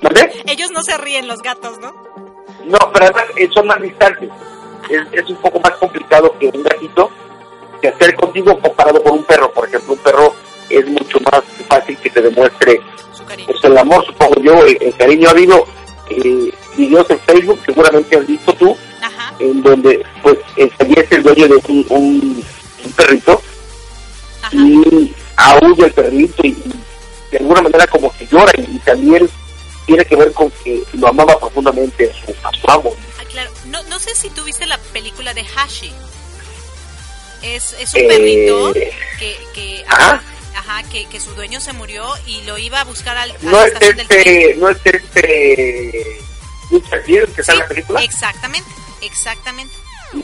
¿Mandé? 0.00 0.42
Ellos 0.46 0.70
no 0.70 0.82
se 0.82 0.96
ríen, 0.96 1.26
los 1.26 1.40
gatos, 1.40 1.78
¿no? 1.80 1.92
No, 2.64 2.78
pero 2.92 3.06
además 3.06 3.24
eh, 3.36 3.48
son 3.52 3.66
más 3.66 3.80
distantes. 3.82 4.30
Es, 4.88 5.00
es 5.12 5.28
un 5.28 5.36
poco 5.36 5.60
más 5.60 5.72
complicado 5.72 6.34
que 6.38 6.46
un 6.46 6.62
gatito 6.62 7.10
que 7.82 7.88
hacer 7.88 8.14
contigo 8.14 8.58
comparado 8.60 9.02
con 9.02 9.14
un 9.14 9.24
perro. 9.24 9.52
Por 9.52 9.68
ejemplo, 9.68 9.94
un 9.94 9.98
perro 9.98 10.34
es 10.70 10.86
mucho 10.86 11.18
más 11.32 11.42
fácil 11.68 11.96
que 11.98 12.10
te 12.10 12.22
demuestre 12.22 12.80
pues, 13.46 13.64
el 13.64 13.78
amor, 13.78 14.04
supongo 14.06 14.40
yo, 14.42 14.64
el, 14.64 14.78
el 14.80 14.96
cariño. 14.96 15.28
Ha 15.28 15.32
habido 15.32 15.66
eh, 16.10 16.52
videos 16.76 17.08
en 17.10 17.20
Facebook, 17.20 17.60
seguramente 17.64 18.16
has 18.16 18.26
visto 18.26 18.52
tú, 18.54 18.76
en 19.40 19.62
donde 19.62 20.04
pues 20.22 20.36
eh, 20.56 20.68
fallece 20.78 21.14
el 21.16 21.22
dueño 21.22 21.48
de 21.48 21.54
un, 21.68 21.86
un, 21.90 22.44
un 22.84 22.92
perrito 22.92 23.40
y 24.52 25.12
aúlla 25.36 25.86
el 25.86 25.92
perrito 25.92 26.42
y, 26.44 26.48
y 26.48 26.72
de 27.30 27.38
alguna 27.38 27.62
manera 27.62 27.86
como 27.86 28.10
que 28.16 28.26
llora 28.26 28.52
y, 28.56 28.62
y 28.76 28.78
también 28.80 29.28
tiene 29.86 30.04
que 30.04 30.16
ver 30.16 30.32
con 30.32 30.50
que 30.64 30.82
lo 30.94 31.08
amaba 31.08 31.38
profundamente 31.38 32.10
a 32.10 32.14
su, 32.26 32.34
a 32.46 32.52
su 32.52 32.70
amo. 32.70 32.92
Ah, 33.18 33.24
claro. 33.30 33.50
No, 33.66 33.82
no 33.84 33.98
sé 33.98 34.14
si 34.14 34.30
tú 34.30 34.42
viste 34.44 34.66
la 34.66 34.78
película 34.92 35.32
de 35.34 35.42
Hashi. 35.42 35.92
Es, 37.42 37.74
es 37.78 37.94
un 37.94 38.00
Eh, 38.00 38.08
perrito 38.08 38.72
que, 39.18 39.36
que, 39.54 39.84
ajá. 39.86 40.22
Ajá, 40.68 40.82
que, 40.88 41.06
que 41.06 41.20
su 41.20 41.34
dueño 41.34 41.60
se 41.60 41.72
murió 41.72 42.04
y 42.26 42.42
lo 42.42 42.58
iba 42.58 42.80
a 42.80 42.84
buscar 42.84 43.16
al, 43.16 43.30
a 43.30 43.34
No 43.42 43.64
es 43.64 43.72
este, 43.80 44.54
no 44.56 44.68
es 44.68 44.78
este 44.84 46.20
Richard 46.70 47.04
Gere 47.04 47.26
que 47.32 47.40
está 47.40 47.52
en 47.54 47.58
la 47.60 47.68
película. 47.68 48.02
Exactamente, 48.02 48.68
exactamente. 49.02 49.74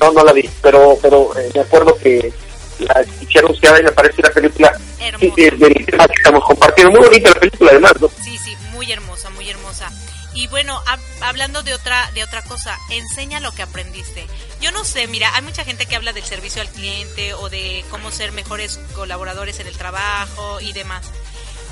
No, 0.00 0.12
no 0.12 0.24
la 0.24 0.32
vi, 0.32 0.48
pero 0.62 0.98
pero 1.00 1.36
eh, 1.38 1.50
me 1.54 1.60
acuerdo 1.60 1.96
que 1.98 2.32
la 2.78 3.00
escuché 3.00 3.38
anunciada 3.38 3.80
y 3.80 3.84
me 3.84 3.92
parece 3.92 4.20
una 4.20 4.30
película 4.30 4.78
sí, 5.20 5.32
sí, 5.34 5.50
del 5.50 5.86
tema 5.86 6.06
que 6.06 6.14
estamos 6.14 6.44
compartiendo. 6.44 6.92
Muy 6.92 7.08
bonita 7.08 7.30
la 7.30 7.40
película 7.40 7.70
además, 7.70 7.92
¿no? 8.00 8.10
Sí, 8.22 8.38
sí, 8.38 8.56
muy 8.72 8.90
hermosa, 8.90 9.30
muy 9.30 9.48
hermosa. 9.48 9.90
Y 10.34 10.48
bueno, 10.48 10.82
hab- 10.86 10.98
hablando 11.22 11.62
de 11.62 11.74
otra 11.74 12.10
de 12.12 12.24
otra 12.24 12.42
cosa, 12.42 12.78
enseña 12.90 13.38
lo 13.40 13.52
que 13.52 13.62
aprendiste. 13.62 14.26
Yo 14.60 14.72
no 14.72 14.84
sé, 14.84 15.06
mira, 15.06 15.34
hay 15.34 15.42
mucha 15.42 15.64
gente 15.64 15.86
que 15.86 15.94
habla 15.96 16.12
del 16.12 16.24
servicio 16.24 16.60
al 16.60 16.68
cliente 16.68 17.34
o 17.34 17.48
de 17.48 17.84
cómo 17.90 18.10
ser 18.10 18.32
mejores 18.32 18.78
colaboradores 18.94 19.60
en 19.60 19.68
el 19.68 19.76
trabajo 19.76 20.60
y 20.60 20.72
demás. 20.72 21.06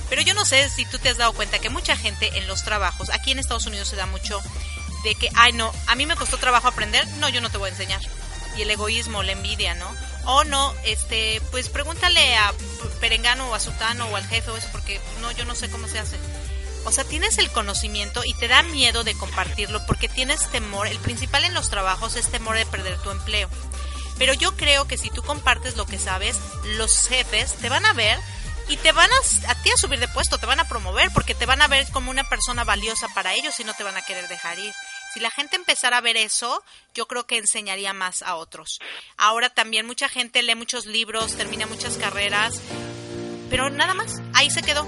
Pero 0.08 0.22
yo 0.22 0.34
no 0.34 0.44
sé 0.44 0.68
si 0.68 0.84
tú 0.84 0.98
te 0.98 1.08
has 1.08 1.16
dado 1.16 1.32
cuenta 1.32 1.58
que 1.58 1.70
mucha 1.70 1.96
gente 1.96 2.38
en 2.38 2.46
los 2.46 2.62
trabajos, 2.64 3.10
aquí 3.10 3.32
en 3.32 3.38
Estados 3.38 3.66
Unidos 3.66 3.88
se 3.88 3.96
da 3.96 4.06
mucho 4.06 4.40
de 5.04 5.14
que, 5.16 5.28
ay 5.34 5.52
no, 5.52 5.72
a 5.88 5.94
mí 5.96 6.06
me 6.06 6.14
costó 6.16 6.36
trabajo 6.38 6.68
aprender, 6.68 7.06
no, 7.18 7.28
yo 7.28 7.40
no 7.40 7.50
te 7.50 7.58
voy 7.58 7.68
a 7.68 7.72
enseñar. 7.72 8.00
Y 8.56 8.62
el 8.62 8.70
egoísmo, 8.70 9.22
la 9.22 9.32
envidia, 9.32 9.74
¿no? 9.74 9.90
O 10.26 10.44
no, 10.44 10.74
este, 10.84 11.40
pues 11.50 11.68
pregúntale 11.70 12.36
a 12.36 12.52
Perengano 13.00 13.48
o 13.50 13.54
a 13.54 13.60
Sutano 13.60 14.06
o 14.08 14.16
al 14.16 14.26
jefe 14.28 14.50
o 14.50 14.56
eso, 14.56 14.68
porque 14.70 15.00
no, 15.22 15.32
yo 15.32 15.46
no 15.46 15.54
sé 15.54 15.70
cómo 15.70 15.88
se 15.88 15.98
hace. 15.98 16.16
O 16.84 16.92
sea, 16.92 17.04
tienes 17.04 17.38
el 17.38 17.50
conocimiento 17.50 18.22
y 18.24 18.34
te 18.34 18.48
da 18.48 18.62
miedo 18.62 19.04
de 19.04 19.14
compartirlo 19.14 19.84
porque 19.86 20.08
tienes 20.08 20.48
temor. 20.50 20.86
El 20.86 20.98
principal 20.98 21.44
en 21.44 21.54
los 21.54 21.70
trabajos 21.70 22.16
es 22.16 22.30
temor 22.30 22.56
de 22.56 22.66
perder 22.66 22.98
tu 22.98 23.10
empleo. 23.10 23.48
Pero 24.18 24.34
yo 24.34 24.56
creo 24.56 24.86
que 24.86 24.98
si 24.98 25.10
tú 25.10 25.22
compartes 25.22 25.76
lo 25.76 25.86
que 25.86 25.98
sabes, 25.98 26.36
los 26.76 27.08
jefes 27.08 27.54
te 27.54 27.68
van 27.68 27.86
a 27.86 27.92
ver 27.92 28.18
y 28.68 28.76
te 28.76 28.92
van 28.92 29.10
a, 29.10 29.50
a 29.50 29.54
ti 29.62 29.70
a 29.70 29.76
subir 29.76 29.98
de 30.00 30.08
puesto, 30.08 30.38
te 30.38 30.46
van 30.46 30.60
a 30.60 30.68
promover 30.68 31.10
porque 31.12 31.34
te 31.34 31.46
van 31.46 31.62
a 31.62 31.68
ver 31.68 31.90
como 31.90 32.10
una 32.10 32.28
persona 32.28 32.64
valiosa 32.64 33.08
para 33.08 33.34
ellos 33.34 33.58
y 33.60 33.64
no 33.64 33.74
te 33.74 33.84
van 33.84 33.96
a 33.96 34.02
querer 34.02 34.28
dejar 34.28 34.58
ir. 34.58 34.72
Si 35.12 35.20
la 35.20 35.30
gente 35.30 35.56
empezara 35.56 35.98
a 35.98 36.00
ver 36.00 36.16
eso, 36.16 36.62
yo 36.94 37.06
creo 37.06 37.26
que 37.26 37.36
enseñaría 37.36 37.92
más 37.92 38.22
a 38.22 38.36
otros. 38.36 38.78
Ahora 39.16 39.50
también 39.50 39.86
mucha 39.86 40.08
gente 40.08 40.42
lee 40.42 40.54
muchos 40.54 40.86
libros, 40.86 41.36
termina 41.36 41.66
muchas 41.66 41.98
carreras, 41.98 42.60
pero 43.50 43.68
nada 43.68 43.92
más, 43.92 44.22
ahí 44.32 44.50
se 44.50 44.62
quedó. 44.62 44.86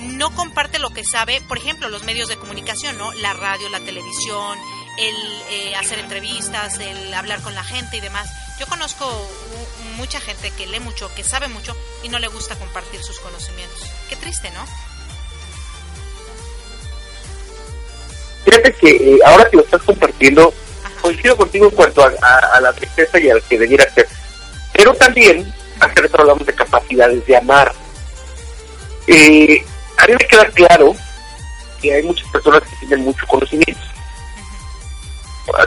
No 0.00 0.34
comparte 0.34 0.78
lo 0.78 0.90
que 0.90 1.04
sabe, 1.04 1.40
por 1.48 1.58
ejemplo, 1.58 1.88
los 1.88 2.04
medios 2.04 2.28
de 2.28 2.36
comunicación, 2.36 2.96
¿no? 2.98 3.12
La 3.14 3.32
radio, 3.32 3.68
la 3.68 3.80
televisión, 3.80 4.58
el 4.98 5.14
eh, 5.50 5.74
hacer 5.76 5.98
entrevistas, 5.98 6.78
el 6.78 7.12
hablar 7.14 7.40
con 7.42 7.54
la 7.54 7.64
gente 7.64 7.96
y 7.96 8.00
demás. 8.00 8.28
Yo 8.58 8.66
conozco 8.66 9.06
mucha 9.96 10.20
gente 10.20 10.50
que 10.52 10.66
lee 10.66 10.80
mucho, 10.80 11.10
que 11.14 11.24
sabe 11.24 11.48
mucho 11.48 11.74
y 12.02 12.08
no 12.08 12.18
le 12.18 12.28
gusta 12.28 12.56
compartir 12.56 13.02
sus 13.02 13.18
conocimientos. 13.20 13.80
Qué 14.08 14.16
triste, 14.16 14.50
¿no? 14.50 14.64
Fíjate 18.44 18.72
que 18.74 18.90
eh, 18.90 19.18
ahora 19.24 19.48
que 19.50 19.56
lo 19.56 19.62
estás 19.64 19.82
compartiendo, 19.82 20.52
coincido 21.02 21.36
contigo 21.36 21.66
en 21.66 21.70
cuanto 21.74 22.02
a, 22.02 22.12
a- 22.22 22.56
a 22.56 22.60
la 22.60 22.72
tristeza 22.72 23.18
y 23.18 23.28
al 23.30 23.42
que 23.42 23.58
debiera 23.58 23.88
ser. 23.92 24.08
Pero 24.72 24.94
también, 24.94 25.52
hace 25.78 26.00
rato 26.00 26.20
hablamos 26.20 26.46
de 26.46 26.54
capacidades 26.54 27.26
de 27.26 27.36
amar. 27.36 27.72
Eh, 29.06 29.64
a 30.00 30.06
mí 30.06 30.14
me 30.18 30.26
queda 30.26 30.46
claro 30.46 30.94
que 31.80 31.94
hay 31.94 32.02
muchas 32.02 32.28
personas 32.30 32.62
que 32.62 32.86
tienen 32.86 33.04
mucho 33.04 33.26
conocimiento. 33.26 33.80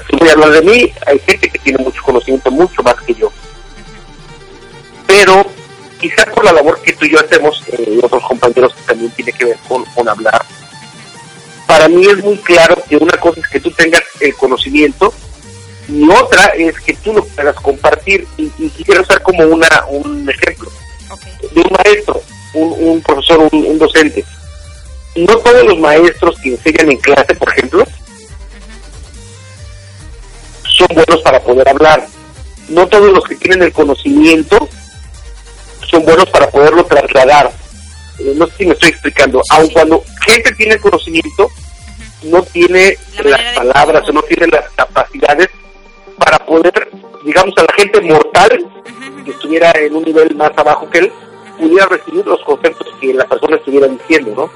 Si 0.09 0.15
voy 0.15 0.29
a 0.29 0.31
hablar 0.31 0.51
de 0.51 0.61
mí, 0.61 0.93
hay 1.05 1.19
gente 1.19 1.49
que 1.49 1.59
tiene 1.59 1.83
mucho 1.83 2.01
conocimiento, 2.03 2.49
mucho 2.51 2.81
más 2.83 2.95
que 3.05 3.13
yo. 3.13 3.31
Pero 5.05 5.45
quizás 5.99 6.25
por 6.27 6.45
la 6.45 6.53
labor 6.53 6.81
que 6.81 6.93
tú 6.93 7.05
y 7.05 7.11
yo 7.11 7.19
hacemos, 7.19 7.63
eh, 7.67 7.97
y 7.97 8.05
otros 8.05 8.23
compañeros 8.23 8.73
que 8.73 8.81
también 8.83 9.11
tiene 9.11 9.33
que 9.33 9.45
ver 9.45 9.57
con, 9.67 9.83
con 9.85 10.07
hablar, 10.07 10.45
para 11.67 11.87
mí 11.87 12.05
es 12.05 12.23
muy 12.23 12.37
claro 12.37 12.81
que 12.87 12.97
una 12.97 13.17
cosa 13.17 13.39
es 13.39 13.47
que 13.47 13.59
tú 13.59 13.71
tengas 13.71 14.03
el 14.19 14.33
conocimiento 14.35 15.13
y 15.87 16.09
otra 16.09 16.45
es 16.55 16.79
que 16.79 16.93
tú 16.93 17.13
lo 17.13 17.25
puedas 17.25 17.55
compartir. 17.55 18.27
Y, 18.37 18.51
y 18.57 18.69
quisiera 18.69 19.01
usar 19.01 19.21
como 19.21 19.43
una 19.43 19.67
un 19.89 20.29
ejemplo 20.29 20.71
de 21.51 21.61
un 21.61 21.77
maestro, 21.83 22.21
un, 22.53 22.73
un 22.77 23.01
profesor, 23.01 23.49
un, 23.51 23.65
un 23.65 23.77
docente. 23.77 24.23
No 25.15 25.37
todos 25.37 25.63
los 25.65 25.79
maestros 25.79 26.39
que 26.41 26.49
enseñan 26.49 26.91
en 26.91 26.97
clase, 26.97 27.35
por 27.35 27.49
ejemplo, 27.49 27.85
son 30.63 30.87
buenos 30.95 31.21
para 31.21 31.39
poder 31.39 31.69
hablar. 31.69 32.07
No 32.69 32.87
todos 32.87 33.11
los 33.11 33.23
que 33.25 33.35
tienen 33.35 33.61
el 33.61 33.73
conocimiento 33.73 34.67
son 35.89 36.03
buenos 36.03 36.29
para 36.29 36.49
poderlo 36.49 36.83
trasladar. 36.85 37.51
Eh, 38.19 38.33
no 38.35 38.47
sé 38.47 38.53
si 38.57 38.65
me 38.65 38.73
estoy 38.73 38.89
explicando. 38.89 39.41
Aun 39.49 39.67
cuando 39.69 40.03
gente 40.25 40.51
tiene 40.53 40.75
el 40.75 40.81
conocimiento, 40.81 41.51
no 42.23 42.41
tiene 42.43 42.97
las 43.23 43.55
palabras 43.55 44.07
o 44.07 44.11
no 44.11 44.21
tiene 44.23 44.47
las 44.47 44.69
capacidades 44.71 45.49
para 46.17 46.39
poder, 46.39 46.89
digamos, 47.25 47.53
a 47.57 47.63
la 47.63 47.73
gente 47.75 48.01
mortal 48.01 48.65
que 49.25 49.31
estuviera 49.31 49.71
en 49.75 49.95
un 49.95 50.03
nivel 50.03 50.35
más 50.35 50.51
abajo 50.57 50.89
que 50.89 50.99
él, 50.99 51.13
pudiera 51.63 51.85
recibir 51.87 52.25
los 52.25 52.41
conceptos 52.43 52.87
que 52.99 53.13
la 53.13 53.25
persona 53.25 53.55
estuviera 53.55 53.87
diciendo, 53.87 54.33
¿no? 54.35 54.51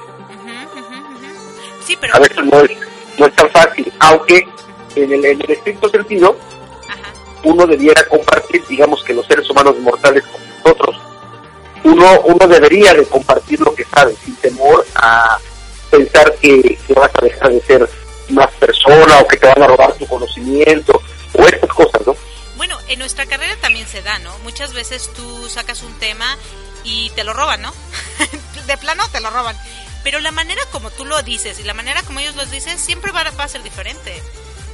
Sí, 1.86 1.98
pero 2.00 2.16
A 2.16 2.20
veces 2.20 2.44
no 2.44 2.60
es, 2.62 2.72
no 3.18 3.26
es 3.26 3.36
tan 3.36 3.50
fácil, 3.52 3.92
aunque 4.00 4.48
en 4.96 5.14
el, 5.14 5.26
en 5.26 5.42
el 5.42 5.52
estricto 5.52 5.90
sentido, 5.90 6.36
uno 7.44 7.66
debiera 7.66 8.06
compartir, 8.08 8.66
digamos 8.68 9.04
que 9.04 9.14
los 9.14 9.26
seres 9.26 9.50
humanos 9.50 9.80
mortales 9.80 10.24
con 10.24 10.42
nosotros, 10.58 10.96
uno, 11.86 12.20
uno 12.26 12.48
debería 12.48 12.94
de 12.94 13.06
compartir 13.06 13.62
lo 13.62 13.74
que 13.74 13.86
sabe, 13.86 14.14
sin 14.26 14.36
temor 14.36 14.86
a 14.96 15.38
pensar 15.90 16.36
que, 16.42 16.78
que 16.86 16.94
vas 16.94 17.12
a 17.14 17.24
dejar 17.24 17.52
de 17.52 17.62
ser 17.62 17.90
más 18.30 18.52
persona 18.56 19.20
o 19.22 19.28
que 19.28 19.38
te 19.38 19.48
van 19.48 19.64
a 19.64 19.68
robar 19.68 19.94
tu 19.94 20.06
conocimiento 20.08 21.02
o 21.34 21.46
estas 21.46 21.70
cosas, 21.70 22.06
¿no? 22.06 22.16
Bueno, 22.58 22.78
en 22.90 23.00
nuestra 23.00 23.26
carrera 23.26 23.56
también 23.62 23.88
se 23.88 24.02
da, 24.02 24.20
¿no? 24.20 24.38
Muchas 24.40 24.74
veces 24.74 25.10
tú 25.16 25.48
sacas 25.48 25.84
un 25.84 25.94
tema 26.00 26.38
y 26.88 27.10
te 27.12 27.24
lo 27.24 27.34
roban, 27.34 27.62
¿no? 27.62 27.74
de 28.68 28.78
plano 28.78 29.08
te 29.10 29.20
lo 29.20 29.30
roban. 29.30 29.58
Pero 30.04 30.20
la 30.20 30.32
manera 30.32 30.62
como 30.72 30.90
tú 30.90 31.04
lo 31.06 31.22
dices 31.24 31.60
y 31.60 31.64
la 31.64 31.74
manera 31.74 32.02
como 32.04 32.20
ellos 32.20 32.36
lo 32.36 32.46
dicen 32.46 32.80
siempre 32.80 33.12
va, 33.12 33.24
va 33.32 33.44
a 33.44 33.48
ser 33.50 33.62
diferente. 33.64 34.22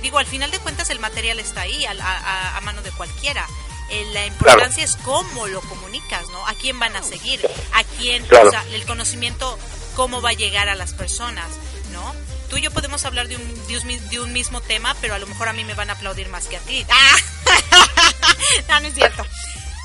Digo, 0.02 0.20
al 0.20 0.26
final 0.28 0.52
de 0.52 0.60
cuentas 0.60 0.90
el 0.90 1.00
material 1.00 1.40
está 1.40 1.62
ahí, 1.62 1.86
a, 1.86 1.92
a- 1.92 2.58
a 2.58 2.62
mano 2.62 2.82
de 2.82 2.92
cualquiera. 2.92 3.48
Eh, 3.90 4.06
La 4.14 4.26
importancia 4.26 4.84
es 4.84 4.96
cómo 4.98 5.48
lo 5.48 5.62
comunicas, 5.62 6.28
¿no? 6.30 6.46
A 6.48 6.54
quién 6.56 6.78
van 6.80 6.96
a 6.96 7.04
seguir, 7.04 7.42
a 7.74 7.84
quién, 7.84 8.26
Claro. 8.26 8.48
o 8.48 8.52
sea, 8.52 8.64
el 8.74 8.86
conocimiento, 8.86 9.58
cómo 9.96 10.22
va 10.22 10.30
a 10.30 10.34
llegar 10.34 10.70
a 10.70 10.76
las 10.76 10.94
personas, 10.94 11.48
¿no? 11.92 12.14
Tú 12.50 12.58
y 12.58 12.62
yo 12.62 12.72
podemos 12.72 13.04
hablar 13.06 13.28
de 13.28 13.36
un, 13.38 13.68
de 13.68 13.78
un, 13.78 14.10
de 14.10 14.20
un 14.20 14.34
mismo 14.34 14.62
tema, 14.62 14.96
pero 15.02 15.16
a 15.16 15.20
lo 15.20 15.26
mejor 15.28 15.48
a 15.48 15.54
mí 15.54 15.64
me 15.64 15.74
van 15.74 15.90
a 15.90 15.94
aplaudir 15.94 16.28
más 16.30 16.46
que 16.46 16.58
a 16.58 16.60
ti. 16.62 16.86
¡Ah! 16.90 17.16
no, 18.70 18.80
no 18.82 18.88
es 18.88 18.94
cierto. 18.94 19.26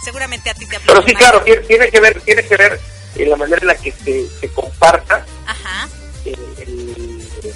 Seguramente 0.05 0.51
a 0.51 0.55
ti 0.55 0.67
te 0.67 0.79
Pero 0.81 0.93
aplauden 1.01 1.09
sí, 1.09 1.15
claro, 1.17 1.43
tiene, 1.43 1.61
tiene 1.63 1.91
que 1.91 2.01
ver, 2.01 2.21
tiene 2.23 2.45
que 2.45 2.57
ver 2.57 2.81
en 3.17 3.31
la 3.31 3.37
manera 3.37 3.59
en 3.63 3.67
la 3.69 3.75
que 3.75 3.93
se, 3.93 4.27
se 4.41 4.49
comparta 4.53 5.25
Ajá. 5.47 5.89
el, 6.25 6.35
el- 6.59 7.55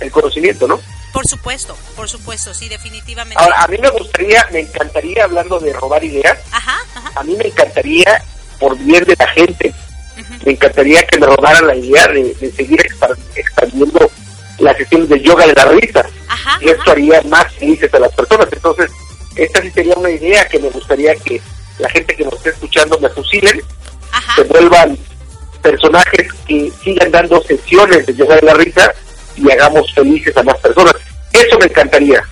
el 0.00 0.10
conocimiento, 0.10 0.66
¿no? 0.66 0.80
Por 1.12 1.24
supuesto, 1.26 1.76
por 1.96 2.08
supuesto, 2.08 2.54
sí, 2.54 2.68
definitivamente. 2.68 3.42
Ahora, 3.42 3.62
a 3.64 3.68
mí 3.68 3.76
me 3.78 3.90
gustaría, 3.90 4.46
me 4.52 4.60
encantaría, 4.60 5.24
hablando 5.24 5.58
de 5.60 5.72
robar 5.72 6.02
ideas, 6.04 6.38
Ajá, 6.52 6.78
ajá. 6.94 7.12
a 7.16 7.22
mí 7.24 7.36
me 7.36 7.46
encantaría, 7.48 8.22
por 8.58 8.78
bien 8.78 9.04
de 9.04 9.14
la 9.18 9.26
gente, 9.28 9.74
me 10.44 10.52
encantaría 10.52 11.06
que 11.06 11.18
me 11.18 11.26
robaran 11.26 11.66
la 11.66 11.74
idea 11.74 12.06
de, 12.08 12.34
de 12.34 12.52
seguir 12.52 12.80
expa- 12.80 13.16
expandiendo 13.34 14.10
las 14.58 14.76
sesiones 14.76 15.08
de 15.08 15.20
yoga 15.20 15.46
de 15.46 15.54
la 15.54 15.64
risa. 15.66 16.06
y 16.60 16.68
esto 16.70 16.90
haría 16.92 17.20
más 17.22 17.52
felices 17.54 17.92
a 17.92 17.98
las 17.98 18.12
personas. 18.14 18.46
Entonces, 18.52 18.90
esta 19.44 19.62
sí 19.62 19.70
sería 19.70 19.94
una 19.96 20.10
idea 20.10 20.46
que 20.46 20.58
me 20.58 20.68
gustaría 20.68 21.14
que 21.16 21.40
la 21.78 21.88
gente 21.88 22.14
que 22.14 22.24
nos 22.24 22.34
esté 22.34 22.50
escuchando 22.50 22.98
me 22.98 23.08
fusilen, 23.08 23.62
se 24.34 24.42
vuelvan 24.44 24.98
personajes 25.62 26.28
que 26.46 26.70
sigan 26.82 27.10
dando 27.10 27.42
sesiones 27.42 28.06
de 28.06 28.14
yoga 28.14 28.36
de 28.36 28.42
la 28.42 28.54
risa 28.54 28.92
y 29.36 29.50
hagamos 29.50 29.92
felices 29.94 30.36
a 30.36 30.42
más 30.42 30.56
personas. 30.58 30.94
Eso 31.32 31.58
me 31.58 31.66
encantaría. 31.66 32.22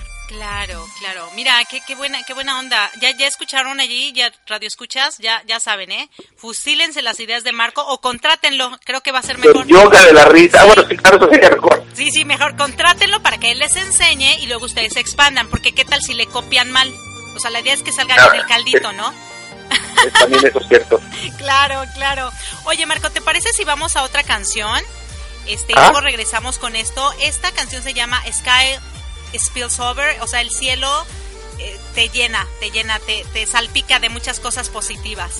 Mira, 1.39 1.63
qué, 1.69 1.79
qué 1.87 1.95
buena, 1.95 2.21
qué 2.23 2.33
buena 2.33 2.59
onda. 2.59 2.91
Ya, 2.99 3.11
ya 3.11 3.25
escucharon 3.25 3.79
allí, 3.79 4.11
ya 4.11 4.29
radio 4.45 4.67
escuchas, 4.67 5.17
ya, 5.19 5.41
ya 5.47 5.61
saben, 5.61 5.89
¿eh? 5.89 6.09
Fusílense 6.35 7.01
las 7.01 7.17
ideas 7.21 7.45
de 7.45 7.53
Marco 7.53 7.81
o 7.81 8.01
contrátenlo. 8.01 8.77
Creo 8.83 8.99
que 8.99 9.13
va 9.13 9.19
a 9.19 9.23
ser 9.23 9.37
mejor. 9.37 9.61
El 9.61 9.69
yoga 9.69 10.03
de 10.05 10.11
la 10.11 10.25
risa. 10.25 10.59
Ah, 10.59 10.65
bueno, 10.65 10.83
sí, 10.89 10.97
claro, 10.97 11.15
eso 11.15 11.29
sería 11.31 11.49
mejor. 11.51 11.85
Sí, 11.93 12.11
sí, 12.11 12.25
mejor 12.25 12.57
contrátenlo 12.57 13.21
para 13.23 13.37
que 13.37 13.51
él 13.51 13.59
les 13.59 13.73
enseñe 13.77 14.37
y 14.41 14.47
luego 14.47 14.65
ustedes 14.65 14.91
se 14.91 14.99
expandan, 14.99 15.47
porque 15.47 15.71
qué 15.71 15.85
tal 15.85 16.01
si 16.01 16.13
le 16.13 16.27
copian 16.27 16.71
mal. 16.71 16.93
O 17.37 17.39
sea, 17.39 17.51
la 17.51 17.61
idea 17.61 17.73
es 17.73 17.83
que 17.83 17.93
salga 17.93 18.15
Ah, 18.19 18.29
bien 18.31 18.41
el 18.41 18.45
caldito, 18.49 18.91
¿no? 18.91 19.13
También 20.19 20.45
eso 20.45 20.59
es 20.59 20.67
cierto. 20.67 20.99
Claro, 21.37 21.85
claro. 21.93 22.29
Oye, 22.65 22.85
Marco, 22.85 23.11
¿te 23.11 23.21
parece 23.21 23.53
si 23.53 23.63
vamos 23.63 23.95
a 23.95 24.03
otra 24.03 24.23
canción? 24.23 24.77
Este, 25.47 25.71
y 25.71 25.75
Ah. 25.77 25.83
luego 25.83 26.01
regresamos 26.01 26.57
con 26.59 26.75
esto. 26.75 27.13
Esta 27.21 27.53
canción 27.53 27.81
se 27.81 27.93
llama 27.93 28.21
Sky 28.29 28.75
Spills 29.39 29.79
Over, 29.79 30.19
o 30.19 30.27
sea, 30.27 30.41
el 30.41 30.49
cielo 30.51 31.05
eh, 31.59 31.79
te 31.93 32.09
llena, 32.09 32.45
te 32.59 32.71
llena, 32.71 32.99
te, 32.99 33.25
te 33.33 33.45
salpica 33.45 33.99
de 33.99 34.09
muchas 34.09 34.39
cosas 34.39 34.69
positivas. 34.69 35.31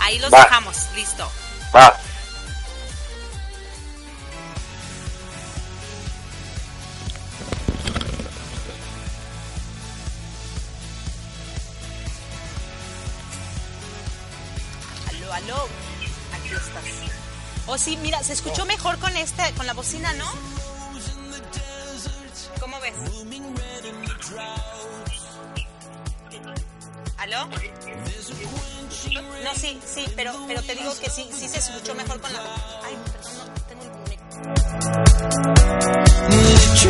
Ahí 0.00 0.18
los 0.18 0.32
Va. 0.32 0.42
dejamos, 0.44 0.76
listo. 0.94 1.30
Va. 1.74 1.98
Aló, 15.08 15.32
aló. 15.32 15.68
Aquí 16.34 16.48
estás. 16.48 16.84
Oh, 17.66 17.78
sí, 17.78 17.96
mira, 17.98 18.22
se 18.22 18.32
escuchó 18.32 18.64
mejor 18.64 18.98
con 18.98 19.14
este, 19.16 19.42
con 19.52 19.66
la 19.66 19.74
bocina, 19.74 20.12
¿no? 20.14 20.26
¿Cómo 22.60 22.80
ves? 22.80 22.94
¿Aló? 27.18 27.48
No, 29.44 29.54
sí, 29.54 29.80
sí, 29.84 30.04
pero, 30.14 30.32
pero 30.46 30.62
te 30.62 30.74
digo 30.76 30.92
que 31.00 31.10
sí, 31.10 31.28
sí 31.36 31.48
se 31.48 31.58
escuchó 31.58 31.94
mejor 31.94 32.20
con 32.20 32.32
la... 32.32 32.40
Ay, 32.84 32.96
perdón, 33.12 33.32
no, 33.38 33.44
tengo 33.66 33.82
un... 33.84 34.08
Lift 36.30 36.88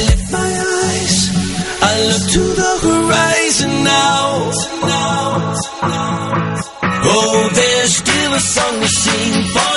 lift 0.00 0.26
my 0.32 0.50
eyes, 0.84 1.16
I 1.82 1.94
look 2.08 2.24
to 2.36 2.42
the 2.60 2.72
horizon 2.86 3.84
now. 3.84 4.10
Oh, 7.02 7.50
there's 7.54 7.96
still 7.96 8.32
a 8.34 8.40
song 8.40 8.80
to 8.80 8.88
sing 8.88 9.44
for. 9.52 9.69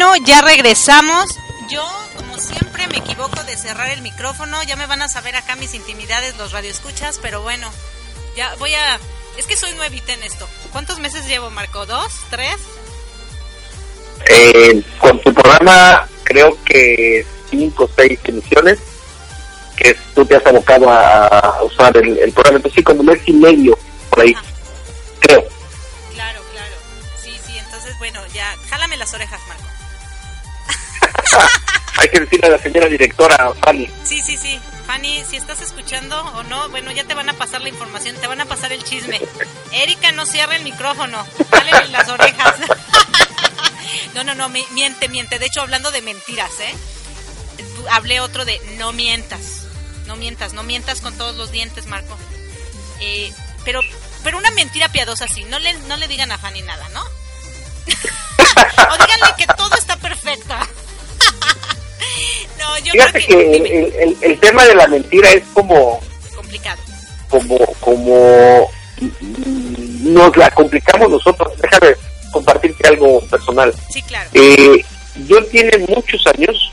Bueno, 0.00 0.16
ya 0.24 0.40
regresamos. 0.40 1.38
Yo, 1.68 1.86
como 2.16 2.38
siempre, 2.38 2.86
me 2.88 2.96
equivoco 2.96 3.42
de 3.44 3.54
cerrar 3.58 3.90
el 3.90 4.00
micrófono. 4.00 4.62
Ya 4.62 4.74
me 4.76 4.86
van 4.86 5.02
a 5.02 5.08
saber 5.08 5.36
acá 5.36 5.56
mis 5.56 5.74
intimidades, 5.74 6.38
los 6.38 6.52
radioescuchas, 6.52 7.18
pero 7.20 7.42
bueno, 7.42 7.70
ya 8.34 8.54
voy 8.58 8.72
a... 8.72 8.98
Es 9.36 9.46
que 9.46 9.56
soy 9.56 9.74
nuevita 9.74 10.14
en 10.14 10.22
esto. 10.22 10.48
¿Cuántos 10.72 11.00
meses 11.00 11.26
llevo, 11.26 11.50
Marco? 11.50 11.84
¿Dos? 11.84 12.14
¿Tres? 12.30 12.56
Eh, 14.26 14.82
con 14.98 15.20
tu 15.20 15.34
programa, 15.34 16.08
creo 16.24 16.56
que 16.64 17.26
cinco 17.50 17.84
o 17.84 17.90
seis 17.94 18.18
emisiones, 18.24 18.78
que 19.76 19.94
tú 20.14 20.24
te 20.24 20.36
has 20.36 20.46
abocado 20.46 20.88
a, 20.88 21.62
usar 21.62 21.94
el, 21.98 22.16
el 22.16 22.32
programa. 22.32 22.56
Entonces, 22.56 22.76
sí, 22.76 22.82
como 22.82 23.00
un 23.00 23.06
mes 23.06 23.20
y 23.26 23.34
medio 23.34 23.78
por 24.08 24.20
ahí, 24.20 24.32
Ajá. 24.32 24.44
creo. 25.20 25.44
Claro, 26.14 26.40
claro. 26.52 26.74
Sí, 27.22 27.38
sí, 27.46 27.58
entonces, 27.58 27.98
bueno, 27.98 28.20
ya, 28.32 28.56
jálame 28.70 28.96
las 28.96 29.12
orejas, 29.12 29.40
Marco. 29.46 29.79
Hay 31.96 32.08
que 32.08 32.20
decirle 32.20 32.46
a 32.48 32.50
la 32.50 32.58
señora 32.58 32.86
directora, 32.86 33.52
Fanny. 33.64 33.88
Sí, 34.04 34.20
sí, 34.22 34.36
sí. 34.36 34.58
Fanny, 34.86 35.22
si 35.28 35.36
estás 35.36 35.60
escuchando 35.60 36.20
o 36.20 36.42
no, 36.44 36.68
bueno, 36.70 36.90
ya 36.92 37.04
te 37.04 37.14
van 37.14 37.28
a 37.28 37.34
pasar 37.34 37.60
la 37.60 37.68
información, 37.68 38.16
te 38.16 38.26
van 38.26 38.40
a 38.40 38.46
pasar 38.46 38.72
el 38.72 38.82
chisme. 38.82 39.20
Erika, 39.72 40.10
no 40.12 40.26
cierre 40.26 40.56
el 40.56 40.64
micrófono, 40.64 41.24
jálale 41.50 41.88
las 41.88 42.08
orejas. 42.08 42.54
no, 44.14 44.24
no, 44.24 44.34
no, 44.34 44.48
mi- 44.48 44.66
miente, 44.72 45.08
miente. 45.08 45.38
De 45.38 45.46
hecho, 45.46 45.60
hablando 45.60 45.90
de 45.90 46.02
mentiras, 46.02 46.50
¿eh? 46.60 46.74
Hablé 47.90 48.20
otro 48.20 48.44
de 48.44 48.60
no 48.78 48.92
mientas. 48.92 49.64
No 50.06 50.16
mientas, 50.16 50.54
no 50.54 50.62
mientas 50.64 51.00
con 51.00 51.16
todos 51.16 51.36
los 51.36 51.52
dientes, 51.52 51.86
Marco. 51.86 52.16
Eh, 53.00 53.32
pero, 53.64 53.80
pero 54.24 54.38
una 54.38 54.50
mentira 54.50 54.88
piadosa 54.88 55.28
sí. 55.28 55.44
No 55.44 55.58
le, 55.60 55.72
no 55.80 55.96
le 55.96 56.08
digan 56.08 56.32
a 56.32 56.38
Fanny 56.38 56.62
nada, 56.62 56.88
¿no? 56.88 57.02
o 57.86 58.98
díganle 58.98 59.34
que 59.38 59.46
todo 59.46 59.74
está 59.76 59.89
yo 62.82 62.92
Fíjate 62.92 63.24
creo 63.24 63.38
que 63.38 63.62
que... 63.62 64.16
el, 64.22 64.38
tema 64.40 64.64
de 64.64 64.74
la 64.74 64.86
mentira 64.86 65.30
es 65.30 65.42
como, 65.52 66.00
complicado. 66.34 66.80
como, 67.28 67.58
como 67.80 68.70
nos 70.02 70.36
la 70.36 70.50
complicamos 70.50 71.10
nosotros. 71.10 71.52
Déjame 71.60 71.94
compartirte 72.32 72.88
algo 72.88 73.20
personal. 73.22 73.72
Sí, 73.90 74.02
claro. 74.02 74.28
Eh, 74.34 74.84
yo 75.26 75.44
tiene 75.46 75.86
muchos 75.88 76.24
años, 76.28 76.72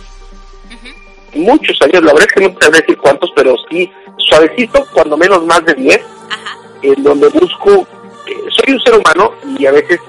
muchos 1.33 1.81
años, 1.81 2.03
la 2.03 2.13
verdad 2.13 2.27
es 2.29 2.33
que 2.33 2.41
no 2.41 2.55
te 2.55 2.71
decir 2.71 2.97
cuántos, 2.97 3.31
pero 3.35 3.55
sí, 3.69 3.91
suavecito, 4.17 4.85
cuando 4.93 5.17
menos 5.17 5.43
más 5.45 5.63
de 5.65 5.73
10, 5.73 5.99
Ajá. 6.29 6.57
en 6.81 7.03
donde 7.03 7.27
busco, 7.29 7.87
eh, 8.27 8.35
soy 8.49 8.73
un 8.73 8.81
ser 8.81 8.93
humano 8.95 9.33
y 9.57 9.65
a 9.65 9.71
veces 9.71 9.99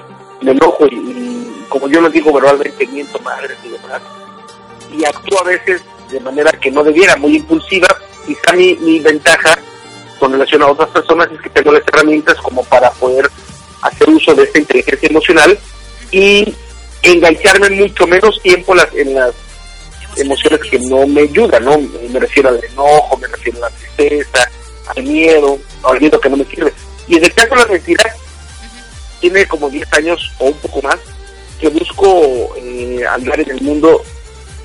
me 0.41 0.51
enojo 0.51 0.85
y, 0.87 0.95
y 0.95 1.65
como 1.69 1.87
yo 1.87 2.01
lo 2.01 2.09
digo 2.09 2.31
verbalmente, 2.31 2.87
miento 2.87 3.19
madres 3.19 3.57
y 3.65 3.69
demás, 3.69 4.01
y 4.91 5.05
actúo 5.05 5.41
a 5.41 5.45
veces 5.45 5.81
de 6.11 6.19
manera 6.19 6.51
que 6.51 6.71
no 6.71 6.83
debiera, 6.83 7.15
muy 7.17 7.35
impulsiva, 7.35 7.87
quizá 8.25 8.53
mi, 8.53 8.73
mi 8.75 8.99
ventaja 8.99 9.59
con 10.19 10.31
relación 10.31 10.61
a 10.63 10.67
otras 10.67 10.89
personas 10.89 11.29
es 11.31 11.41
que 11.41 11.49
tengo 11.49 11.71
las 11.71 11.83
herramientas 11.87 12.35
como 12.37 12.63
para 12.63 12.91
poder 12.91 13.29
hacer 13.81 14.09
uso 14.09 14.33
de 14.35 14.43
esta 14.43 14.59
inteligencia 14.59 15.09
emocional 15.09 15.57
y 16.11 16.53
engancharme 17.03 17.69
mucho 17.69 18.05
menos 18.07 18.41
tiempo 18.41 18.75
las, 18.75 18.93
en 18.93 19.13
las 19.13 19.33
emociones 20.17 20.59
que 20.69 20.79
no 20.79 21.07
me 21.07 21.21
ayudan, 21.21 21.63
¿no? 21.63 21.77
Me 22.09 22.19
refiero 22.19 22.49
al 22.49 22.63
enojo, 22.63 23.17
me 23.17 23.27
refiero 23.27 23.59
a 23.59 23.69
la 23.69 23.75
tristeza, 23.75 24.51
al 24.87 25.03
miedo, 25.03 25.57
al 25.83 25.99
miedo 25.99 26.19
que 26.19 26.29
no 26.29 26.37
me 26.37 26.45
sirve. 26.45 26.73
Y 27.07 27.17
en 27.17 27.23
el 27.23 27.33
caso 27.33 27.49
de 27.49 27.55
las 27.55 27.69
mentiras, 27.69 28.15
tiene 29.21 29.45
como 29.47 29.69
10 29.69 29.93
años 29.93 30.31
o 30.39 30.45
un 30.45 30.53
poco 30.55 30.81
más 30.81 30.97
que 31.59 31.69
busco 31.69 32.55
eh, 32.57 33.03
andar 33.09 33.39
en 33.39 33.51
el 33.51 33.61
mundo 33.61 34.01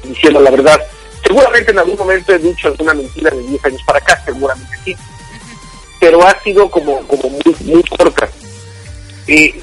diciendo 0.04 0.40
la 0.40 0.50
verdad. 0.50 0.80
Seguramente 1.26 1.70
en 1.70 1.78
algún 1.78 1.96
momento 1.96 2.34
he 2.34 2.38
dicho 2.38 2.68
alguna 2.68 2.94
mentira 2.94 3.30
de 3.30 3.42
10 3.42 3.64
años 3.64 3.82
para 3.86 3.98
acá, 3.98 4.22
seguramente 4.24 4.76
sí, 4.84 4.96
pero 5.98 6.26
ha 6.26 6.38
sido 6.42 6.70
como, 6.70 7.06
como 7.06 7.30
muy, 7.30 7.56
muy 7.60 7.82
corta. 7.84 8.28
Eh, 9.26 9.58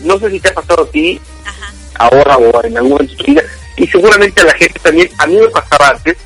no 0.00 0.18
sé 0.18 0.30
si 0.30 0.40
te 0.40 0.50
ha 0.50 0.54
pasado 0.54 0.84
a 0.84 0.90
ti 0.90 1.18
Ajá. 1.46 1.72
ahora 1.94 2.36
o 2.36 2.62
en 2.62 2.76
algún 2.76 2.92
momento 2.92 3.14
de 3.14 3.18
tu 3.18 3.24
vida, 3.24 3.42
y 3.76 3.86
seguramente 3.86 4.40
a 4.42 4.44
la 4.44 4.54
gente 4.54 4.78
también, 4.80 5.10
a 5.18 5.26
mí 5.26 5.36
me 5.36 5.48
pasaba 5.48 5.88
antes 5.88 6.16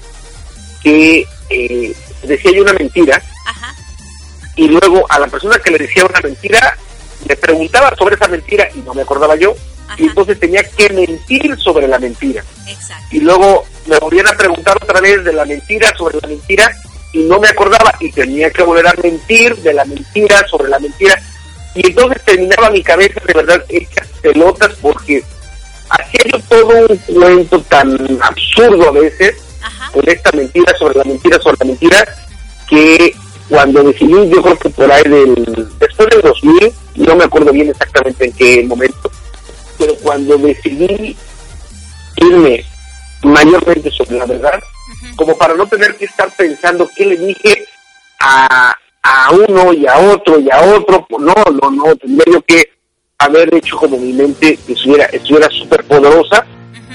que 0.82 1.26
eh, 1.48 1.94
decía 2.24 2.50
yo 2.52 2.62
una 2.62 2.72
mentira 2.72 3.22
Ajá. 3.46 3.74
y 4.56 4.68
luego 4.68 5.06
a 5.08 5.20
la 5.20 5.28
persona 5.28 5.58
que 5.58 5.70
le 5.70 5.78
decía 5.78 6.04
una 6.04 6.20
mentira 6.20 6.76
le 7.28 7.36
preguntaba 7.36 7.94
sobre 7.96 8.16
esa 8.16 8.26
mentira 8.26 8.68
y 8.74 8.80
no 8.80 8.94
me 8.94 9.02
acordaba 9.02 9.36
yo 9.36 9.54
Ajá. 9.92 10.02
y 10.02 10.06
entonces 10.06 10.38
tenía 10.40 10.62
que 10.62 10.88
mentir 10.90 11.56
sobre 11.58 11.86
la 11.88 11.98
mentira 11.98 12.42
Exacto. 12.66 13.04
y 13.10 13.20
luego 13.20 13.64
me 13.86 13.98
volvían 13.98 14.26
a 14.28 14.32
preguntar 14.32 14.76
otra 14.82 15.00
vez 15.00 15.24
de 15.24 15.32
la 15.32 15.44
mentira 15.44 15.92
sobre 15.96 16.18
la 16.20 16.28
mentira 16.28 16.70
y 17.12 17.18
no 17.24 17.38
me 17.38 17.48
acordaba 17.48 17.92
y 18.00 18.10
tenía 18.12 18.50
que 18.50 18.62
volver 18.62 18.86
a 18.86 18.94
mentir 19.02 19.56
de 19.56 19.74
la 19.74 19.84
mentira 19.84 20.46
sobre 20.48 20.68
la 20.70 20.78
mentira 20.78 21.20
y 21.74 21.86
entonces 21.88 22.22
terminaba 22.24 22.70
mi 22.70 22.82
cabeza 22.82 23.20
de 23.26 23.34
verdad 23.34 23.64
hecha 23.68 24.02
pelotas 24.22 24.72
porque 24.80 25.22
hacía 25.90 26.20
yo 26.32 26.38
todo 26.48 26.86
un 26.88 26.96
cuento 26.96 27.60
tan 27.62 28.18
absurdo 28.22 28.88
a 28.88 28.92
veces 28.92 29.34
Ajá. 29.62 29.90
con 29.92 30.08
esta 30.08 30.32
mentira 30.32 30.72
sobre 30.78 30.98
la 30.98 31.04
mentira 31.04 31.38
sobre 31.40 31.56
la 31.60 31.66
mentira 31.66 32.04
que 32.68 33.14
cuando 33.48 33.82
decidí 33.82 34.30
yo 34.30 34.42
creo 34.42 34.58
que 34.58 34.70
por 34.70 34.90
ahí 34.90 35.02
del 35.02 35.68
después 35.78 36.08
del 36.08 36.22
2000 36.22 36.72
no 36.96 37.16
me 37.16 37.24
acuerdo 37.24 37.52
bien 37.52 37.68
exactamente 37.68 38.24
en 38.26 38.32
qué 38.32 38.64
momento 38.64 39.10
pero 39.82 39.96
cuando 39.96 40.38
decidí 40.38 41.16
irme 42.16 42.64
mayormente 43.24 43.90
sobre 43.90 44.16
la 44.16 44.26
verdad 44.26 44.62
como 45.16 45.36
para 45.36 45.54
no 45.54 45.66
tener 45.66 45.96
que 45.96 46.04
estar 46.04 46.30
pensando 46.36 46.88
qué 46.94 47.06
le 47.06 47.16
dije 47.16 47.66
a, 48.20 48.72
a 49.02 49.30
uno 49.32 49.72
y 49.72 49.86
a 49.88 49.98
otro 49.98 50.38
y 50.38 50.48
a 50.50 50.60
otro 50.60 51.04
no 51.18 51.34
no 51.60 51.70
no 51.70 51.96
tendría 51.96 52.34
yo 52.34 52.42
que 52.42 52.70
haber 53.18 53.52
hecho 53.54 53.76
como 53.76 53.96
mi 53.98 54.12
mente 54.12 54.56
que 54.64 54.74
estuviera 54.74 55.06
estuviera 55.06 55.48
súper 55.50 55.82
poderosa 55.84 56.46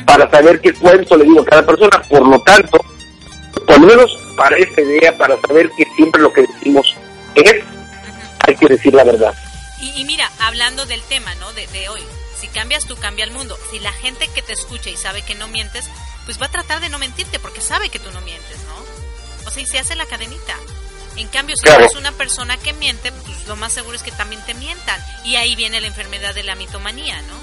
para 0.06 0.30
saber 0.32 0.62
qué 0.62 0.74
cuento 0.74 1.18
le 1.18 1.26
digo 1.26 1.42
a 1.42 1.46
cada 1.46 1.66
persona. 1.66 2.02
Por 2.10 2.26
lo 2.26 2.40
tanto, 2.44 2.78
por 3.68 3.80
lo 3.80 3.88
menos 3.88 4.18
para 4.38 4.56
esta 4.58 4.82
idea, 4.82 5.18
para 5.18 5.36
saber 5.42 5.70
que 5.78 5.86
siempre 5.98 6.22
lo 6.22 6.32
que 6.32 6.42
decimos 6.42 6.96
es, 7.36 7.56
hay 8.48 8.56
que 8.56 8.68
decir 8.68 8.94
la 8.94 9.04
verdad. 9.04 9.34
Y, 9.82 10.02
y 10.02 10.06
mira, 10.06 10.32
hablando 10.40 10.86
del 10.86 11.02
tema, 11.04 11.36
¿no? 11.36 11.52
De, 11.54 11.68
de 11.68 11.90
hoy, 11.90 12.02
si 12.48 12.54
cambias 12.54 12.86
tú, 12.86 12.96
cambia 12.98 13.26
el 13.26 13.32
mundo. 13.32 13.58
Si 13.72 13.80
la 13.80 13.92
gente 13.94 14.28
que 14.30 14.42
te 14.42 14.54
escucha 14.54 14.90
y 14.90 14.98
sabe 14.98 15.22
que 15.22 15.36
no 15.36 15.48
mientes, 15.48 15.86
pues 16.26 16.42
va 16.42 16.46
a 16.48 16.52
tratar 16.52 16.80
de 16.80 16.90
no 16.90 16.98
mentirte 17.00 17.40
porque 17.40 17.62
sabe 17.62 17.90
que 17.90 18.00
tú 18.00 18.12
no 18.12 18.22
mientes, 18.22 18.58
¿no? 18.64 19.48
O 19.48 19.52
sea, 19.52 19.62
y 19.62 19.66
se 19.66 19.80
hace 19.80 19.96
la 19.96 20.06
cadenita. 20.06 20.56
En 21.16 21.28
cambio, 21.30 21.56
si 21.56 21.64
Claro. 21.64 21.80
eres 21.84 21.96
una 21.96 22.12
persona 22.12 22.58
que 22.58 22.74
miente, 22.74 23.12
pues 23.12 23.48
lo 23.48 23.56
más 23.56 23.74
seguro 23.74 23.96
es 23.96 24.04
que 24.04 24.12
también 24.12 24.44
te 24.46 24.54
mientan. 24.54 25.02
Y 25.26 25.36
ahí 25.36 25.56
viene 25.56 25.82
la 25.82 25.88
enfermedad 25.88 26.36
de 26.36 26.44
la 26.44 26.56
mitomanía, 26.56 27.22
¿no? 27.24 27.34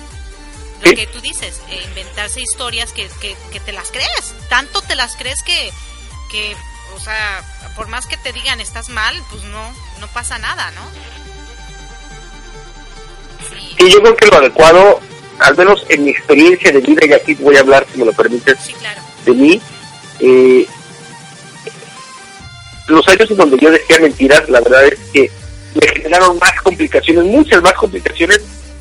Lo 0.83 0.91
Sí. 0.91 0.97
que 0.97 1.07
tú 1.07 1.21
dices, 1.21 1.61
eh, 1.71 1.83
inventarse 1.85 2.41
historias 2.41 2.93
que, 2.93 3.09
que, 3.21 3.37
que 3.53 3.61
te 3.61 3.73
las 3.73 3.91
crees. 3.91 4.35
Tanto 4.49 4.81
te 4.83 4.95
las 4.95 5.17
crees 5.17 5.43
que, 5.43 5.73
que, 6.31 6.57
o 6.97 7.01
sea, 7.01 7.43
por 7.75 7.89
más 7.89 8.07
que 8.07 8.17
te 8.17 8.33
digan 8.33 8.61
estás 8.61 8.89
mal, 8.91 9.21
pues 9.31 9.43
no, 9.45 9.75
no 9.99 10.09
pasa 10.09 10.39
nada, 10.39 10.71
¿no? 10.73 10.83
Sí, 13.79 13.91
yo 13.91 14.01
creo 14.01 14.17
que 14.17 14.27
lo 14.27 14.37
adecuado, 14.37 15.01
al 15.39 15.57
menos 15.57 15.85
en 15.89 16.05
mi 16.05 16.11
experiencia 16.11 16.73
de 16.73 16.81
vida, 16.81 17.07
y 17.07 17.13
aquí 17.13 17.35
voy 17.35 17.57
a 17.57 17.61
hablar, 17.61 17.87
si 17.93 17.99
me 17.99 18.07
lo 18.07 18.13
permites, 18.13 18.59
sí, 18.65 18.73
claro. 18.75 19.01
de 19.25 19.33
mí, 19.33 19.61
eh, 20.21 20.67
los 22.89 23.07
años 23.09 23.31
en 23.31 23.37
donde 23.37 23.59
yo 23.59 23.71
decía 23.71 23.99
mentiras, 23.99 24.49
la 24.49 24.61
verdad 24.61 24.85
es 24.85 24.99
que 25.13 25.31
me 25.75 25.89
generaron 25.89 26.39
más 26.39 26.61
complicaciones, 26.63 27.25
muchas 27.25 27.63
más 27.63 27.73
complicaciones. 27.75 28.41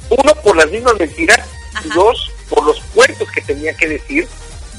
Uno, 0.09 0.35
por 0.43 0.55
las 0.55 0.69
mismas 0.69 0.99
mentiras, 0.99 1.39
Ajá. 1.73 1.87
dos, 1.95 2.31
por 2.49 2.65
los 2.65 2.79
cuentos 2.93 3.27
que 3.31 3.41
tenía 3.41 3.73
que 3.75 3.87
decir. 3.87 4.27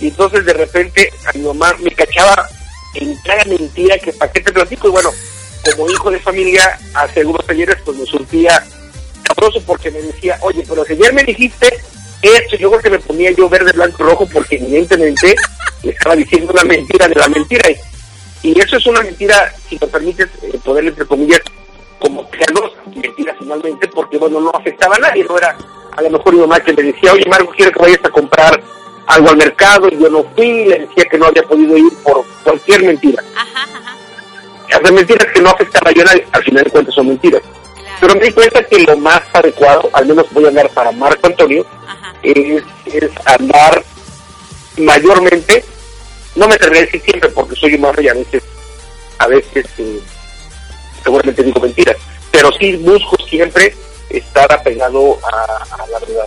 Y 0.01 0.09
entonces 0.09 0.45
de 0.45 0.53
repente 0.53 1.11
a 1.27 1.37
mi 1.37 1.45
mamá 1.45 1.75
me 1.81 1.91
cachaba 1.91 2.49
en 2.95 3.17
cada 3.25 3.45
mentira 3.47 3.99
que 3.99 4.13
para 4.13 4.31
qué 4.31 4.41
te 4.41 4.53
platico. 4.53 4.89
Y 4.89 4.93
bueno, 4.93 5.11
como 5.77 5.91
hijo 5.91 6.11
de 6.11 6.21
familia, 6.21 6.79
hace 6.93 7.21
algunos 7.21 7.47
talleres, 7.47 7.77
pues 7.85 7.97
me 7.97 8.07
surtía 8.07 8.65
sabroso 9.35 9.61
porque 9.67 9.91
me 9.91 10.01
decía, 10.03 10.39
oye, 10.41 10.65
pero 10.69 10.85
si 10.85 10.95
ayer 10.95 11.13
me 11.13 11.25
dijiste 11.25 11.69
esto, 12.23 12.57
yo 12.57 12.71
creo 12.71 12.83
que 12.83 12.91
me 12.91 12.99
ponía 12.99 13.31
yo 13.33 13.49
verde, 13.49 13.73
blanco, 13.73 14.03
rojo, 14.03 14.27
porque 14.33 14.57
evidentemente 14.57 15.35
le 15.83 15.91
estaba 15.91 16.17
diciendo 16.17 16.53
una 16.53 16.65
mentira 16.65 17.09
de 17.09 17.15
la 17.15 17.29
mentira. 17.29 17.71
Y, 17.71 17.77
y 18.51 18.61
eso 18.61 18.77
es 18.77 18.87
una 18.87 19.03
mentira, 19.03 19.55
si 19.69 19.79
me 19.81 19.87
permites 19.87 20.29
eh, 20.43 20.59
ponerle 20.65 20.91
entre 20.91 21.07
comillas, 21.07 21.41
como 21.99 22.29
piadosa, 22.31 22.77
mentira 22.95 23.35
finalmente, 23.39 23.89
porque 23.89 24.19
bueno, 24.19 24.41
no 24.41 24.51
afectaba 24.51 24.97
a 24.97 24.99
nadie, 24.99 25.25
no 25.25 25.37
era 25.39 25.57
a 25.97 26.03
lo 26.03 26.11
mejor 26.11 26.35
mi 26.35 26.41
mamá 26.41 26.61
que 26.61 26.73
me 26.73 26.83
decía, 26.83 27.13
oye 27.13 27.25
Marco, 27.29 27.53
quiero 27.57 27.73
que 27.73 27.79
vayas 27.81 28.05
a 28.05 28.11
comprar 28.11 28.61
algo 29.07 29.31
al 29.31 29.37
mercado, 29.37 29.89
y 29.89 29.99
yo 29.99 30.09
no 30.09 30.25
fui, 30.35 30.65
le 30.65 30.81
decía 30.81 31.05
que 31.11 31.19
no 31.19 31.27
había 31.27 31.43
podido 31.43 31.77
ir 31.77 31.93
por 32.03 32.25
cualquier 32.43 32.85
mentira. 32.85 33.23
Ajá, 33.37 33.63
ajá. 33.63 33.97
Hacer 34.75 34.93
mentiras 34.93 35.33
que 35.33 35.41
no 35.41 35.51
afectaban 35.51 36.01
a 36.01 36.05
nadie, 36.05 36.27
al 36.33 36.43
final 36.43 36.65
de 36.65 36.71
cuentas 36.71 36.95
son 36.95 37.09
mentiras. 37.09 37.43
Pero 38.01 38.15
me 38.15 38.25
di 38.27 38.33
cuenta 38.33 38.63
que 38.65 38.79
lo 38.81 38.97
más 38.99 39.21
adecuado, 39.33 39.91
al 39.93 40.07
menos 40.07 40.27
voy 40.33 40.45
a 40.45 40.49
hablar 40.49 40.71
para 40.71 40.93
Marco 40.93 41.27
Antonio, 41.27 41.65
es, 42.23 42.63
es 42.87 43.11
andar 43.25 43.83
mayormente, 44.77 45.65
no 46.35 46.49
me 46.49 46.55
atreveré 46.55 46.81
a 46.81 46.85
decir 46.87 47.03
siempre 47.03 47.29
porque 47.31 47.55
soy 47.57 47.75
humano 47.75 48.01
y 48.01 48.09
a 48.09 48.15
veces, 48.15 48.43
a 49.19 49.27
veces 49.29 49.67
eh, 49.79 50.01
seguramente 51.03 51.43
digo 51.43 51.61
mentiras, 51.61 51.97
pero 52.31 52.51
sí 52.59 52.77
busco 52.77 53.17
siempre 53.29 53.75
estar 54.11 54.53
apegado 54.53 55.19
a, 55.25 55.75
a 55.75 55.87
la 55.87 55.99
verdad. 55.99 56.27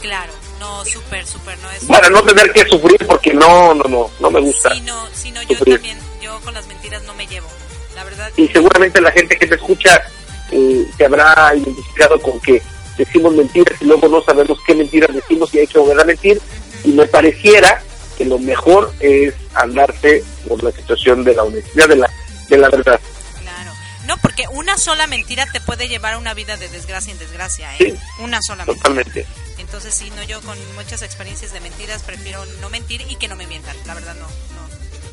Claro. 0.00 0.32
No, 0.58 0.84
súper, 0.84 1.26
súper, 1.26 1.58
no 1.60 1.70
es... 1.70 1.84
Para 1.84 2.10
no 2.10 2.22
tener 2.22 2.52
que 2.52 2.68
sufrir 2.68 3.06
porque 3.06 3.32
no, 3.32 3.72
no, 3.72 3.84
no, 3.84 4.10
no 4.20 4.30
me 4.30 4.40
gusta. 4.40 4.74
Sí, 4.74 4.82
no, 4.82 5.06
sí, 5.10 5.30
no, 5.30 5.40
yo 5.42 5.56
sufrir. 5.56 5.76
también, 5.76 5.98
yo 6.20 6.38
con 6.40 6.52
las 6.52 6.66
mentiras 6.66 7.02
no 7.04 7.14
me 7.14 7.26
llevo. 7.26 7.48
La 7.94 8.04
verdad. 8.04 8.30
Y 8.36 8.46
seguramente 8.48 9.00
la 9.00 9.10
gente 9.10 9.38
que 9.38 9.46
te 9.46 9.54
escucha 9.54 10.02
eh, 10.50 10.86
se 10.96 11.04
habrá 11.04 11.52
identificado 11.54 12.20
con 12.20 12.40
que 12.40 12.62
decimos 12.96 13.34
mentiras 13.34 13.80
y 13.80 13.86
luego 13.86 14.08
no 14.08 14.22
sabemos 14.22 14.58
qué 14.66 14.74
mentiras 14.74 15.14
decimos 15.14 15.52
y 15.54 15.60
hay 15.60 15.66
que 15.66 15.78
volver 15.78 16.00
a 16.00 16.04
mentir. 16.04 16.40
Y 16.84 16.88
me 16.88 17.06
pareciera 17.06 17.82
que 18.16 18.24
lo 18.24 18.38
mejor 18.38 18.92
es 19.00 19.34
andarse 19.54 20.22
por 20.46 20.62
la 20.62 20.72
situación 20.72 21.24
de 21.24 21.34
la 21.34 21.44
honestidad, 21.44 21.88
de 21.88 21.96
la, 21.96 22.10
de 22.48 22.58
la 22.58 22.68
verdad. 22.68 23.00
Claro. 23.40 23.72
No, 24.06 24.16
porque 24.18 24.44
una 24.52 24.76
sola 24.76 25.06
mentira 25.06 25.46
te 25.50 25.60
puede 25.60 25.88
llevar 25.88 26.14
a 26.14 26.18
una 26.18 26.34
vida 26.34 26.56
de 26.56 26.68
desgracia 26.68 27.12
en 27.12 27.18
desgracia, 27.18 27.74
¿eh? 27.74 27.78
Sí. 27.78 27.94
Una 28.22 28.40
sola 28.42 28.64
mentira. 28.64 28.82
Totalmente. 28.82 29.26
Entonces, 29.58 29.94
sí, 29.94 30.10
no, 30.16 30.22
yo 30.24 30.40
con 30.42 30.58
muchas 30.74 31.02
experiencias 31.02 31.52
de 31.52 31.60
mentiras 31.60 32.02
prefiero 32.02 32.44
no 32.60 32.70
mentir 32.70 33.02
y 33.08 33.16
que 33.16 33.28
no 33.28 33.36
me 33.36 33.46
mientan. 33.46 33.76
La 33.86 33.94
verdad, 33.94 34.14
no, 34.14 34.26
no. 34.26 34.49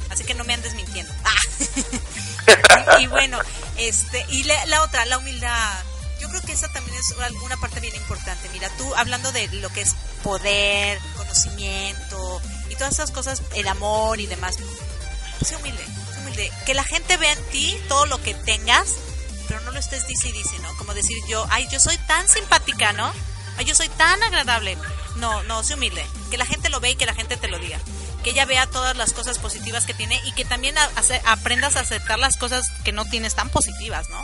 Así 0.10 0.24
que 0.24 0.34
no 0.34 0.44
me 0.44 0.54
andes 0.54 0.74
mintiendo. 0.76 1.14
Ah. 1.26 2.98
y, 3.00 3.04
y 3.04 3.08
bueno, 3.08 3.40
este, 3.78 4.26
y 4.30 4.44
la, 4.44 4.66
la 4.68 4.84
otra, 4.84 5.06
la 5.06 5.18
humildad. 5.18 5.84
Yo 6.20 6.30
creo 6.30 6.42
que 6.42 6.54
esa 6.54 6.68
también 6.70 6.98
es 6.98 7.12
una- 7.12 7.30
una 7.44 7.58
parte 7.58 7.80
bien 7.80 7.96
importante. 7.96 8.50
Mira, 8.50 8.70
tú 8.78 8.96
hablando 8.96 9.32
de 9.32 9.48
lo 9.50 9.70
que 9.70 9.82
es 9.82 9.96
poder, 10.24 11.00
conocimiento 11.16 12.42
y 12.70 12.76
todas 12.76 12.94
esas 12.94 13.12
cosas, 13.12 13.42
el 13.54 13.68
amor 13.68 14.20
y 14.20 14.26
demás. 14.28 14.56
Sé 15.46 15.56
humilde, 15.58 15.84
sé 16.14 16.20
humilde. 16.20 16.52
Que 16.66 16.74
la 16.74 16.84
gente 16.84 17.18
vea 17.18 17.34
en 17.34 17.44
ti 17.50 17.78
todo 17.88 18.06
lo 18.08 18.22
que 18.22 18.34
tengas, 18.34 18.88
pero 19.48 19.60
no 19.62 19.72
lo 19.72 19.80
estés 19.80 20.08
dice 20.08 20.30
y 20.30 20.32
dice, 20.32 20.58
¿no? 20.60 20.76
Como 20.78 20.94
decir 20.96 21.16
yo, 21.30 21.46
ay, 21.52 21.68
yo 21.72 21.80
soy 21.80 21.98
tan 22.00 22.28
simpática, 22.28 22.94
¿no? 22.94 23.12
Ay, 23.58 23.66
yo 23.66 23.76
soy 23.76 23.90
tan 23.90 24.22
agradable. 24.24 24.78
No, 25.18 25.44
no, 25.44 25.64
sé 25.64 25.76
humilde. 25.76 26.06
Que 26.32 26.38
la 26.38 26.46
gente 26.46 26.70
lo 26.70 26.80
vea 26.80 26.92
y 26.92 26.96
que 26.96 27.06
la 27.06 27.14
gente 27.14 27.38
te 27.38 27.48
lo 27.48 27.60
diga. 27.60 27.80
Que 28.24 28.32
ella 28.32 28.46
vea 28.46 28.66
todas 28.68 28.98
las 28.98 29.14
cosas 29.14 29.40
positivas 29.40 29.86
que 29.86 29.94
tiene 29.94 30.20
y 30.26 30.32
que 30.34 30.44
también 30.46 30.78
a- 30.78 30.90
ace- 30.96 31.22
aprendas 31.26 31.76
a 31.76 31.82
aceptar 31.82 32.20
las 32.20 32.38
cosas 32.38 32.66
que 32.84 32.92
no 32.92 33.06
tienes 33.06 33.36
tan 33.36 33.50
positivas, 33.50 34.10
¿no? 34.10 34.22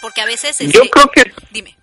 Porque 0.00 0.20
a 0.20 0.26
veces... 0.26 0.56
Yo 0.58 0.66
este, 0.66 0.90
creo 0.90 1.10
que, 1.10 1.32
Dime. 1.50 1.76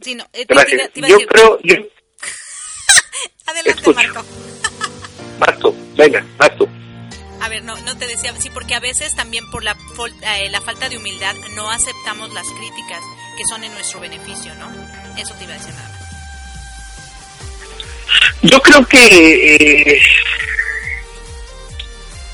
Sí, 0.00 0.14
no, 0.14 0.24
eh, 0.32 0.44
te- 0.44 0.46
te 0.46 0.54
iba- 0.54 0.62
gracias, 0.64 0.92
te 0.92 0.98
iba 1.00 1.06
a 1.06 1.10
yo 1.10 1.16
decir- 1.18 1.28
creo, 1.28 1.58
yo, 1.62 1.74
Adelante, 3.46 3.70
escucho. 3.80 3.94
Marco. 3.94 4.24
tú, 5.60 5.76
venga, 5.96 6.24
tú. 6.58 6.68
A 7.40 7.48
ver, 7.48 7.64
no, 7.64 7.76
no 7.80 7.96
te 7.98 8.06
decía, 8.06 8.32
sí, 8.40 8.50
porque 8.50 8.74
a 8.74 8.80
veces 8.80 9.14
también 9.16 9.50
por 9.50 9.64
la, 9.64 9.76
eh, 10.36 10.48
la 10.50 10.60
falta 10.60 10.88
de 10.88 10.96
humildad 10.96 11.34
no 11.56 11.70
aceptamos 11.70 12.32
las 12.32 12.46
críticas 12.48 13.00
que 13.36 13.44
son 13.48 13.64
en 13.64 13.72
nuestro 13.72 13.98
beneficio, 14.00 14.54
¿no? 14.56 14.70
Eso 15.16 15.34
te 15.34 15.44
iba 15.44 15.54
a 15.54 15.58
decir 15.58 15.74
nada 15.74 15.88
más. 15.88 16.01
Yo 18.42 18.60
creo 18.60 18.84
que 18.86 19.54
eh, 19.94 20.02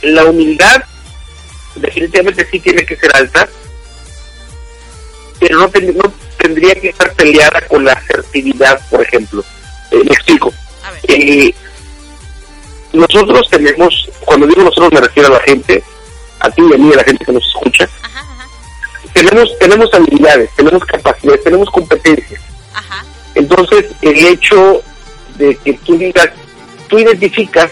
la 0.03 0.24
humildad 0.24 0.83
definitivamente 1.76 2.47
sí 2.51 2.61
tiene 2.61 2.85
que 2.85 2.97
ser 2.97 3.14
alta, 3.16 3.49
pero 5.41 5.59
no, 5.61 5.68
ten- 5.68 5.97
no 5.97 6.12
tendría 6.39 6.74
que 6.74 6.89
estar 6.91 7.12
peleada 7.14 7.61
con 7.68 7.85
la 7.85 7.93
asertividad, 7.93 8.81
por 8.91 9.03
ejemplo. 9.03 9.45
Eh, 9.91 9.97
me 10.05 10.12
explico. 10.14 10.53
Eh, 11.09 11.55
nosotros 12.93 13.49
tenemos, 13.51 14.09
cuando 14.24 14.47
digo 14.47 14.62
nosotros 14.62 14.93
me 14.93 15.01
refiero 15.01 15.29
a 15.29 15.39
la 15.39 15.41
gente, 15.45 15.83
a 16.41 16.51
ti 16.51 16.62
y 16.62 16.74
a 16.74 16.79
mí, 16.79 16.93
a 16.93 16.97
la 16.97 17.05
gente 17.05 17.24
que 17.24 17.33
nos 17.33 17.47
escucha, 17.47 17.89
ajá, 18.03 18.20
ajá, 18.20 18.49
tenemos, 19.12 19.59
tenemos 19.59 19.93
habilidades, 19.95 20.51
tenemos 20.57 20.85
capacidades, 20.85 21.45
tenemos 21.45 21.68
competencias. 21.70 22.41
ajá, 22.74 23.05
Entonces, 23.35 23.87
el 24.03 24.26
hecho 24.26 24.83
de 25.39 25.57
que 25.57 25.72
tú 25.74 25.97
digas, 25.97 26.28
tú 26.89 26.99
identificas 26.99 27.70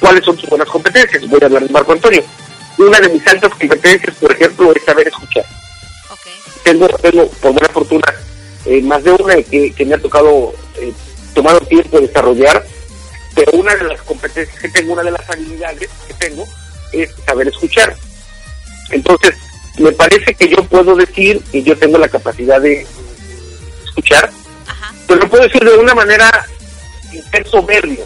cuáles 0.00 0.24
son 0.24 0.36
tus 0.36 0.48
buenas 0.48 0.68
competencias. 0.68 1.28
Voy 1.28 1.40
a 1.42 1.46
hablar 1.46 1.64
de 1.64 1.72
Marco 1.72 1.92
Antonio. 1.92 2.22
Una 2.78 3.00
de 3.00 3.08
mis 3.08 3.26
altas 3.26 3.52
competencias, 3.54 4.14
por 4.16 4.32
ejemplo, 4.32 4.72
es 4.74 4.84
saber 4.84 5.08
escuchar. 5.08 5.44
Tengo, 6.62 6.88
tengo 6.88 7.28
por 7.28 7.52
buena 7.52 7.68
fortuna, 7.68 8.14
eh, 8.64 8.82
más 8.82 9.02
de 9.04 9.12
una 9.12 9.36
que, 9.42 9.72
que 9.72 9.84
me 9.84 9.94
ha 9.94 9.98
tocado 9.98 10.52
eh, 10.78 10.92
tomar 11.32 11.64
tiempo 11.66 12.00
de 12.00 12.08
desarrollar, 12.08 12.66
pero 13.34 13.52
una 13.52 13.76
de 13.76 13.84
las 13.84 14.02
competencias 14.02 14.58
que 14.58 14.68
tengo, 14.70 14.94
una 14.94 15.04
de 15.04 15.12
las 15.12 15.30
habilidades 15.30 15.90
que 16.08 16.14
tengo, 16.14 16.44
es 16.92 17.10
saber 17.24 17.48
escuchar. 17.48 17.94
Entonces, 18.90 19.36
me 19.78 19.92
parece 19.92 20.34
que 20.34 20.48
yo 20.48 20.64
puedo 20.64 20.96
decir 20.96 21.40
que 21.52 21.62
yo 21.62 21.76
tengo 21.76 21.98
la 21.98 22.08
capacidad 22.08 22.60
de 22.60 22.86
escuchar, 23.84 24.30
pero 25.06 25.20
lo 25.20 25.28
puedo 25.28 25.44
decir 25.44 25.62
de 25.62 25.78
una 25.78 25.94
manera 25.94 26.46
ser 27.30 27.46
soberbio, 27.46 28.04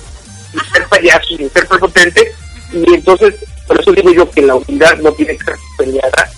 sin 0.50 0.60
ser 0.72 0.86
payaso, 0.88 1.36
sin 1.36 1.50
ser 1.50 1.66
prepotente, 1.66 2.32
y 2.72 2.94
entonces, 2.94 3.34
por 3.66 3.80
eso 3.80 3.92
digo 3.92 4.12
yo 4.12 4.30
que 4.30 4.42
la 4.42 4.54
humildad 4.54 4.96
no 4.98 5.12
tiene 5.12 5.36
que 5.36 5.44
ser 5.44 5.56
peleada 5.76 6.30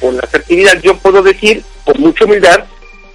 con 0.00 0.16
la 0.16 0.22
asertividad. 0.22 0.80
Yo 0.80 0.96
puedo 0.96 1.22
decir 1.22 1.62
con 1.84 2.00
mucha 2.00 2.24
humildad 2.24 2.64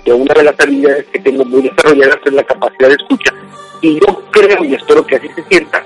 que 0.03 0.13
una 0.13 0.33
de 0.33 0.43
las 0.43 0.59
habilidades 0.59 1.05
que 1.11 1.19
tengo 1.19 1.45
muy 1.45 1.63
desarrolladas 1.63 2.19
es 2.25 2.33
la 2.33 2.43
capacidad 2.43 2.89
de 2.89 2.95
escucha. 2.95 3.33
Y 3.81 3.99
yo 3.99 4.23
creo, 4.31 4.63
y 4.63 4.75
espero 4.75 5.05
que 5.05 5.15
así 5.15 5.27
se 5.35 5.43
sienta, 5.45 5.83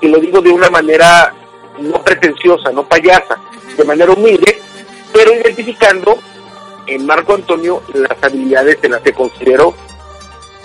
que 0.00 0.08
lo 0.08 0.18
digo 0.18 0.40
de 0.40 0.50
una 0.50 0.70
manera 0.70 1.34
no 1.80 2.02
pretenciosa, 2.02 2.70
no 2.70 2.86
payasa, 2.86 3.36
de 3.76 3.84
manera 3.84 4.12
humilde, 4.12 4.60
pero 5.12 5.32
identificando 5.34 6.18
en 6.86 7.06
Marco 7.06 7.34
Antonio 7.34 7.82
las 7.94 8.22
habilidades 8.22 8.78
en 8.82 8.92
las 8.92 9.00
que 9.02 9.12
considero 9.12 9.74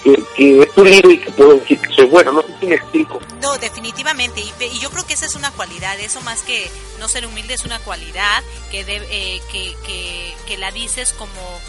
que, 0.05 0.23
que 0.35 0.61
he 0.61 0.67
pulido 0.67 1.09
y 1.09 1.17
que 1.17 1.31
puedo 1.31 1.55
decir 1.55 1.79
que 1.79 1.93
soy 1.93 2.05
bueno. 2.05 2.31
No 2.31 2.41
sé 2.43 2.55
si 2.59 2.67
me 2.67 2.75
explico. 2.75 3.19
No, 3.41 3.57
definitivamente. 3.57 4.41
Y, 4.41 4.53
y 4.63 4.79
yo 4.79 4.89
creo 4.91 5.05
que 5.05 5.13
esa 5.13 5.25
es 5.25 5.35
una 5.35 5.51
cualidad. 5.51 5.99
Eso 5.99 6.21
más 6.21 6.43
que 6.43 6.69
no 6.99 7.07
ser 7.07 7.25
humilde 7.25 7.55
es 7.55 7.65
una 7.65 7.79
cualidad 7.79 8.43
que, 8.71 8.81
eh, 8.81 9.41
que, 9.51 9.75
que, 9.85 10.33
que 10.47 10.57
la 10.57 10.71
dices 10.71 11.13
como, 11.13 11.59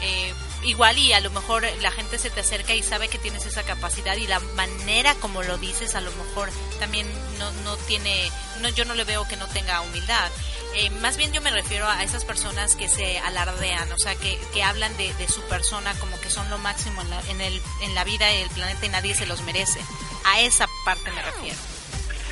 eh, 0.00 0.32
igual 0.64 0.96
y 0.98 1.12
a 1.12 1.20
lo 1.20 1.30
mejor 1.30 1.64
la 1.80 1.90
gente 1.90 2.18
se 2.18 2.30
te 2.30 2.40
acerca 2.40 2.74
y 2.74 2.82
sabe 2.82 3.08
que 3.08 3.18
tienes 3.18 3.46
esa 3.46 3.62
capacidad 3.64 4.16
y 4.16 4.26
la 4.26 4.40
manera 4.56 5.14
como 5.16 5.42
lo 5.42 5.58
dices 5.58 5.94
a 5.96 6.00
lo 6.00 6.10
mejor 6.12 6.50
también 6.78 7.06
no, 7.38 7.50
no 7.64 7.76
tiene, 7.76 8.30
no, 8.60 8.68
yo 8.68 8.84
no 8.84 8.94
le 8.94 9.04
veo 9.04 9.26
que 9.26 9.36
no 9.36 9.48
tenga 9.48 9.80
humildad. 9.80 10.30
Eh, 10.74 10.90
más 11.02 11.16
bien 11.18 11.32
yo 11.32 11.40
me 11.42 11.50
refiero 11.50 11.86
a 11.86 12.02
esas 12.02 12.24
personas 12.24 12.76
que 12.76 12.88
se 12.88 13.18
alardean, 13.18 13.90
o 13.92 13.98
sea, 13.98 14.14
que, 14.14 14.38
que 14.54 14.62
hablan 14.62 14.96
de, 14.96 15.12
de 15.14 15.28
su 15.28 15.42
persona 15.42 15.92
como 16.00 16.18
que 16.20 16.30
son 16.30 16.48
lo 16.50 16.58
máximo 16.58 17.02
en 17.02 17.10
la, 17.10 17.20
en, 17.28 17.40
el, 17.42 17.60
en 17.82 17.94
la 17.94 18.04
vida 18.04 18.32
y 18.32 18.40
el 18.42 18.48
planeta 18.50 18.86
y 18.86 18.88
nadie 18.88 19.14
se 19.14 19.26
los 19.26 19.42
merece. 19.42 19.80
A 20.24 20.40
esa 20.40 20.66
parte 20.84 21.10
me 21.10 21.20
refiero. 21.22 21.56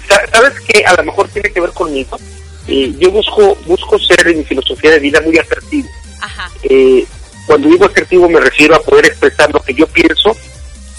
Sa- 0.09 0.27
¿Sabes 0.33 0.55
qué? 0.61 0.85
A 0.87 0.95
lo 0.95 1.05
mejor 1.05 1.29
tiene 1.29 1.53
que 1.53 1.61
ver 1.61 1.71
conmigo. 1.73 2.19
Eh, 2.67 2.95
yo 2.99 3.11
busco 3.11 3.55
busco 3.67 3.99
ser 3.99 4.27
en 4.29 4.39
mi 4.39 4.45
filosofía 4.45 4.93
de 4.93 4.99
vida 5.01 5.21
muy 5.21 5.37
asertivo. 5.39 5.89
Ajá, 6.21 6.51
Eh, 6.63 7.05
cuando 7.47 7.69
digo 7.69 7.85
asertivo 7.87 8.29
me 8.29 8.41
refiero 8.41 8.75
a 8.77 8.83
poder 8.83 9.07
expresar 9.07 9.53
lo 9.53 9.61
que 9.63 9.75
yo 9.75 9.87
pienso 9.89 10.37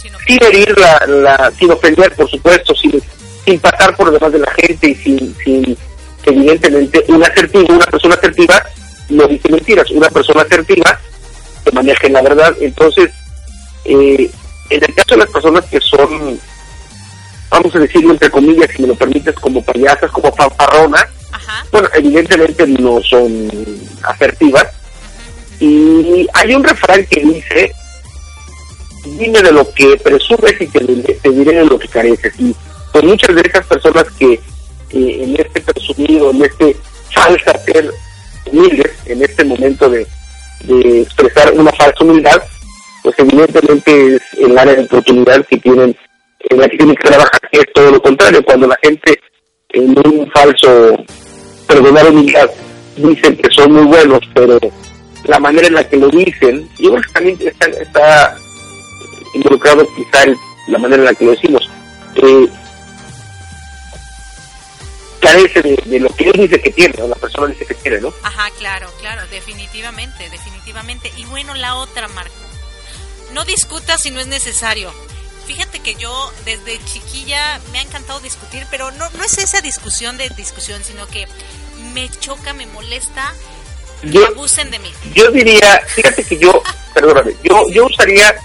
sino 0.02 0.18
sin 0.26 0.44
herir 0.44 0.76
la, 0.78 1.06
la 1.08 1.52
sin 1.58 1.72
ofender 1.72 2.14
por 2.16 2.30
supuesto 2.30 2.76
sin, 2.76 3.02
sin 3.46 3.60
pasar 3.60 3.96
por 3.96 4.12
demás 4.12 4.32
de 4.34 4.40
la 4.40 4.52
gente 4.56 4.90
y 4.90 4.96
sin, 4.96 5.36
sin 5.46 5.78
evidentemente 6.24 7.04
un 7.08 7.24
asertivo 7.24 7.74
una 7.74 7.86
persona 7.86 8.16
asertiva 8.16 8.64
no 9.10 9.28
dice 9.28 9.50
mentiras 9.50 9.90
una 9.92 10.10
persona 10.10 10.42
asertiva 10.42 11.00
se 11.64 11.72
maneja 11.72 12.08
en 12.08 12.14
la 12.14 12.22
verdad 12.22 12.56
entonces 12.62 13.10
eh, 13.86 14.30
en 14.70 14.84
el 14.84 14.96
caso 14.96 15.10
de 15.12 15.18
las 15.18 15.30
personas 15.32 15.66
que 15.66 15.80
son 15.82 16.40
vamos 17.50 17.76
a 17.76 17.80
decirlo 17.80 18.12
entre 18.14 18.30
comillas 18.30 18.70
si 18.76 18.82
me 18.82 18.88
lo 18.90 18.96
permites 18.96 19.36
como 19.36 19.64
payasas 19.64 20.10
como 20.12 20.32
fanfarronas 20.34 21.06
ajá, 21.32 21.66
bueno, 21.72 21.88
evidentemente 21.96 22.68
no 22.68 23.02
son 23.02 23.50
asertivas. 24.04 24.68
Y 25.60 26.28
hay 26.34 26.54
un 26.56 26.64
refrán 26.64 27.06
que 27.06 27.22
dice, 27.22 27.72
dime 29.18 29.42
de 29.42 29.52
lo 29.52 29.72
que 29.74 29.96
presumes 30.04 30.60
y 30.60 30.68
te, 30.68 30.80
diré- 30.80 31.18
te 31.22 31.30
diré 31.30 31.58
de 31.60 31.66
lo 31.66 31.78
que 31.80 31.88
careces. 31.88 32.34
Y 32.40 32.56
pues 32.92 33.04
muchas 33.04 33.36
de 33.36 33.42
esas 33.42 33.66
personas 33.68 34.06
que 34.18 34.40
eh, 34.94 35.24
en 35.24 35.36
este 35.36 35.62
presumido, 35.62 36.32
en 36.32 36.44
este 36.44 36.76
falsa 37.14 37.58
ser 37.66 37.92
humildes, 38.46 38.92
en 39.06 39.22
este 39.24 39.44
momento 39.44 39.90
de, 39.90 40.06
expresar 41.02 41.52
una 41.54 41.72
falsa 41.72 42.04
humildad, 42.04 42.42
pues 43.04 43.16
evidentemente 43.18 44.16
es 44.16 44.22
el 44.40 44.58
área 44.58 44.76
de 44.76 44.84
oportunidad 44.84 45.44
que 45.48 45.58
tienen, 45.58 45.96
en 46.50 46.60
la 46.60 46.70
que 46.70 46.78
tienen 46.78 46.96
que 46.96 47.08
trabajar, 47.08 47.40
es 47.52 47.66
todo 47.74 47.92
lo 47.92 48.02
contrario, 48.02 48.44
cuando 48.44 48.68
la 48.68 48.78
gente 48.84 49.20
en 49.70 49.98
un 50.06 50.30
falso 50.32 51.04
perdonar 51.68 52.10
humildad 52.10 52.50
dicen 52.98 53.38
que 53.38 53.50
son 53.56 53.72
muy 53.72 53.86
buenos, 53.86 54.20
pero 54.36 54.60
la 55.26 55.40
manera 55.40 55.68
en 55.68 55.74
la 55.76 55.88
que 55.88 55.98
lo 55.98 56.10
dicen, 56.10 56.68
creo 56.78 56.96
que 56.96 57.12
también 57.14 57.38
está, 57.42 57.68
está 57.68 58.38
involucrado 59.34 59.88
quizá 59.96 60.24
el- 60.24 60.38
la 60.68 60.78
manera 60.78 61.02
en 61.02 61.06
la 61.06 61.14
que 61.14 61.26
lo 61.26 61.32
decimos, 61.32 61.70
eh, 62.16 62.48
carece 65.22 65.62
de, 65.62 65.76
de 65.86 66.00
lo 66.00 66.10
que 66.16 66.26
él 66.30 66.34
dice 66.42 66.60
que 66.62 66.72
tiene, 66.72 67.02
o 67.02 67.08
la 67.08 67.16
persona 67.16 67.48
dice 67.48 67.66
que 67.66 67.76
tiene, 67.76 68.02
¿no? 68.02 68.14
ajá, 68.24 68.50
claro, 68.58 68.92
claro, 69.00 69.22
definitivamente, 69.30 70.30
definitivamente. 70.30 71.12
Y 71.18 71.24
bueno, 71.26 71.54
la 71.56 71.76
otra, 71.76 72.08
Marco, 72.10 72.34
no 73.34 73.46
discutas 73.46 74.02
si 74.02 74.12
no 74.12 74.20
es 74.20 74.28
necesario. 74.28 74.92
Fíjate 75.48 75.80
que 75.80 75.96
yo 75.96 76.32
desde 76.46 76.84
chiquilla 76.86 77.60
me 77.72 77.80
ha 77.80 77.82
encantado 77.82 78.20
discutir, 78.20 78.66
pero 78.70 78.92
no, 78.92 79.10
no 79.12 79.24
es 79.24 79.38
esa 79.38 79.62
discusión 79.62 80.18
de 80.18 80.30
discusión, 80.30 80.84
sino 80.84 81.08
que 81.08 81.28
me 81.94 82.10
choca, 82.10 82.54
me 82.54 82.66
molesta 82.68 83.34
que 84.02 84.12
Yo, 84.12 84.26
abusen 84.28 84.70
de 84.72 84.80
mí. 84.80 84.92
yo 85.14 85.30
diría, 85.32 85.82
fíjate 85.88 86.24
que 86.24 86.38
yo, 86.38 86.62
perdóname, 86.94 87.36
yo, 87.44 87.66
yo 87.72 87.86
usaría 87.86 88.36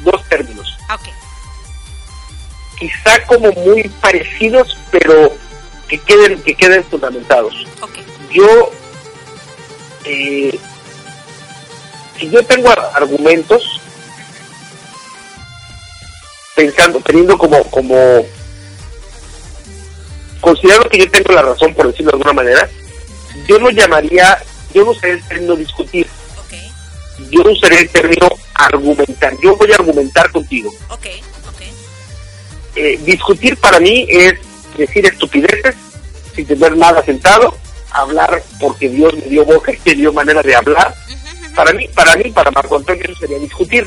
dos 0.00 0.22
términos, 0.28 0.66
Ah, 0.88 0.94
Ok, 0.96 1.08
quizá 2.78 3.24
como 3.26 3.50
muy 3.52 3.88
parecidos, 4.00 4.76
pero 4.90 5.36
que 5.88 5.98
queden, 5.98 6.40
que 6.42 6.54
queden 6.54 6.84
fundamentados. 6.84 7.54
yo 8.32 8.70
eh, 10.04 10.58
si 12.18 12.30
yo 12.30 12.44
tengo 12.44 12.70
ar- 12.70 12.90
argumentos 12.94 13.80
pensando 16.54 17.00
teniendo 17.00 17.36
como 17.38 17.62
como 17.70 18.24
considerando 20.40 20.88
que 20.88 20.98
yo 20.98 21.10
tengo 21.10 21.32
la 21.32 21.42
razón 21.42 21.74
por 21.74 21.86
decirlo 21.88 22.12
de 22.12 22.16
alguna 22.16 22.32
manera 22.32 22.68
yo 23.48 23.58
no 23.58 23.70
llamaría 23.70 24.38
yo 24.72 24.84
no 24.84 24.90
usaría 24.90 25.14
el 25.14 25.22
término 25.28 25.54
discutir. 25.56 26.06
Ok, 26.38 26.54
yo 27.30 27.42
usaría 27.42 27.78
el 27.80 27.88
término 27.90 28.28
argumentar. 28.54 29.32
Yo 29.40 29.56
voy 29.56 29.70
a 29.70 29.76
argumentar 29.76 30.32
contigo. 30.32 30.72
Eh, 32.74 32.98
discutir 33.04 33.56
para 33.58 33.78
mí 33.78 34.04
es 34.10 34.34
decir 34.76 35.06
estupideces 35.06 35.74
sin 36.34 36.46
tener 36.46 36.76
nada 36.76 37.02
sentado, 37.04 37.56
hablar 37.90 38.42
porque 38.60 38.88
Dios 38.88 39.14
me 39.14 39.22
dio 39.22 39.44
boca 39.44 39.72
y 39.72 39.78
me 39.84 39.94
dio 39.94 40.12
manera 40.12 40.42
de 40.42 40.54
hablar. 40.54 40.94
Para 41.54 41.72
mí, 41.72 41.86
para 41.94 42.16
mí, 42.16 42.30
para 42.32 42.50
Marco 42.50 42.76
Antonio 42.76 43.04
eso 43.04 43.14
sería 43.14 43.38
discutir 43.38 43.86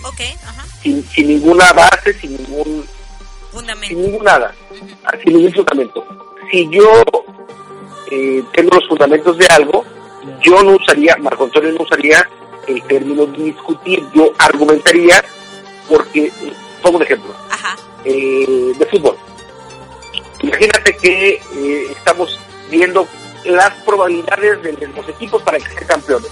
sin, 0.82 1.04
sin 1.10 1.28
ninguna 1.28 1.74
base, 1.74 2.14
sin 2.14 2.38
ningún, 2.38 2.86
sin 3.52 3.52
fundamento. 3.52 3.96
ningún 3.96 4.24
nada, 4.24 4.56
sin 5.24 5.34
ningún 5.34 5.54
fundamento. 5.54 6.06
Si 6.50 6.70
yo 6.70 7.04
eh, 8.10 8.44
tengo 8.54 8.70
los 8.76 8.88
fundamentos 8.88 9.38
de 9.38 9.48
algo, 9.48 9.84
yo 10.42 10.64
no 10.64 10.72
usaría, 10.72 11.18
Marco 11.18 11.44
Antonio 11.44 11.72
no 11.74 11.84
usaría 11.84 12.28
el 12.68 12.82
término 12.84 13.26
discutir, 13.26 14.04
yo 14.14 14.32
argumentaría 14.38 15.24
porque, 15.90 16.28
eh, 16.28 16.54
pongo 16.82 16.98
un 16.98 17.04
ejemplo, 17.04 17.34
Ajá, 17.50 17.76
eh, 18.06 18.74
de 18.78 18.86
fútbol. 18.86 19.18
Imagínate 20.42 20.96
que 20.98 21.30
eh, 21.56 21.88
estamos 21.92 22.40
viendo 22.70 23.08
las 23.46 23.72
probabilidades 23.84 24.62
de, 24.62 24.72
de 24.74 24.88
los 24.88 25.08
equipos 25.10 25.42
para 25.44 25.58
que 25.58 25.70
sean 25.70 25.86
campeones. 25.86 26.30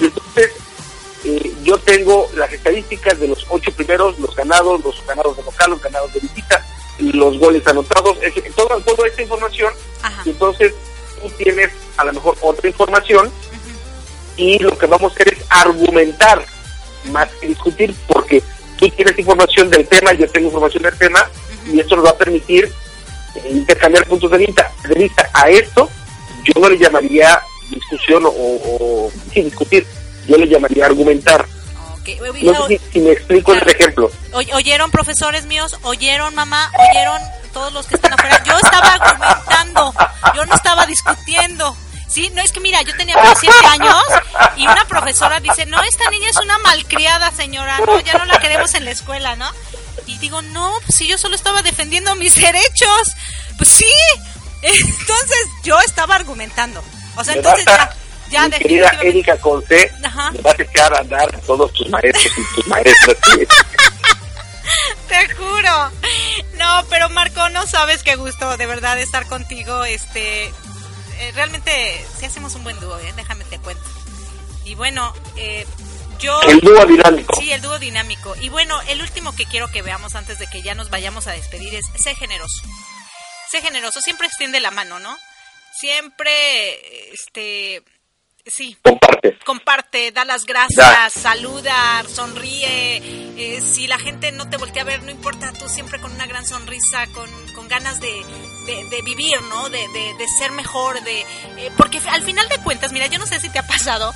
Y 0.00 0.04
entonces 0.04 0.52
eh, 1.24 1.54
yo 1.62 1.78
tengo 1.78 2.28
las 2.34 2.52
estadísticas 2.52 3.18
de 3.18 3.28
los 3.28 3.46
ocho 3.48 3.70
primeros, 3.72 4.18
los 4.18 4.34
ganados, 4.34 4.82
los 4.84 5.06
ganados 5.06 5.36
de 5.36 5.42
local, 5.44 5.70
los 5.70 5.82
ganados 5.82 6.12
de 6.12 6.20
visita, 6.20 6.64
los 6.98 7.38
goles 7.38 7.66
anotados, 7.66 8.16
es 8.22 8.34
decir, 8.34 8.52
toda, 8.54 8.76
esta 9.06 9.22
información. 9.22 9.72
ajá. 10.02 10.22
Entonces 10.26 10.74
tú 11.20 11.30
tienes 11.38 11.70
a 11.96 12.04
lo 12.04 12.12
mejor 12.14 12.36
otra 12.40 12.68
información 12.68 13.30
y 14.36 14.58
lo 14.58 14.76
que 14.76 14.86
vamos 14.86 15.12
a 15.12 15.14
hacer 15.14 15.34
es 15.34 15.44
argumentar 15.48 16.44
más 17.10 17.28
que 17.40 17.48
discutir 17.48 17.94
porque 18.08 18.42
tú 18.78 18.88
tienes 18.90 19.16
información 19.16 19.70
del 19.70 19.86
tema, 19.86 20.12
yo 20.14 20.28
tengo 20.28 20.48
información 20.48 20.82
del 20.82 20.98
tema 20.98 21.28
y 21.72 21.78
esto 21.78 21.94
nos 21.94 22.04
va 22.04 22.10
a 22.10 22.16
permitir 22.16 22.72
intercambiar 23.50 24.06
puntos 24.06 24.30
de 24.30 24.38
vista. 24.38 24.70
De 24.88 24.94
vista 24.94 25.28
a 25.32 25.48
esto 25.48 25.88
yo 26.44 26.60
no 26.60 26.68
le 26.68 26.76
llamaría 26.78 27.40
discusión 27.70 28.24
o, 28.26 28.30
o 28.30 29.12
sí, 29.32 29.42
discutir, 29.42 29.86
yo 30.26 30.36
le 30.36 30.46
llamaría 30.48 30.86
argumentar. 30.86 31.46
Ok, 32.00 32.08
No 32.42 32.66
sé 32.66 32.78
si, 32.78 32.92
si 32.94 33.00
me 33.00 33.12
explico 33.12 33.52
en 33.52 33.58
el 33.58 33.64
Claro. 33.64 33.78
ejemplo. 33.78 34.10
Oy- 34.32 34.50
¿Oyeron 34.54 34.90
profesores 34.90 35.46
míos? 35.46 35.76
¿Oyeron 35.82 36.34
mamá? 36.34 36.70
¿Oyeron 36.90 37.20
todos 37.52 37.72
los 37.72 37.86
que 37.86 37.94
están 37.94 38.12
afuera? 38.12 38.42
Yo 38.44 38.56
estaba 38.58 38.94
argumentando, 38.94 39.94
yo 40.34 40.44
no 40.44 40.54
estaba 40.54 40.84
discutiendo. 40.86 41.76
Sí, 42.08 42.28
no 42.34 42.42
es 42.42 42.50
que 42.52 42.60
mira, 42.60 42.82
yo 42.82 42.94
tenía 42.96 43.14
17 43.22 43.66
años 43.68 43.96
y 44.56 44.64
una 44.66 44.84
profesora 44.86 45.40
dice, 45.40 45.64
no, 45.64 45.80
esta 45.82 46.10
niña 46.10 46.28
es 46.28 46.36
una 46.36 46.58
malcriada 46.58 47.30
señora, 47.30 47.78
no, 47.86 48.00
ya 48.00 48.18
no 48.18 48.24
la 48.26 48.38
queremos 48.38 48.74
en 48.74 48.84
la 48.84 48.90
escuela, 48.90 49.34
¿no? 49.36 49.48
Digo, 50.22 50.40
no, 50.40 50.72
pues 50.86 50.96
si 50.96 51.06
yo 51.08 51.18
solo 51.18 51.34
estaba 51.34 51.60
defendiendo 51.62 52.14
mis 52.16 52.34
derechos, 52.40 53.12
pues 53.58 53.68
sí. 53.68 53.92
Entonces 54.62 55.46
yo 55.64 55.78
estaba 55.80 56.14
argumentando. 56.14 56.82
O 57.16 57.24
sea, 57.24 57.34
entonces 57.34 57.66
a- 57.66 57.94
ya, 58.30 58.48
ya 58.48 58.58
querida. 58.58 58.88
Erika 59.02 59.36
Conce, 59.36 59.92
me 60.32 60.40
vas 60.40 60.58
a 60.58 60.62
echar 60.62 60.94
a 60.94 61.00
andar 61.00 61.40
todos 61.42 61.70
tus 61.74 61.88
maestros 61.90 62.32
y 62.38 62.54
tus 62.54 62.66
maestras. 62.68 63.16
Te 65.08 65.34
juro. 65.34 65.90
No, 66.54 66.84
pero 66.88 67.10
Marco, 67.10 67.48
no 67.50 67.66
sabes 67.66 68.02
qué 68.02 68.16
gusto 68.16 68.56
de 68.56 68.66
verdad 68.66 68.98
estar 68.98 69.26
contigo. 69.26 69.84
Este, 69.84 70.44
eh, 70.46 71.32
realmente 71.34 72.06
sí 72.18 72.24
hacemos 72.24 72.54
un 72.54 72.64
buen 72.64 72.78
dúo, 72.80 72.98
¿eh? 73.00 73.12
déjame 73.16 73.44
te 73.44 73.58
cuento. 73.58 73.84
Y 74.64 74.74
bueno, 74.76 75.12
eh, 75.36 75.66
yo... 76.22 76.40
El 76.42 76.60
dúo 76.60 76.86
dinámico. 76.86 77.36
Sí, 77.40 77.50
el 77.52 77.60
dúo 77.60 77.78
dinámico. 77.78 78.34
Y 78.40 78.48
bueno, 78.48 78.80
el 78.88 79.00
último 79.02 79.34
que 79.34 79.44
quiero 79.46 79.68
que 79.68 79.82
veamos 79.82 80.14
antes 80.14 80.38
de 80.38 80.46
que 80.46 80.62
ya 80.62 80.74
nos 80.74 80.88
vayamos 80.90 81.26
a 81.26 81.32
despedir 81.32 81.74
es 81.74 81.84
sé 81.96 82.14
generoso. 82.14 82.62
Sé 83.50 83.60
generoso, 83.60 84.00
siempre 84.00 84.26
extiende 84.28 84.60
la 84.60 84.70
mano, 84.70 84.98
¿no? 84.98 85.16
Siempre, 85.96 87.12
este, 87.12 87.82
sí, 88.46 88.76
Comparte. 88.82 89.38
comparte, 89.44 90.12
da 90.12 90.24
las 90.24 90.44
gracias, 90.46 90.76
Da. 90.86 91.10
saluda, 91.10 92.02
sonríe. 92.08 92.96
eh, 93.36 93.60
si 93.60 93.86
la 93.86 93.98
gente 93.98 94.32
no 94.32 94.48
te 94.48 94.56
voltea 94.56 94.82
a 94.82 94.86
ver, 94.86 95.02
no 95.02 95.10
importa, 95.10 95.52
tú 95.58 95.68
siempre 95.68 96.00
con 96.00 96.12
una 96.12 96.26
gran 96.26 96.46
sonrisa, 96.46 97.06
con, 97.14 97.28
con 97.54 97.68
ganas 97.68 98.00
de, 98.00 98.12
de- 98.66 98.84
de 98.90 99.02
vivir, 99.02 99.40
¿no? 99.42 99.68
De, 99.70 99.78
de- 99.88 100.14
de 100.14 100.26
ser 100.38 100.52
mejor, 100.52 101.02
de 101.02 101.20
eh, 101.20 101.70
porque 101.76 101.98
al 102.08 102.22
final 102.22 102.48
de 102.48 102.58
cuentas, 102.58 102.92
mira, 102.92 103.06
yo 103.06 103.18
no 103.18 103.26
sé 103.26 103.40
si 103.40 103.48
te 103.50 103.58
ha 103.58 103.66
pasado, 103.66 104.14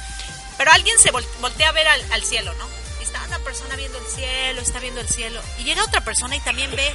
pero 0.58 0.70
alguien 0.72 0.98
se 0.98 1.12
vol- 1.12 1.26
voltea 1.40 1.68
a 1.68 1.72
ver 1.72 1.86
al, 1.88 2.12
al 2.12 2.22
cielo, 2.24 2.52
¿no? 2.54 2.66
Y 3.00 3.04
está, 3.04 3.22
anda 3.22 3.38
persona 3.40 3.76
viendo 3.76 3.98
el 3.98 4.06
cielo, 4.06 4.60
está 4.60 4.78
viendo 4.80 5.00
el 5.00 5.08
cielo, 5.08 5.40
y 5.58 5.64
llega 5.64 5.84
otra 5.84 6.02
persona 6.02 6.36
y 6.36 6.40
también 6.40 6.70
ve, 6.74 6.94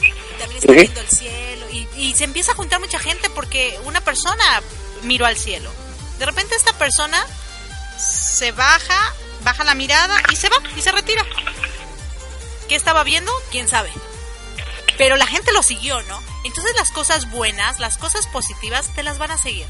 y 0.00 0.38
también 0.38 0.58
está 0.58 0.72
viendo 0.72 1.00
el 1.00 1.08
cielo, 1.08 1.66
y, 1.70 1.88
y 1.96 2.14
se 2.14 2.24
empieza 2.24 2.52
a 2.52 2.54
juntar 2.54 2.80
mucha 2.80 2.98
gente 2.98 3.30
porque 3.30 3.78
una 3.84 4.00
persona 4.00 4.62
miró 5.02 5.26
al 5.26 5.36
cielo. 5.36 5.70
De 6.18 6.26
repente 6.26 6.54
esta 6.56 6.72
persona 6.72 7.24
se 7.98 8.52
baja, 8.52 9.14
baja 9.44 9.64
la 9.64 9.74
mirada 9.74 10.20
y 10.32 10.36
se 10.36 10.48
va, 10.48 10.56
y 10.76 10.82
se 10.82 10.92
retira. 10.92 11.24
¿Qué 12.68 12.74
estaba 12.74 13.02
viendo? 13.04 13.32
¿Quién 13.50 13.68
sabe? 13.68 13.90
Pero 14.98 15.16
la 15.16 15.26
gente 15.26 15.52
lo 15.52 15.62
siguió, 15.62 16.02
¿no? 16.02 16.20
Entonces 16.44 16.72
las 16.76 16.90
cosas 16.90 17.30
buenas, 17.30 17.78
las 17.78 17.96
cosas 17.98 18.26
positivas, 18.26 18.88
te 18.94 19.02
las 19.02 19.18
van 19.18 19.30
a 19.30 19.38
seguir. 19.38 19.66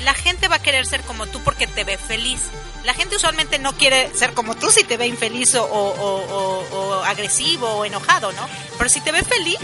La 0.00 0.14
gente 0.14 0.48
va 0.48 0.56
a 0.56 0.62
querer 0.62 0.86
ser 0.86 1.02
como 1.02 1.26
tú 1.26 1.40
porque 1.44 1.66
te 1.66 1.84
ve 1.84 1.98
feliz. 1.98 2.40
La 2.84 2.94
gente 2.94 3.16
usualmente 3.16 3.58
no 3.58 3.76
quiere 3.76 4.10
ser 4.16 4.32
como 4.32 4.56
tú 4.56 4.70
si 4.70 4.82
te 4.84 4.96
ve 4.96 5.06
infeliz 5.06 5.54
o, 5.54 5.64
o- 5.64 5.94
o- 5.94 6.76
o 6.78 6.94
agresivo 7.04 7.68
o 7.68 7.84
enojado, 7.84 8.32
¿no? 8.32 8.48
Pero 8.78 8.88
si 8.88 9.00
te 9.02 9.12
ve 9.12 9.22
feliz, 9.22 9.58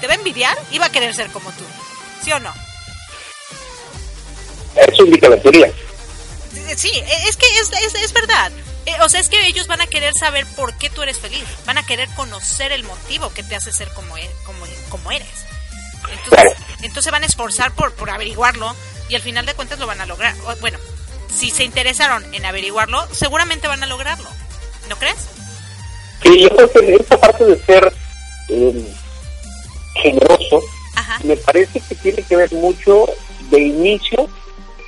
te 0.00 0.06
va 0.06 0.14
a 0.14 0.16
envidiar 0.16 0.56
y 0.70 0.78
va 0.78 0.86
a 0.86 0.90
querer 0.92 1.14
ser 1.14 1.28
como 1.30 1.50
tú. 1.52 1.64
¿Sí 2.24 2.32
o 2.32 2.40
no? 2.40 2.52
Eso 4.76 5.04
indica 5.04 5.28
la 5.28 5.36
teoría. 5.40 5.70
Sí, 6.76 6.90
es 7.28 7.36
que 7.36 7.46
es, 7.58 7.70
es, 7.82 7.94
es 7.96 8.12
verdad. 8.12 8.50
Eh, 8.86 8.92
o 9.00 9.08
sea, 9.08 9.20
es 9.20 9.28
que 9.28 9.46
ellos 9.46 9.66
van 9.66 9.80
a 9.80 9.86
querer 9.86 10.12
saber 10.18 10.46
por 10.56 10.74
qué 10.76 10.90
tú 10.90 11.02
eres 11.02 11.18
feliz. 11.18 11.44
Van 11.66 11.78
a 11.78 11.86
querer 11.86 12.08
conocer 12.10 12.70
el 12.72 12.84
motivo 12.84 13.32
que 13.32 13.42
te 13.42 13.56
hace 13.56 13.72
ser 13.72 13.88
como, 13.94 14.16
e- 14.18 14.30
como, 14.44 14.64
como 14.90 15.10
eres. 15.10 15.28
Entonces, 16.12 16.52
entonces 16.82 17.10
van 17.12 17.22
a 17.22 17.26
esforzar 17.26 17.72
por, 17.74 17.92
por 17.94 18.10
averiguarlo 18.10 18.74
y 19.08 19.14
al 19.14 19.22
final 19.22 19.46
de 19.46 19.54
cuentas 19.54 19.78
lo 19.78 19.86
van 19.86 20.00
a 20.02 20.06
lograr. 20.06 20.34
O, 20.46 20.54
Bueno, 20.56 20.78
si 21.34 21.50
se 21.50 21.64
interesaron 21.64 22.22
en 22.34 22.44
averiguarlo, 22.44 23.06
seguramente 23.12 23.68
van 23.68 23.82
a 23.82 23.86
lograrlo. 23.86 24.28
¿No 24.90 24.96
crees? 24.96 25.16
Y 26.24 26.42
yo 26.42 26.48
creo 26.50 26.70
que 26.72 26.94
esta 26.94 27.18
parte 27.20 27.44
de 27.44 27.58
ser 27.64 27.92
eh, 28.48 28.94
generoso 29.94 30.62
me 31.22 31.36
parece 31.36 31.80
que 31.80 31.94
tiene 31.96 32.22
que 32.22 32.36
ver 32.36 32.52
mucho 32.52 33.06
de 33.50 33.60
inicio 33.60 34.28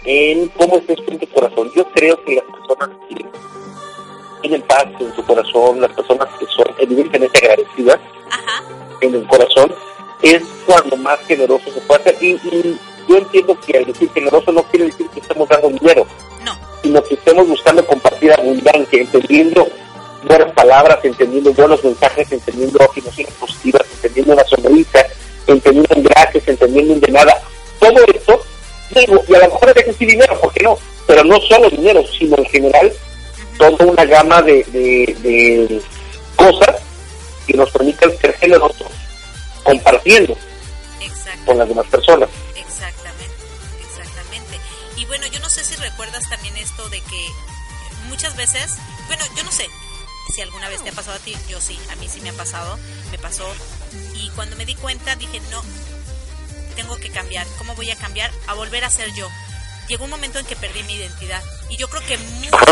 en 0.05 0.49
cómo 0.51 0.77
estés 0.79 0.99
con 1.07 1.19
tu 1.19 1.27
corazón. 1.31 1.71
Yo 1.75 1.91
creo 1.93 2.23
que 2.25 2.37
las 2.37 2.45
personas 2.45 2.91
que 3.09 3.25
tienen 4.47 4.63
paz 4.69 4.87
en 5.01 5.15
su 5.15 5.25
corazón, 5.25 5.81
las 5.81 5.93
personas 5.93 6.29
que 6.39 6.47
son 6.47 6.67
evidentemente 6.79 7.39
agradecidas 7.39 7.99
en 9.01 9.15
el 9.15 9.27
corazón, 9.27 9.75
es 10.23 10.43
cuando 10.65 10.97
más 10.97 11.19
generoso 11.27 11.65
se 11.73 11.81
puede 11.81 12.01
hacer. 12.03 12.17
Y, 12.21 12.29
y 12.45 12.79
yo 13.09 13.17
entiendo 13.19 13.59
que 13.61 13.79
al 13.79 13.87
decir 13.87 14.09
generoso 14.13 14.53
no 14.53 14.63
quiere 14.65 14.87
decir 14.87 15.09
que 15.09 15.21
estemos 15.21 15.49
dando 15.49 15.69
dinero, 15.69 16.07
sino 16.83 17.03
que 17.03 17.15
estemos 17.15 17.49
buscando 17.49 17.85
compartir 17.87 18.33
abundancia, 18.33 19.01
entendiendo 19.01 19.67
buenas 20.25 20.53
palabras, 20.53 20.99
entendiendo 21.03 21.53
buenos 21.53 21.83
mensajes, 21.83 22.31
entendiendo 22.31 22.85
afirmaciones 22.85 23.35
positivas, 23.35 23.83
entendiendo 23.95 24.35
una 24.35 24.45
sonrisa, 24.45 25.07
entendiendo 25.49 25.95
un 25.97 26.03
gracias, 26.05 26.47
entendiendo 26.47 26.95
un 26.95 27.01
de 27.01 27.11
nada. 27.11 27.43
Todo 27.81 28.05
esto, 28.15 28.41
digo, 28.95 29.25
y 29.27 29.35
a 29.35 29.39
lo 29.39 29.45
mejor 29.47 29.75
que 29.75 29.83
decir 29.83 30.09
dinero, 30.09 30.39
¿por 30.41 30.53
qué 30.53 30.63
no? 30.63 30.79
Pero 31.09 31.25
no 31.25 31.41
solo 31.41 31.69
dinero, 31.69 32.05
sino 32.07 32.37
en 32.39 32.45
general 32.47 32.93
toda 33.59 33.85
una 33.85 34.05
gama 34.05 34.43
de, 34.43 34.65
de, 34.65 35.17
de 35.23 35.83
cosas 36.37 36.77
que 37.47 37.55
nos 37.55 37.71
permitan 37.71 38.17
ser 38.19 38.33
generosos 38.39 38.89
compartiendo 39.63 40.37
con 41.45 41.59
las 41.59 41.69
demás 41.69 41.87
personas. 41.87 42.29
Exactamente, 42.55 43.35
exactamente. 43.89 44.61
Y 44.97 45.05
bueno, 45.07 45.27
yo 45.29 45.41
no 45.41 45.49
sé 45.49 45.65
si 45.65 45.75
recuerdas 45.77 46.29
también 46.29 46.57
esto 46.57 46.89
de 46.89 47.01
que 47.01 47.27
muchas 48.09 48.37
veces, 48.37 48.75
bueno, 49.07 49.25
yo 49.37 49.45
no 49.45 49.53
sé 49.53 49.69
si 50.35 50.43
alguna 50.43 50.69
vez 50.69 50.83
te 50.83 50.91
ha 50.91 50.93
pasado 50.93 51.17
a 51.17 51.21
ti, 51.21 51.37
yo 51.49 51.61
sí, 51.61 51.79
a 51.91 51.97
mí 51.97 52.09
sí 52.09 52.21
me 52.21 52.31
ha 52.31 52.33
pasado, 52.35 52.79
me 53.11 53.19
pasó. 53.19 53.47
Y 54.15 54.31
cuando 54.31 54.57
me 54.57 54.67
di 54.67 54.75
cuenta 54.75 55.15
dije, 55.17 55.41
no, 55.51 55.63
tengo 56.75 56.97
que 56.97 57.11
cambiar. 57.11 57.47
¿Cómo 57.59 57.75
voy 57.75 57.91
a 57.91 57.97
cambiar? 57.97 58.31
A 58.47 58.55
volver 58.55 58.85
a 58.85 58.91
ser 58.91 59.13
yo. 59.15 59.29
Llegó 59.89 60.05
un 60.05 60.11
momento 60.11 60.39
en 60.39 60.47
que 60.47 60.57
perdí 60.57 60.83
mi 60.85 60.95
identidad. 60.95 61.43
Y 61.71 61.77
yo 61.77 61.89
creo 61.89 62.03
que 62.03 62.19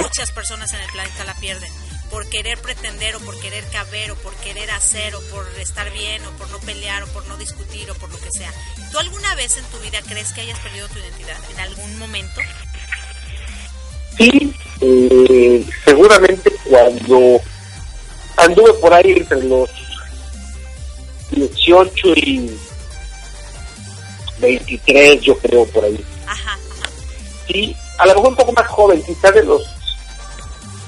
muchas 0.02 0.30
personas 0.32 0.72
en 0.72 0.80
el 0.80 0.90
planeta 0.90 1.24
la 1.24 1.34
pierden. 1.34 1.70
Por 2.10 2.28
querer 2.28 2.58
pretender 2.60 3.16
o 3.16 3.20
por 3.20 3.38
querer 3.40 3.64
caber 3.70 4.12
o 4.12 4.16
por 4.16 4.34
querer 4.36 4.70
hacer 4.70 5.14
o 5.14 5.20
por 5.30 5.46
estar 5.58 5.90
bien 5.92 6.24
o 6.26 6.30
por 6.32 6.48
no 6.50 6.58
pelear 6.60 7.02
o 7.02 7.06
por 7.08 7.26
no 7.26 7.36
discutir 7.36 7.90
o 7.90 7.94
por 7.94 8.10
lo 8.10 8.18
que 8.18 8.30
sea. 8.30 8.52
¿Tú 8.92 8.98
alguna 8.98 9.34
vez 9.34 9.56
en 9.56 9.64
tu 9.64 9.78
vida 9.78 10.00
crees 10.06 10.32
que 10.32 10.42
hayas 10.42 10.58
perdido 10.60 10.88
tu 10.88 10.98
identidad? 10.98 11.38
¿En 11.50 11.60
algún 11.60 11.98
momento? 11.98 12.40
Sí, 14.16 14.54
eh, 14.80 15.64
seguramente 15.84 16.52
cuando 16.68 17.40
anduve 18.36 18.72
por 18.74 18.94
ahí 18.94 19.12
entre 19.12 19.42
los 19.42 19.70
18 21.30 22.08
y 22.16 22.50
23, 24.38 25.20
yo 25.20 25.38
creo, 25.38 25.66
por 25.66 25.84
ahí. 25.84 26.04
Sí, 27.46 27.76
a 27.98 28.06
lo 28.06 28.14
mejor 28.14 28.28
un 28.30 28.36
poco 28.36 28.52
más 28.52 28.66
joven, 28.68 29.02
quizás 29.02 29.34
de 29.34 29.44
los 29.44 29.62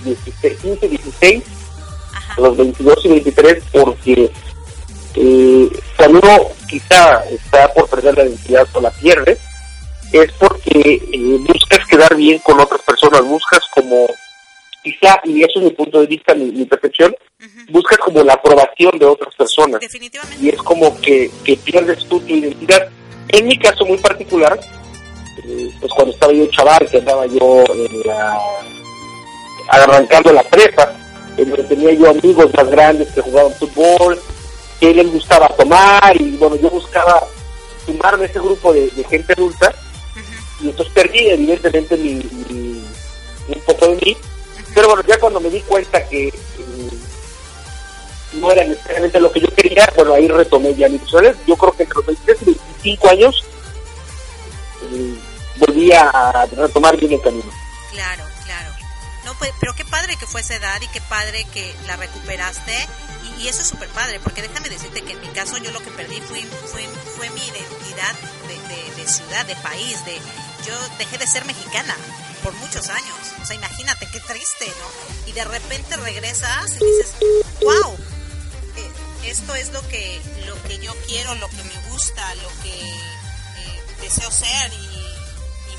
16, 0.05 0.59
15, 0.61 0.89
16, 0.89 1.45
a 2.37 2.41
los 2.41 2.57
22 2.57 3.05
y 3.05 3.09
23, 3.09 3.65
porque 3.73 4.33
eh, 5.15 5.71
cuando 5.97 6.21
uno 6.23 6.39
quizá 6.69 7.25
está 7.25 7.73
por 7.73 7.89
perder 7.89 8.17
la 8.17 8.25
identidad 8.25 8.67
o 8.73 8.81
la 8.81 8.91
pierde, 8.91 9.39
es 10.13 10.33
porque 10.33 11.01
eh, 11.13 11.39
buscas 11.41 11.87
quedar 11.89 12.15
bien 12.15 12.39
con 12.41 12.61
otras 12.61 12.83
personas, 12.83 13.23
buscas 13.23 13.61
como, 13.75 14.07
quizá, 14.83 15.21
y 15.25 15.43
eso 15.43 15.59
es 15.59 15.65
mi 15.65 15.71
punto 15.71 16.01
de 16.01 16.07
vista, 16.07 16.35
mi, 16.35 16.47
mi 16.47 16.65
percepción, 16.65 17.15
buscas 17.71 17.99
como 17.99 18.23
la 18.23 18.35
aprobación 18.35 18.99
de 18.99 19.07
otras 19.07 19.35
personas. 19.35 19.81
Y 20.41 20.49
es 20.49 20.59
como 20.63 20.99
que, 21.01 21.31
que 21.45 21.57
pierdes 21.57 22.05
tú 22.07 22.21
tu 22.21 22.35
identidad. 22.35 22.89
En 23.29 23.49
mi 23.49 23.59
caso 23.59 23.85
muy 23.85 23.99
particular, 23.99 24.59
pues 25.80 25.92
cuando 25.92 26.12
estaba 26.12 26.32
yo 26.32 26.47
chaval, 26.47 26.88
que 26.90 26.99
andaba 26.99 27.26
yo 27.26 27.64
en 27.74 28.01
la, 28.05 28.38
arrancando 29.68 30.32
la 30.32 30.42
prepa, 30.44 30.92
en 31.36 31.49
donde 31.51 31.64
tenía 31.64 31.92
yo 31.92 32.11
amigos 32.11 32.47
más 32.57 32.68
grandes 32.70 33.09
que 33.12 33.20
jugaban 33.20 33.53
fútbol, 33.55 34.20
que 34.80 34.94
les 34.94 35.11
gustaba 35.12 35.49
tomar, 35.49 36.20
y 36.20 36.36
bueno, 36.36 36.57
yo 36.57 36.70
buscaba 36.70 37.22
sumarme 37.84 38.24
a 38.24 38.28
ese 38.28 38.38
grupo 38.40 38.72
de, 38.72 38.88
de 38.90 39.05
gente 39.05 39.32
adulta, 39.32 39.74
y 40.61 40.68
entonces 40.70 40.92
perdí 40.94 41.28
evidentemente 41.28 41.97
mi, 41.97 42.14
mi- 42.49 42.84
un 43.49 43.61
poco 43.64 43.86
de 43.88 43.97
mí, 43.97 44.16
pero 44.74 44.88
bueno, 44.88 45.03
ya 45.07 45.18
cuando 45.20 45.40
me 45.40 45.51
di 45.51 45.61
cuenta 45.61 46.05
que 46.09 46.28
eh, 46.28 46.32
no 48.34 48.51
era 48.51 48.64
necesariamente 48.64 49.20
lo 49.20 49.30
que 49.30 49.40
yo 49.40 49.49
quería, 49.55 49.88
bueno, 49.97 50.14
ahí 50.14 50.26
retomé 50.28 50.74
ya 50.74 50.88
mi 50.88 50.99
personalidad. 50.99 51.36
Yo 51.47 51.57
creo 51.57 51.72
que 51.72 51.82
entre 51.84 51.97
los 51.97 52.07
23 52.07 52.42
y 52.42 52.44
25 52.44 53.09
años 53.09 53.44
eh, 54.92 55.14
volví 55.59 55.93
a 55.93 56.47
retomar 56.57 56.97
bien 56.97 57.13
el 57.13 57.23
camino. 57.23 57.51
Claro, 57.93 58.25
claro. 58.45 58.75
No, 59.25 59.35
pues, 59.39 59.51
pero 59.61 59.75
qué 59.75 59.85
padre 59.85 60.17
que 60.17 60.27
fue 60.27 60.41
esa 60.41 60.55
edad 60.57 60.81
y 60.81 60.89
qué 60.89 61.01
padre 61.03 61.45
que 61.53 61.75
la 61.87 61.97
recuperaste. 61.97 62.87
Y, 63.39 63.49
eso 63.49 63.61
es 63.63 63.69
súper 63.69 63.89
padre, 63.91 64.19
porque 64.21 64.41
déjame 64.43 64.69
decirte 64.69 65.03
que 65.03 65.13
en 65.13 65.21
mi 65.21 65.29
caso 65.29 65.59
yo 65.59 65.71
lo 65.73 65.81
que 65.81 65.91
perdí 65.91 66.21
fue, 66.23 66.41
fue, 66.71 66.87
fue 67.17 67.29
mi 67.31 67.41
identidad 67.41 68.15
de, 68.49 69.03
de- 69.03 69.09
ciudad, 69.09 69.47
de 69.47 69.55
país. 69.57 70.05
de 70.05 70.17
Yo 70.67 70.75
dejé 70.99 71.17
de 71.19 71.27
ser 71.29 71.45
mexicana 71.45 71.95
por 72.43 72.53
muchos 72.55 72.89
años. 72.89 73.17
O 73.41 73.47
sea, 73.47 73.55
imagínate 73.57 74.07
qué 74.11 74.19
triste, 74.21 74.67
¿no? 74.67 75.29
Y 75.29 75.33
de 75.33 75.45
repente 75.45 75.97
regresas 75.97 76.71
y 76.73 76.85
dices, 76.85 77.15
wow, 77.63 77.95
eh, 78.77 78.91
esto 79.31 79.55
es 79.55 79.71
lo 79.73 79.87
que, 79.89 80.21
lo 80.47 80.61
que 80.65 80.79
yo 80.79 80.93
quiero, 81.07 81.35
lo 81.37 81.49
que 81.51 81.63
me 81.63 81.91
gusta, 81.91 82.35
lo 82.37 82.49
que 82.63 82.81
eh, 82.81 83.83
deseo 84.01 84.31
ser 84.31 84.73
y 84.73 85.06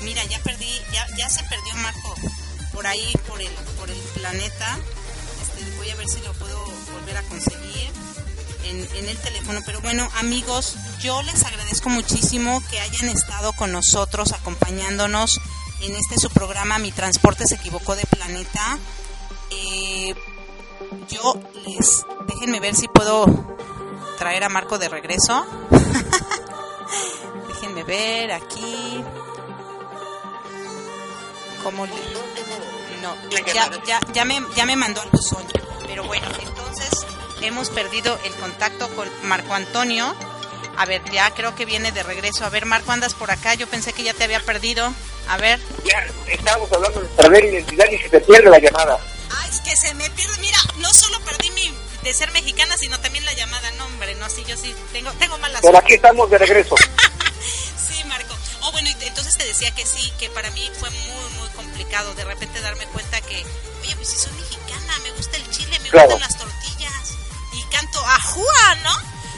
mira, 0.02 0.24
ya 0.24 0.38
perdí, 0.40 0.70
ya, 0.92 1.06
ya 1.16 1.28
se 1.28 1.42
perdió 1.44 1.74
Marco 1.76 2.14
por 2.72 2.86
ahí, 2.86 3.12
por 3.26 3.40
el, 3.40 3.50
por 3.78 3.90
el 3.90 3.98
planeta. 4.14 4.78
Este, 5.42 5.76
voy 5.76 5.90
a 5.90 5.96
ver 5.96 6.08
si 6.08 6.20
lo 6.20 6.32
puedo 6.34 6.64
volver 6.92 7.16
a 7.16 7.22
conseguir 7.22 7.90
en, 8.64 9.08
el 9.08 9.18
teléfono. 9.18 9.60
Pero 9.64 9.80
bueno, 9.80 10.08
amigos, 10.18 10.76
yo 11.00 11.22
les 11.22 11.44
agradezco 11.44 11.88
muchísimo 11.88 12.62
que 12.70 12.80
hayan 12.80 13.08
estado 13.08 13.52
con 13.52 13.72
nosotros, 13.72 14.32
acompañándonos 14.32 15.40
en 15.80 15.94
este 15.94 16.18
su 16.18 16.30
programa 16.30 16.78
Mi 16.78 16.92
Transporte 16.92 17.46
se 17.46 17.56
equivocó 17.56 17.96
de 17.96 18.04
planeta. 18.04 18.78
Eh, 19.50 20.14
yo 21.08 21.40
les, 21.66 22.04
déjenme 22.26 22.60
ver 22.60 22.74
si 22.74 22.88
puedo 22.88 23.26
traer 24.18 24.44
a 24.44 24.48
Marco 24.48 24.78
de 24.78 24.88
regreso. 24.88 25.46
déjenme 27.48 27.84
ver 27.84 28.32
aquí. 28.32 29.02
¿Cómo 31.68 31.84
le.? 31.84 31.92
No, 33.02 33.14
ya, 33.28 33.70
ya, 33.84 34.00
ya, 34.14 34.24
me, 34.24 34.40
ya 34.56 34.64
me 34.64 34.74
mandó 34.74 35.02
al 35.02 35.10
buzón. 35.10 35.44
Pero 35.86 36.02
bueno, 36.04 36.26
entonces 36.40 37.04
hemos 37.42 37.68
perdido 37.68 38.18
el 38.24 38.32
contacto 38.36 38.88
con 38.96 39.06
Marco 39.24 39.52
Antonio. 39.52 40.16
A 40.78 40.86
ver, 40.86 41.02
ya 41.12 41.30
creo 41.32 41.54
que 41.54 41.66
viene 41.66 41.92
de 41.92 42.02
regreso. 42.02 42.46
A 42.46 42.48
ver, 42.48 42.64
Marco, 42.64 42.90
andas 42.90 43.12
por 43.12 43.30
acá. 43.30 43.52
Yo 43.52 43.66
pensé 43.66 43.92
que 43.92 44.02
ya 44.02 44.14
te 44.14 44.24
había 44.24 44.40
perdido. 44.40 44.90
A 45.28 45.36
ver. 45.36 45.60
Ya 45.84 46.06
estábamos 46.32 46.72
hablando 46.72 47.02
de 47.02 47.08
perder 47.08 47.44
identidad 47.44 47.84
y 47.92 47.98
se 47.98 48.08
te 48.08 48.20
pierde 48.20 48.48
la 48.48 48.60
llamada. 48.60 48.98
Ah, 49.30 49.46
es 49.50 49.60
que 49.60 49.76
se 49.76 49.92
me 49.92 50.08
pierde. 50.08 50.38
Mira, 50.40 50.56
no 50.78 50.90
solo 50.94 51.20
perdí 51.20 51.50
mi 51.50 51.70
de 52.02 52.14
ser 52.14 52.32
mexicana, 52.32 52.78
sino 52.78 52.98
también 53.00 53.26
la 53.26 53.34
llamada. 53.34 53.70
No, 53.72 53.84
hombre, 53.84 54.14
no, 54.14 54.30
sí, 54.30 54.42
yo 54.48 54.56
sí 54.56 54.74
tengo, 54.94 55.12
tengo 55.18 55.36
malas 55.36 55.60
Pero 55.60 55.76
aquí 55.76 55.92
estamos 55.92 56.30
de 56.30 56.38
regreso. 56.38 56.76
decía 59.48 59.70
que 59.74 59.86
sí, 59.86 60.12
que 60.18 60.28
para 60.30 60.50
mí 60.50 60.70
fue 60.78 60.90
muy, 60.90 61.30
muy 61.38 61.48
complicado 61.50 62.14
de 62.14 62.24
repente 62.24 62.60
darme 62.60 62.84
cuenta 62.86 63.20
que, 63.22 63.44
oye, 63.82 63.96
pues 63.96 64.08
si 64.08 64.16
soy 64.18 64.32
mexicana, 64.32 64.98
me 65.02 65.10
gusta 65.12 65.36
el 65.36 65.50
chile, 65.50 65.78
me 65.80 65.88
Claro. 65.90 66.10
gustan 66.10 66.28
las 66.30 66.38
tortillas 66.38 66.92
y 67.52 67.62
canto 67.64 68.04
ajúa, 68.06 68.74
¿no? 68.84 68.96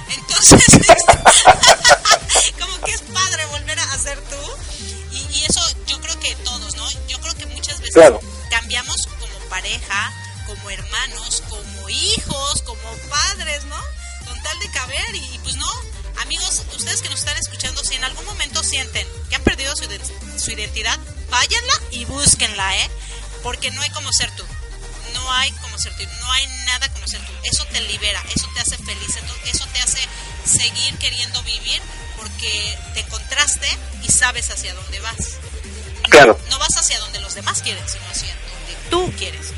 Entonces, 0.09 0.65
como 2.59 2.81
que 2.81 2.93
es 2.93 3.01
padre 3.03 3.47
volver 3.47 3.79
a 3.79 3.93
hacer 3.93 4.21
tú. 4.29 4.37
Y, 5.13 5.19
y 5.39 5.45
eso 5.49 5.61
yo 5.87 6.01
creo 6.01 6.19
que 6.21 6.35
todos, 6.37 6.77
¿no? 6.77 6.89
Yo 7.09 7.21
creo 7.21 7.35
que 7.35 7.47
muchas 7.47 7.79
veces 7.79 7.95
Claro. 7.95 8.21
cambiamos 8.51 9.07
como 9.19 9.39
pareja, 9.49 10.13
como 10.47 10.71
hermanos, 10.71 11.43
como 11.49 11.89
hijos, 11.89 12.63
como 12.63 12.97
padres, 13.09 13.65
¿no? 13.65 13.77
Con 14.27 14.41
tal 14.43 14.59
de 14.59 14.71
caber 14.71 15.15
y, 15.15 15.35
y 15.35 15.39
pues 15.39 15.57
no. 15.57 15.71
Amigos, 16.23 16.63
ustedes 16.77 17.01
que 17.03 17.09
nos 17.09 17.21
están 17.21 17.37
escuchando, 17.39 17.83
si 17.85 17.95
en 17.95 18.05
algún 18.05 18.25
momento 18.27 18.63
sienten 18.63 19.07
que 19.31 19.37
han 19.37 19.43
perdido 19.45 19.75
su, 19.77 19.85
su 20.39 20.51
identidad, 20.51 20.99
váyanla 21.31 21.73
y 21.93 22.05
búsquenla, 22.05 22.77
¿eh? 22.79 22.91
Porque 23.43 23.71
no 23.71 23.81
hay 23.81 23.91
como 23.91 24.13
ser 24.13 24.31
tú. 24.37 24.45
No 25.15 25.33
hay 25.33 25.51
como 25.53 25.79
ser 25.79 25.97
tú. 25.97 26.05
No 26.21 26.33
hay 26.33 26.47
nada 26.67 26.89
como 26.93 27.07
ser 27.07 27.21
tú. 27.25 27.33
Eso 27.45 27.65
te 27.73 27.81
libera, 27.81 28.23
eso 28.35 28.47
te 28.55 28.61
hace 28.61 28.77
feliz, 28.77 29.09
eso- 29.53 29.67
te 29.73 29.81
hace 29.81 30.01
seguir 30.45 30.99
queriendo 30.99 31.43
vivir 31.45 31.81
porque 32.17 32.79
te 32.95 33.01
encontraste 33.01 33.67
y 34.03 34.11
sabes 34.11 34.51
hacia 34.51 34.75
dónde 34.75 35.01
vas. 35.01 35.17
Claro. 36.11 36.39
No 36.51 36.59
vas 36.59 36.77
hacia 36.77 36.99
donde 36.99 37.21
los 37.21 37.35
demás 37.35 37.63
quieren, 37.63 37.83
sino 37.89 38.05
hacia 38.11 38.29
donde 38.35 38.91
tú 38.91 39.13
quieres. 39.17 39.49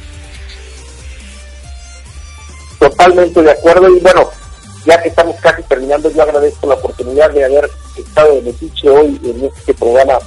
Totalmente 2.78 3.42
de 3.42 3.50
acuerdo. 3.52 3.88
Y 3.96 4.00
bueno, 4.00 4.30
ya 4.84 5.00
que 5.02 5.08
estamos 5.08 5.36
casi 5.40 5.62
terminando, 5.62 6.10
yo 6.10 6.22
agradezco 6.22 6.66
la 6.66 6.74
oportunidad 6.74 7.30
de 7.30 7.44
haber 7.44 7.70
estado 7.96 8.34
de 8.34 8.42
metiche 8.42 8.88
hoy 8.88 9.20
en 9.24 9.44
este 9.44 9.74
programa 9.74 10.18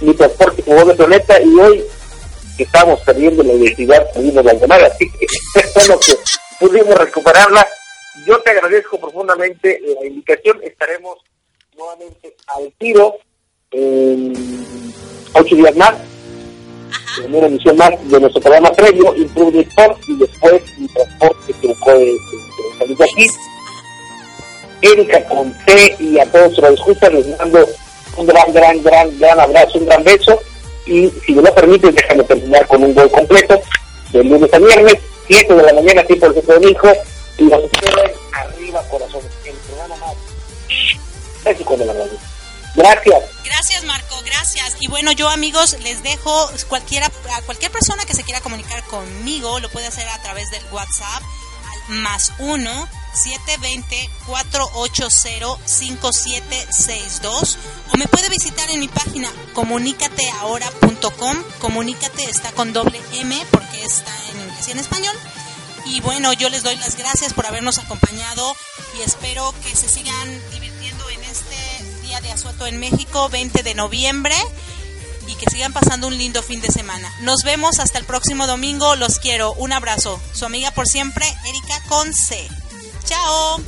Mi 0.00 0.14
Transporte 0.14 0.62
como 0.62 0.84
de 0.84 0.94
Planeta. 0.94 1.40
Y 1.40 1.58
hoy 1.58 1.84
que 2.56 2.64
estamos 2.64 3.00
perdiendo 3.00 3.42
la 3.42 3.54
identidad, 3.54 4.12
perdimos 4.12 4.44
la 4.44 4.54
llamada. 4.54 4.86
Así 4.86 5.10
que 5.10 5.26
es 5.60 5.74
bueno 5.74 6.00
que 6.00 6.14
pudimos 6.60 6.94
recuperarla. 6.98 7.66
Yo 8.26 8.38
te 8.40 8.50
agradezco 8.50 9.00
profundamente 9.00 9.80
la 9.80 10.06
invitación. 10.06 10.60
Estaremos 10.62 11.18
nuevamente 11.76 12.36
al 12.46 12.72
tiro 12.78 13.16
en 13.70 14.32
ocho 15.34 15.56
días 15.56 15.74
más 15.76 15.94
en 17.22 17.34
una 17.34 17.46
emisión 17.46 17.76
más 17.76 17.90
de 18.10 18.20
nuestro 18.20 18.40
programa 18.40 18.72
previo, 18.72 19.14
Improve 19.14 19.60
Sport, 19.60 19.98
y 20.08 20.16
después 20.16 20.62
mi 20.78 20.88
transporte 20.88 21.54
que 21.60 21.68
de, 21.68 22.18
de, 22.86 22.94
de 22.94 23.04
aquí. 23.04 23.26
Erika 24.82 25.24
con 25.24 25.52
T 25.64 25.96
y 25.98 26.18
a 26.18 26.26
todos 26.26 26.58
los 26.58 26.72
escuchan, 26.72 27.14
les 27.14 27.38
mando 27.38 27.68
un 28.16 28.26
gran, 28.26 28.52
gran, 28.52 28.82
gran, 28.82 29.18
gran 29.18 29.40
abrazo, 29.40 29.78
un 29.78 29.86
gran 29.86 30.04
beso. 30.04 30.40
Y 30.86 31.10
si 31.24 31.32
me 31.32 31.42
lo 31.42 31.54
permites, 31.54 31.94
déjame 31.94 32.24
terminar 32.24 32.66
con 32.66 32.82
un 32.82 32.94
gol 32.94 33.10
completo 33.10 33.60
de 34.12 34.24
lunes 34.24 34.52
a 34.52 34.58
viernes, 34.58 34.96
7 35.28 35.54
de 35.54 35.62
la 35.62 35.72
mañana, 35.72 36.04
tiempo 36.04 36.26
del 36.26 36.34
centro 36.34 36.68
hijo, 36.68 36.88
y 37.38 37.44
espero 37.44 38.04
en 38.04 38.12
arriba, 38.32 38.82
corazón, 38.88 39.22
el 39.44 39.54
programa 39.54 39.96
más. 39.96 40.14
México 41.44 41.76
de 41.76 41.84
la 41.86 41.92
radio. 41.92 42.18
Gracias. 42.76 43.22
Gracias 43.44 43.84
Marco, 43.84 44.16
gracias. 44.24 44.76
Y 44.80 44.88
bueno, 44.88 45.12
yo 45.12 45.28
amigos 45.28 45.76
les 45.82 46.02
dejo 46.02 46.50
cualquiera 46.68 47.06
a 47.06 47.42
cualquier 47.42 47.70
persona 47.70 48.04
que 48.04 48.14
se 48.14 48.24
quiera 48.24 48.40
comunicar 48.40 48.82
conmigo 48.84 49.60
lo 49.60 49.68
puede 49.68 49.86
hacer 49.86 50.08
a 50.08 50.20
través 50.22 50.50
del 50.50 50.62
WhatsApp 50.72 51.22
al 51.88 51.94
más 51.96 52.32
1 52.38 52.88
720 53.14 54.10
480 54.26 55.58
5762 55.64 57.58
o 57.92 57.96
me 57.96 58.08
puede 58.08 58.28
visitar 58.28 58.68
en 58.70 58.80
mi 58.80 58.88
página 58.88 59.32
comunicateahora.com. 59.54 61.36
Comunícate 61.60 62.24
está 62.24 62.52
con 62.52 62.72
doble 62.72 63.00
M 63.12 63.40
porque 63.50 63.84
está 63.84 64.12
en 64.30 64.40
inglés 64.40 64.68
en 64.68 64.78
español. 64.78 65.16
Y 65.86 66.00
bueno, 66.00 66.32
yo 66.32 66.48
les 66.48 66.62
doy 66.62 66.76
las 66.76 66.96
gracias 66.96 67.34
por 67.34 67.46
habernos 67.46 67.78
acompañado 67.78 68.56
y 68.98 69.02
espero 69.02 69.54
que 69.62 69.76
se 69.76 69.88
sigan 69.88 70.40
divirtiendo 70.52 71.08
en 71.10 71.22
este 71.24 71.56
día 72.02 72.20
de 72.20 72.32
asueto 72.32 72.66
en 72.66 72.78
México, 72.80 73.28
20 73.28 73.62
de 73.62 73.74
noviembre, 73.74 74.34
y 75.26 75.34
que 75.34 75.50
sigan 75.50 75.72
pasando 75.72 76.06
un 76.06 76.16
lindo 76.16 76.42
fin 76.42 76.60
de 76.62 76.68
semana. 76.68 77.12
Nos 77.20 77.42
vemos 77.44 77.80
hasta 77.80 77.98
el 77.98 78.06
próximo 78.06 78.46
domingo, 78.46 78.96
los 78.96 79.18
quiero, 79.18 79.52
un 79.52 79.72
abrazo. 79.72 80.20
Su 80.32 80.46
amiga 80.46 80.70
por 80.70 80.86
siempre, 80.86 81.26
Erika 81.44 81.82
con 81.88 82.14
C. 82.14 82.48
Chao. 83.04 83.60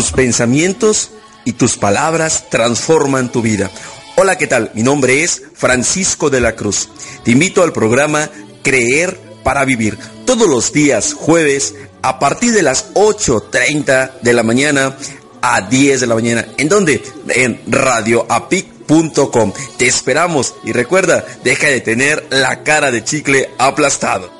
Tus 0.00 0.12
pensamientos 0.12 1.10
y 1.44 1.52
tus 1.52 1.76
palabras 1.76 2.48
transforman 2.48 3.30
tu 3.30 3.42
vida. 3.42 3.70
Hola, 4.16 4.38
¿qué 4.38 4.46
tal? 4.46 4.70
Mi 4.72 4.82
nombre 4.82 5.22
es 5.22 5.42
Francisco 5.52 6.30
de 6.30 6.40
la 6.40 6.56
Cruz. 6.56 6.88
Te 7.22 7.32
invito 7.32 7.62
al 7.62 7.74
programa 7.74 8.30
Creer 8.62 9.20
para 9.44 9.66
Vivir. 9.66 9.98
Todos 10.24 10.48
los 10.48 10.72
días 10.72 11.12
jueves 11.12 11.74
a 12.00 12.18
partir 12.18 12.52
de 12.52 12.62
las 12.62 12.94
8.30 12.94 14.20
de 14.22 14.32
la 14.32 14.42
mañana 14.42 14.96
a 15.42 15.60
10 15.60 16.00
de 16.00 16.06
la 16.06 16.14
mañana. 16.14 16.46
¿En 16.56 16.70
dónde? 16.70 17.02
En 17.28 17.60
radioapic.com. 17.66 19.52
Te 19.76 19.86
esperamos 19.86 20.54
y 20.64 20.72
recuerda, 20.72 21.26
deja 21.44 21.66
de 21.66 21.82
tener 21.82 22.26
la 22.30 22.62
cara 22.62 22.90
de 22.90 23.04
chicle 23.04 23.50
aplastado. 23.58 24.39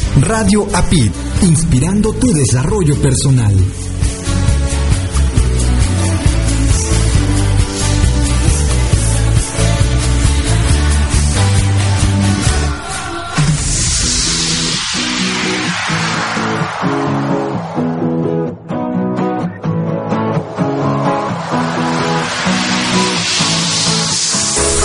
Radio 0.19 0.67
APID, 0.73 1.11
inspirando 1.43 2.13
tu 2.13 2.31
desarrollo 2.31 3.01
personal. 3.01 3.55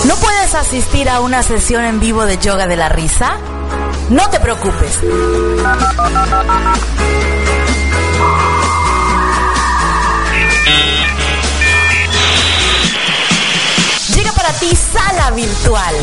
¿No 0.05 0.15
puedes 0.17 0.55
asistir 0.55 1.11
a 1.11 1.21
una 1.21 1.43
sesión 1.43 1.85
en 1.85 1.99
vivo 1.99 2.25
de 2.25 2.39
yoga 2.39 2.67
de 2.67 2.77
la 2.77 2.89
risa? 2.89 3.37
No 4.11 4.31
te 4.31 4.39
preocupes. 4.39 5.01
Llega 14.15 14.33
para 14.33 14.53
ti 14.61 14.71
Sala 14.77 15.31
Virtual. 15.33 15.95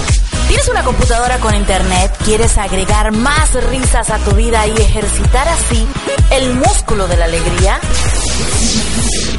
¿Tienes 0.49 0.67
una 0.67 0.83
computadora 0.83 1.37
con 1.39 1.55
internet? 1.55 2.11
¿Quieres 2.25 2.57
agregar 2.57 3.13
más 3.13 3.53
risas 3.69 4.09
a 4.09 4.17
tu 4.19 4.31
vida 4.31 4.67
y 4.67 4.71
ejercitar 4.71 5.47
así 5.47 5.87
el 6.31 6.53
músculo 6.55 7.07
de 7.07 7.15
la 7.15 7.25
alegría? 7.25 7.79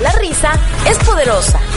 La 0.00 0.12
risa 0.12 0.52
es 0.88 0.98
poderosa, 0.98 1.60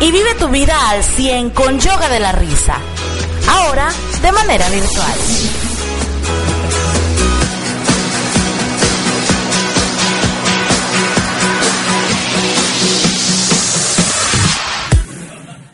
Y 0.00 0.10
vive 0.10 0.34
tu 0.34 0.48
vida 0.48 0.90
al 0.90 1.04
100 1.04 1.50
con 1.50 1.78
Yoga 1.78 2.08
de 2.08 2.18
la 2.20 2.32
Risa. 2.32 2.78
Ahora 3.48 3.90
de 4.22 4.32
manera 4.32 4.68
virtual. 4.70 5.12